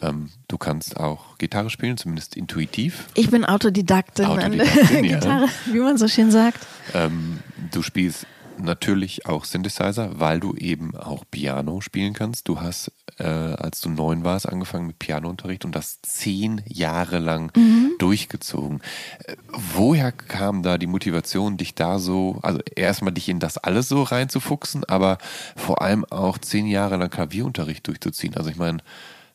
[0.00, 3.06] Ähm, du kannst auch Gitarre spielen, zumindest intuitiv.
[3.14, 5.14] Ich bin Autodidaktin, Autodidaktin, an ja.
[5.18, 6.66] Gitarre, wie man so schön sagt.
[6.94, 8.26] Ähm, du spielst
[8.64, 12.48] natürlich auch Synthesizer, weil du eben auch Piano spielen kannst.
[12.48, 17.52] Du hast, äh, als du neun warst, angefangen mit Pianounterricht und das zehn Jahre lang
[17.98, 18.80] durchgezogen.
[19.24, 23.88] Äh, woher kam da die Motivation, dich da so, also erstmal dich in das alles
[23.88, 25.18] so reinzufuchsen, aber
[25.56, 28.36] vor allem auch zehn Jahre lang Klavierunterricht durchzuziehen?
[28.36, 28.78] Also ich meine,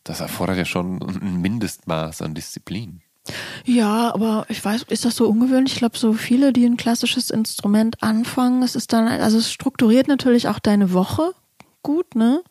[0.03, 3.01] das erfordert ja schon ein Mindestmaß an Disziplin.
[3.65, 5.73] Ja, aber ich weiß, ist das so ungewöhnlich?
[5.73, 10.07] Ich glaube, so viele, die ein klassisches Instrument anfangen, es ist dann, also es strukturiert
[10.07, 11.33] natürlich auch deine Woche
[11.81, 12.41] gut, ne?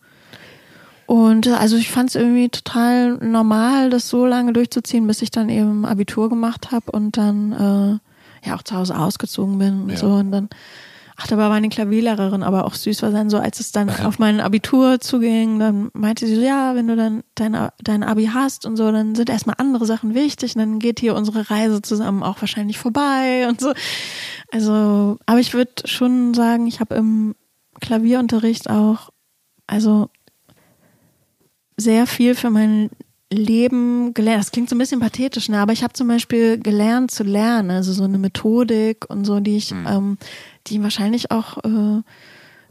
[1.07, 5.31] Und äh, also ich fand es irgendwie total normal, das so lange durchzuziehen, bis ich
[5.31, 9.91] dann eben Abitur gemacht habe und dann äh, ja auch zu Hause ausgezogen bin und
[9.91, 9.97] Ja.
[9.99, 10.07] so.
[10.07, 10.49] Und dann,
[11.17, 14.19] ach, da war meine Klavierlehrerin aber auch süß, weil dann so, als es dann auf
[14.19, 18.67] mein Abitur zuging, dann meinte sie so, ja, wenn du dann dein, dein Abi hast
[18.67, 22.23] und so, dann sind erstmal andere Sachen wichtig und dann geht hier unsere Reise zusammen
[22.23, 23.73] auch wahrscheinlich vorbei und so.
[24.51, 27.35] Also, aber ich würde schon sagen, ich habe im
[27.81, 29.11] Klavierunterricht auch,
[29.67, 30.11] also
[31.77, 32.91] sehr viel für mein
[33.35, 34.41] Leben gelernt.
[34.41, 35.59] Das klingt so ein bisschen pathetisch, ne?
[35.59, 39.57] aber ich habe zum Beispiel gelernt zu lernen, also so eine Methodik und so, die
[39.57, 40.19] ich, ähm,
[40.67, 42.03] die wahrscheinlich auch äh,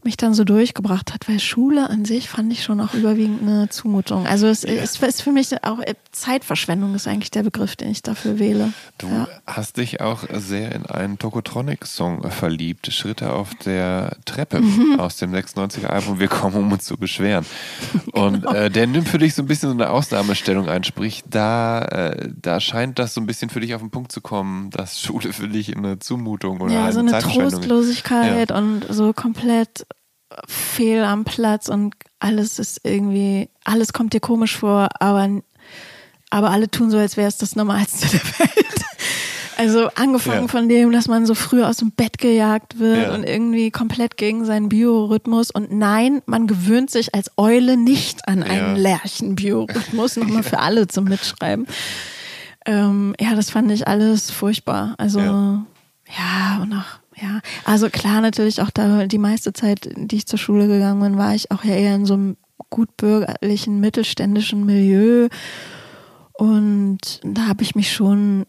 [0.05, 3.69] mich dann so durchgebracht hat, weil Schule an sich fand ich schon auch überwiegend eine
[3.69, 4.25] Zumutung.
[4.27, 8.01] Also es ist, ist für mich auch äh, Zeitverschwendung ist eigentlich der Begriff, den ich
[8.03, 8.73] dafür wähle.
[8.97, 9.27] Du Ja.
[9.47, 14.99] hast dich auch sehr in einen Tokotronic-Song verliebt, Schritte auf der Treppe Mhm.
[14.99, 17.45] aus dem 96er-Album Wir kommen, um uns zu beschweren.
[18.13, 21.81] Und äh, der nimmt für dich so ein bisschen so eine Ausnahmestellung ein, sprich, da,
[21.85, 24.99] äh, da scheint das so ein bisschen für dich auf den Punkt zu kommen, dass
[25.01, 27.67] Schule für dich eine Zumutung oder ja, so eine Zeitverschwendung ist.
[27.67, 29.85] Trostlosigkeit und so komplett
[30.47, 35.30] fehl am Platz und alles ist irgendwie, alles kommt dir komisch vor, aber,
[36.30, 38.65] aber alle tun so, als wäre es das Normalste der Welt.
[39.55, 40.47] Also angefangen Ja.
[40.47, 43.14] von dem, dass man so früh aus dem Bett gejagt wird Ja.
[43.14, 45.51] und irgendwie komplett gegen seinen Biorhythmus.
[45.51, 48.81] Und nein, man gewöhnt sich als Eule nicht an einen Ja.
[48.81, 50.18] Lerchen-Biorhythmus.
[50.18, 51.68] Nochmal für alle zum Mitschreiben.
[52.65, 54.95] Ähm, ja, das fand ich alles furchtbar.
[54.97, 55.65] Also Ja.
[56.18, 57.39] ja, und auch, ja.
[57.63, 61.33] Also klar, natürlich auch da die meiste Zeit, die ich zur Schule gegangen bin, war
[61.33, 62.37] ich auch ja eher in so einem
[62.69, 65.29] gutbürgerlichen, mittelständischen Milieu.
[66.33, 68.45] Und da habe ich mich schon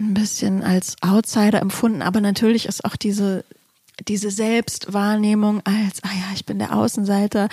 [0.00, 2.02] ein bisschen als Outsider empfunden.
[2.02, 3.44] Aber natürlich ist auch diese,
[4.08, 7.48] diese Selbstwahrnehmung als, ah ja, ich bin der Außenseiter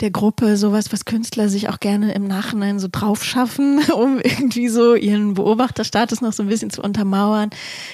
[0.00, 4.68] der Gruppe, sowas, was Künstler sich auch gerne im Nachhinein so drauf schaffen, um irgendwie
[4.68, 7.50] so ihren Beobachterstatus noch so ein bisschen zu untermauern.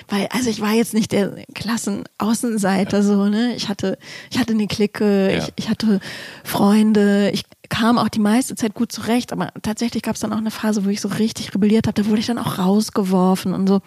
[0.08, 3.54] Weil, also ich war jetzt nicht der Klassenaußenseiter, so, ne?
[3.54, 3.98] Ich hatte,
[4.30, 5.38] ich hatte eine Clique, ja.
[5.38, 6.00] ich, ich hatte
[6.44, 10.38] Freunde, ich kam auch die meiste Zeit gut zurecht, aber tatsächlich gab es dann auch
[10.38, 13.68] eine Phase, wo ich so richtig rebelliert habe, da wurde ich dann auch rausgeworfen und
[13.68, 13.80] so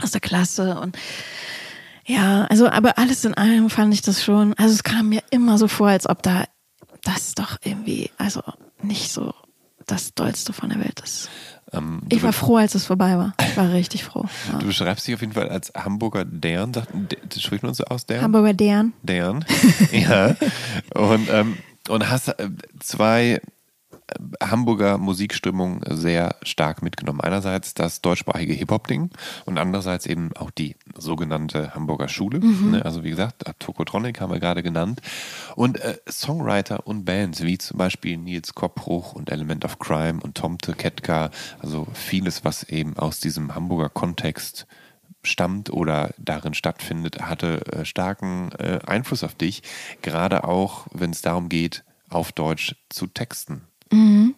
[0.00, 0.96] aus der Klasse und
[2.08, 5.58] ja, also aber alles in allem fand ich das schon, also es kam mir immer
[5.58, 6.44] so vor, als ob da
[7.02, 8.42] das doch irgendwie, also
[8.82, 9.34] nicht so
[9.86, 11.28] das Dollste von der Welt ist.
[11.72, 13.34] Ähm, ich war froh, als es vorbei war.
[13.40, 14.24] Ich war richtig froh.
[14.50, 14.58] Ja.
[14.58, 16.72] Du beschreibst dich auf jeden Fall als Hamburger Dern.
[17.38, 18.22] Spricht man so aus Dern?
[18.22, 18.94] Hamburger Dern.
[19.02, 19.44] Dern.
[19.92, 20.34] ja.
[20.94, 21.58] Und, ähm,
[21.88, 22.48] und hast äh,
[22.80, 23.40] zwei
[24.42, 27.20] Hamburger Musikstimmung sehr stark mitgenommen.
[27.20, 29.10] Einerseits das deutschsprachige Hip-Hop-Ding
[29.44, 32.40] und andererseits eben auch die sogenannte Hamburger Schule.
[32.40, 32.70] Mhm.
[32.72, 32.84] Ne?
[32.84, 35.00] Also wie gesagt, Tokotronic haben wir gerade genannt.
[35.56, 40.36] Und äh, Songwriter und Bands wie zum Beispiel Nils Koppbruch und Element of Crime und
[40.36, 41.30] Tomte Ketka.
[41.60, 44.66] Also vieles, was eben aus diesem Hamburger Kontext
[45.22, 49.62] stammt oder darin stattfindet, hatte äh, starken äh, Einfluss auf dich.
[50.02, 53.67] Gerade auch, wenn es darum geht, auf Deutsch zu texten.
[53.90, 54.34] Mhm.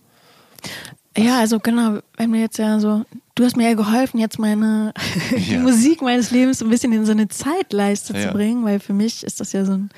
[1.16, 3.04] Ja, also genau, wenn wir jetzt ja so,
[3.34, 4.94] du hast mir ja geholfen, jetzt meine
[5.36, 5.58] ja.
[5.58, 8.28] Musik meines Lebens ein bisschen in so eine Zeitleiste ja.
[8.28, 9.90] zu bringen, weil für mich ist das ja so ein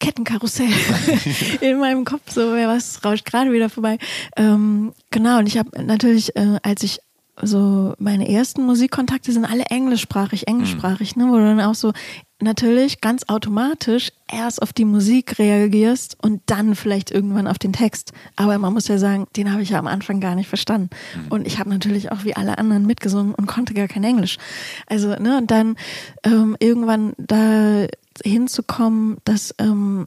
[0.00, 0.68] Kettenkarussell
[1.60, 3.98] in meinem Kopf, so was rauscht gerade wieder vorbei.
[4.36, 7.00] Ähm, genau, und ich habe natürlich, äh, als ich
[7.42, 11.22] so meine ersten Musikkontakte sind alle englischsprachig, englischsprachig, mhm.
[11.22, 11.92] ne, wo du dann auch so
[12.40, 18.12] natürlich ganz automatisch erst auf die Musik reagierst und dann vielleicht irgendwann auf den Text.
[18.36, 20.90] Aber man muss ja sagen, den habe ich ja am Anfang gar nicht verstanden.
[21.16, 21.28] Mhm.
[21.28, 24.38] Und ich habe natürlich auch wie alle anderen mitgesungen und konnte gar kein Englisch.
[24.86, 25.76] Also, ne, und dann
[26.24, 27.86] ähm, irgendwann da
[28.22, 30.06] hinzukommen, dass ähm,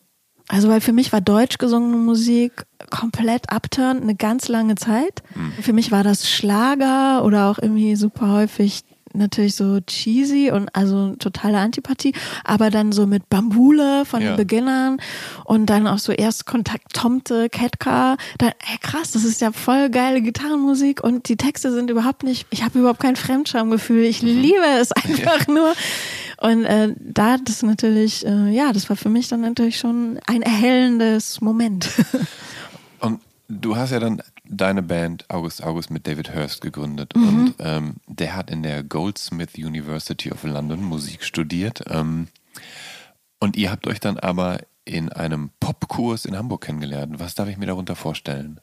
[0.49, 5.21] also weil für mich war deutsch gesungene Musik komplett abturn eine ganz lange Zeit.
[5.35, 5.61] Mhm.
[5.61, 8.83] Für mich war das Schlager oder auch irgendwie super häufig
[9.17, 12.13] natürlich so cheesy und also totale Antipathie,
[12.43, 14.31] aber dann so mit Bambule von ja.
[14.31, 14.97] den Beginnern
[15.45, 19.89] und dann auch so erst Kontakt Tomte, Ketka, dann ey, krass, das ist ja voll
[19.89, 24.29] geile Gitarrenmusik und die Texte sind überhaupt nicht, ich habe überhaupt kein Fremdschamgefühl, ich mhm.
[24.29, 25.53] liebe es einfach ja.
[25.53, 25.73] nur
[26.39, 30.43] und äh, da das natürlich, äh, ja, das war für mich dann natürlich schon ein
[30.43, 31.89] erhellendes Moment.
[32.99, 37.27] Und du hast ja dann deine Band August August mit David Hurst gegründet mhm.
[37.27, 41.83] und ähm, der hat in der Goldsmith University of London Musik studiert.
[41.89, 42.27] Ähm,
[43.39, 47.19] und ihr habt euch dann aber in einem Popkurs in Hamburg kennengelernt.
[47.19, 48.61] Was darf ich mir darunter vorstellen?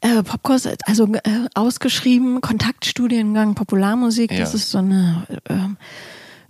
[0.00, 4.40] Äh, Popkurs, also äh, ausgeschrieben, Kontaktstudiengang Popularmusik, ja.
[4.40, 5.54] das ist so eine äh,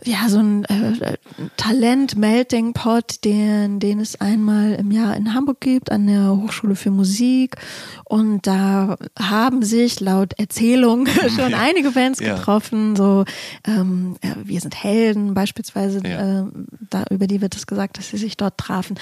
[0.04, 1.16] ja, so ein äh,
[1.56, 7.56] Talent-Melting-Pot, den, den es einmal im Jahr in Hamburg gibt, an der Hochschule für Musik.
[8.04, 11.06] Und da haben sich laut Erzählung
[11.36, 11.58] schon ja.
[11.58, 12.34] einige Bands ja.
[12.36, 13.24] getroffen, so
[13.66, 16.44] ähm, ja, Wir sind Helden beispielsweise, äh,
[16.90, 18.98] da, über die wird es gesagt, dass sie sich dort trafen.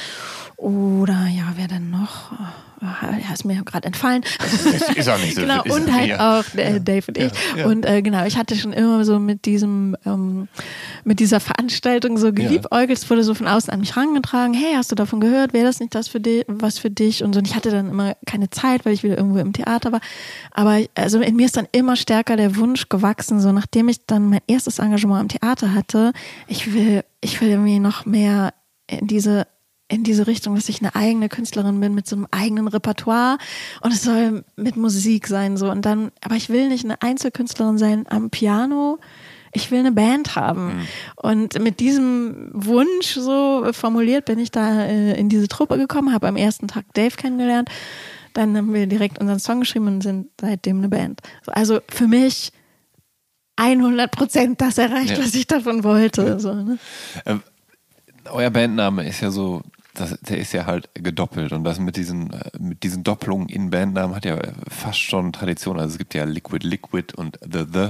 [0.56, 2.32] Oder ja, wer denn noch?
[2.82, 4.22] Ja, ist mir gerade entfallen.
[4.22, 5.40] Ist, ist auch nicht so.
[5.42, 6.40] genau, und halt ja.
[6.40, 7.32] auch äh, Dave und ich.
[7.54, 7.66] Ja, ja.
[7.66, 10.48] Und äh, genau, ich hatte schon immer so mit diesem, ähm,
[11.04, 12.98] mit dieser Veranstaltung so geliebäugelt.
[12.98, 14.54] Es wurde so von außen an mich herangetragen.
[14.54, 15.52] Hey, hast du davon gehört?
[15.52, 17.22] Wäre das nicht das für dich, was für dich?
[17.22, 17.40] Und so.
[17.40, 20.00] Und ich hatte dann immer keine Zeit, weil ich wieder irgendwo im Theater war.
[20.52, 24.30] Aber also in mir ist dann immer stärker der Wunsch gewachsen, so nachdem ich dann
[24.30, 26.12] mein erstes Engagement im Theater hatte,
[26.46, 28.54] ich will, ich will irgendwie noch mehr
[28.86, 29.46] in diese
[29.90, 33.38] in diese Richtung, dass ich eine eigene Künstlerin bin mit so einem eigenen Repertoire
[33.80, 37.76] und es soll mit Musik sein so und dann, aber ich will nicht eine Einzelkünstlerin
[37.76, 38.98] sein am Piano.
[39.52, 40.66] Ich will eine Band haben.
[40.66, 40.86] Mhm.
[41.16, 46.28] Und mit diesem Wunsch so formuliert bin ich da äh, in diese Truppe gekommen, habe
[46.28, 47.68] am ersten Tag Dave kennengelernt.
[48.32, 51.20] Dann haben wir direkt unseren Song geschrieben und sind seitdem eine Band.
[51.46, 52.52] Also für mich
[53.56, 55.18] 100 Prozent das erreicht, ja.
[55.18, 56.22] was ich davon wollte.
[56.22, 56.38] Ja.
[56.38, 56.78] So, ne?
[57.26, 57.42] ähm,
[58.30, 59.62] euer Bandname ist ja so
[59.94, 63.70] das, der ist ja halt gedoppelt und das mit diesen, äh, mit diesen Doppelungen in
[63.70, 64.38] Bandnamen hat ja
[64.68, 65.78] fast schon Tradition.
[65.78, 67.88] Also es gibt ja Liquid Liquid und The The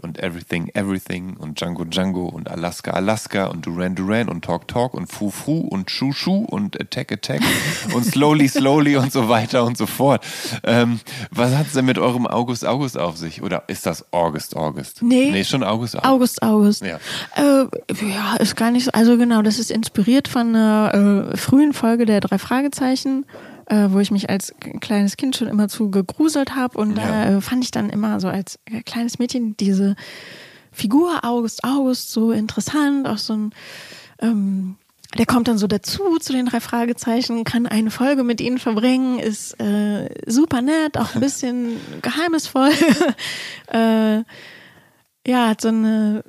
[0.00, 4.94] und Everything Everything und Django Django und Alaska Alaska und Duran Duran und Talk Talk
[4.94, 7.40] und Fu Fu und Shu Shu und Attack Attack
[7.94, 10.24] und Slowly Slowly und so weiter und so fort.
[10.64, 11.00] Ähm,
[11.30, 13.42] was hat es denn mit eurem August August auf sich?
[13.42, 15.02] Oder ist das August August?
[15.02, 15.30] Nee.
[15.30, 16.42] Nee, schon August August.
[16.42, 16.82] August August.
[16.82, 16.98] Ja.
[17.36, 17.66] Äh,
[18.08, 18.92] ja, ist gar nicht so.
[18.92, 23.24] Also genau, das ist inspiriert von einer äh, frühen Folge der drei Fragezeichen
[23.70, 26.76] äh, wo ich mich als kleines Kind schon immer zu gegruselt habe.
[26.76, 27.06] Und ja.
[27.06, 29.96] da äh, fand ich dann immer so als äh, kleines Mädchen diese
[30.72, 33.54] Figur August August so interessant, auch so ein
[34.20, 34.76] ähm,
[35.18, 39.18] der kommt dann so dazu zu den drei Fragezeichen, kann eine Folge mit ihnen verbringen,
[39.18, 42.70] ist äh, super nett, auch ein bisschen geheimnisvoll.
[43.72, 44.18] äh,
[45.26, 46.22] ja, hat so eine,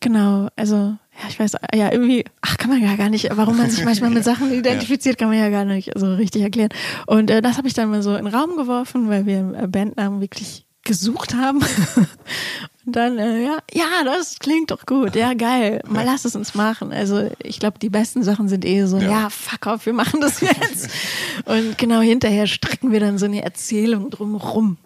[0.00, 3.70] genau, also ja, ich weiß, ja, irgendwie, ach, kann man ja gar nicht, warum man
[3.70, 6.70] sich manchmal mit Sachen identifiziert, kann man ja gar nicht so richtig erklären.
[7.06, 9.66] Und äh, das habe ich dann mal so in den Raum geworfen, weil wir äh,
[9.66, 11.60] Bandnamen wirklich gesucht haben.
[12.86, 15.16] Und dann, äh, ja, ja, das klingt doch gut.
[15.16, 15.80] Ja, geil.
[15.88, 16.92] Mal lass es uns machen.
[16.92, 19.08] Also ich glaube, die besten Sachen sind eh so, ja.
[19.08, 20.90] ja, fuck off, wir machen das jetzt.
[21.46, 24.76] Und genau hinterher stricken wir dann so eine Erzählung drumherum.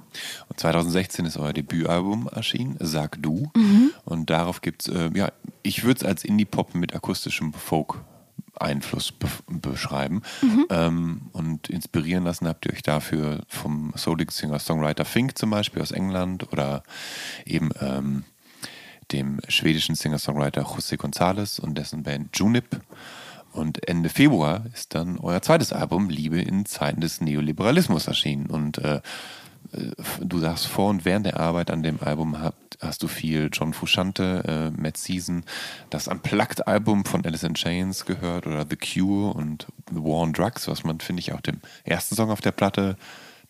[0.49, 3.51] Und 2016 ist euer Debütalbum erschienen, Sag Du.
[3.57, 3.90] Mhm.
[4.05, 5.32] Und darauf gibt es, äh, ja,
[5.62, 7.97] ich würde es als Indie-Pop mit akustischem Folk
[8.61, 10.23] Einfluss be beschreiben.
[10.43, 10.66] Mhm.
[10.70, 15.93] Ähm, und inspirieren lassen habt ihr euch dafür vom Soulig Singer-Songwriter Fink zum Beispiel aus
[15.93, 16.82] England oder
[17.45, 18.24] eben ähm,
[19.12, 22.81] dem schwedischen Singer-Songwriter José González und dessen Band Junip.
[23.53, 28.47] Und Ende Februar ist dann euer zweites Album Liebe in Zeiten des Neoliberalismus erschienen.
[28.47, 29.01] Und äh,
[30.20, 33.74] du sagst, vor und während der Arbeit an dem Album hast, hast du viel John
[33.74, 35.45] Fusciante, äh, Matt Season,
[35.90, 40.69] das Unplugged-Album von Alice in Chains gehört oder The Cure und The War on Drugs,
[40.69, 42.97] was man, finde ich, auch dem ersten Song auf der Platte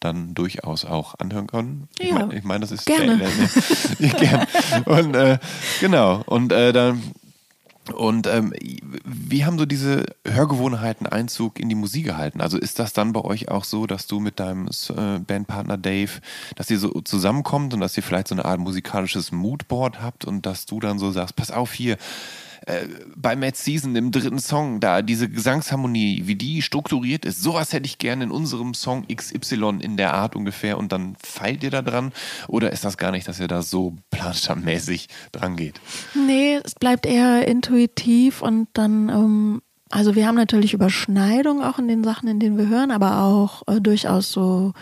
[0.00, 1.88] dann durchaus auch anhören kann.
[1.98, 3.18] Ich meine, ich mein, das ist gerne.
[3.18, 4.82] Der, der, der, gern.
[4.84, 5.38] Und äh,
[5.80, 7.02] genau, und äh, dann
[7.92, 8.52] und ähm,
[9.04, 12.40] wie haben so diese Hörgewohnheiten Einzug in die Musik gehalten?
[12.40, 16.20] Also ist das dann bei euch auch so, dass du mit deinem äh, Bandpartner Dave,
[16.56, 20.46] dass ihr so zusammenkommt und dass ihr vielleicht so eine Art musikalisches Moodboard habt und
[20.46, 21.96] dass du dann so sagst, pass auf hier,
[22.66, 22.86] äh,
[23.16, 27.86] bei Mad Season im dritten Song da, diese Gesangsharmonie, wie die strukturiert ist, sowas hätte
[27.86, 31.82] ich gerne in unserem Song XY in der Art ungefähr und dann feilt ihr da
[31.82, 32.12] dran?
[32.48, 35.80] Oder ist das gar nicht, dass ihr da so planschammäßig dran geht?
[36.14, 41.88] Nee, es bleibt eher intuitiv und dann, ähm, also wir haben natürlich Überschneidung auch in
[41.88, 44.72] den Sachen, in denen wir hören, aber auch äh, durchaus so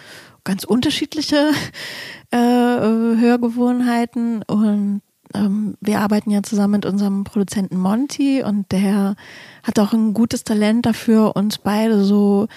[0.44, 1.50] ganz unterschiedliche
[2.32, 5.02] äh, äh Hörgewohnheiten und
[5.36, 9.16] ähm, wir arbeiten ja zusammen mit unserem Produzenten Monty und der
[9.62, 12.48] hat auch ein gutes Talent dafür, uns beide so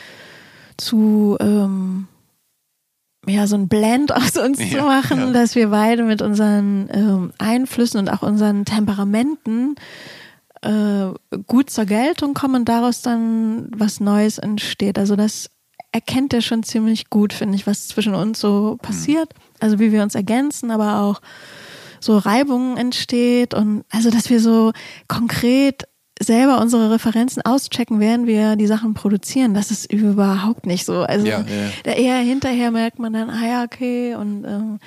[0.78, 2.08] zu ähm,
[3.28, 5.32] ja, so ein Blend aus uns ja, zu machen, ja.
[5.32, 9.76] dass wir beide mit unseren ähm, Einflüssen und auch unseren Temperamenten
[10.62, 11.08] äh,
[11.48, 14.98] gut zur Geltung kommen und daraus dann was Neues entsteht.
[14.98, 15.50] Also das
[15.92, 19.34] erkennt er schon ziemlich gut, finde ich, was zwischen uns so passiert.
[19.34, 19.44] Mhm.
[19.60, 21.22] Also wie wir uns ergänzen, aber auch
[22.00, 24.72] so Reibung entsteht und also, dass wir so
[25.08, 25.86] konkret
[26.22, 29.54] selber unsere Referenzen auschecken, während wir die Sachen produzieren.
[29.54, 31.02] Das ist überhaupt nicht so.
[31.02, 31.46] Also ja,
[31.86, 31.94] ja.
[31.94, 34.80] eher hinterher merkt man dann, ah ja, okay, und ähm,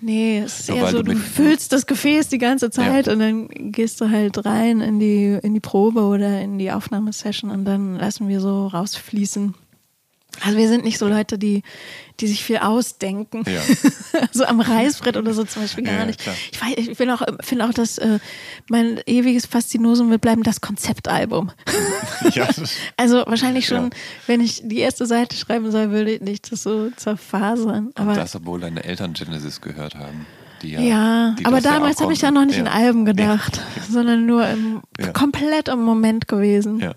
[0.00, 3.12] nee, es ist eher so, du füllst das Gefäß die ganze Zeit ja.
[3.12, 7.50] und dann gehst du halt rein in die, in die Probe oder in die Aufnahmesession
[7.50, 9.54] und dann lassen wir so rausfließen.
[10.42, 11.62] Also wir sind nicht so Leute, die,
[12.20, 13.44] die sich viel ausdenken.
[13.46, 13.60] Ja.
[14.32, 16.20] so am Reißbrett oder so zum Beispiel gar ja, nicht.
[16.20, 16.34] Klar.
[16.52, 18.18] Ich, weiß, ich finde auch, find auch, dass äh,
[18.68, 21.50] mein ewiges Faszinosum wird bleiben das Konzeptalbum.
[22.32, 22.48] ja.
[22.96, 23.90] also wahrscheinlich schon,
[24.26, 27.90] wenn ich die erste Seite schreiben soll, würde ich das so zerfasern.
[27.94, 30.26] Aber Und das, obwohl deine Eltern Genesis gehört haben.
[30.62, 34.82] Ja, ja aber damals habe ich ja noch nicht in Alben gedacht, sondern nur im,
[35.12, 36.80] komplett im Moment gewesen.
[36.80, 36.92] Ja.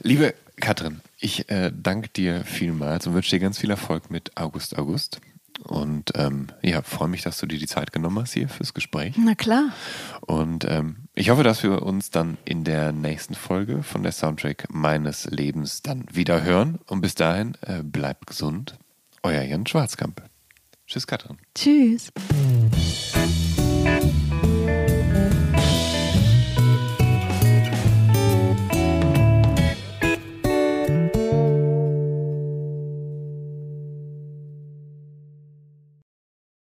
[0.00, 4.76] Liebe Katrin, ich äh, danke dir vielmals und wünsche dir ganz viel Erfolg mit August
[4.76, 5.20] August.
[5.62, 9.14] Und ähm, ja, freue mich, dass du dir die Zeit genommen hast hier fürs Gespräch.
[9.16, 9.70] Na klar.
[10.20, 14.66] Und ähm, ich hoffe, dass wir uns dann in der nächsten Folge von der Soundtrack
[14.70, 16.78] meines Lebens dann wieder hören.
[16.86, 18.76] Und bis dahin, äh, bleibt gesund.
[19.22, 20.22] Euer Jan Schwarzkamp.
[20.86, 21.38] Tschüss, Katrin.
[21.54, 22.12] Tschüss.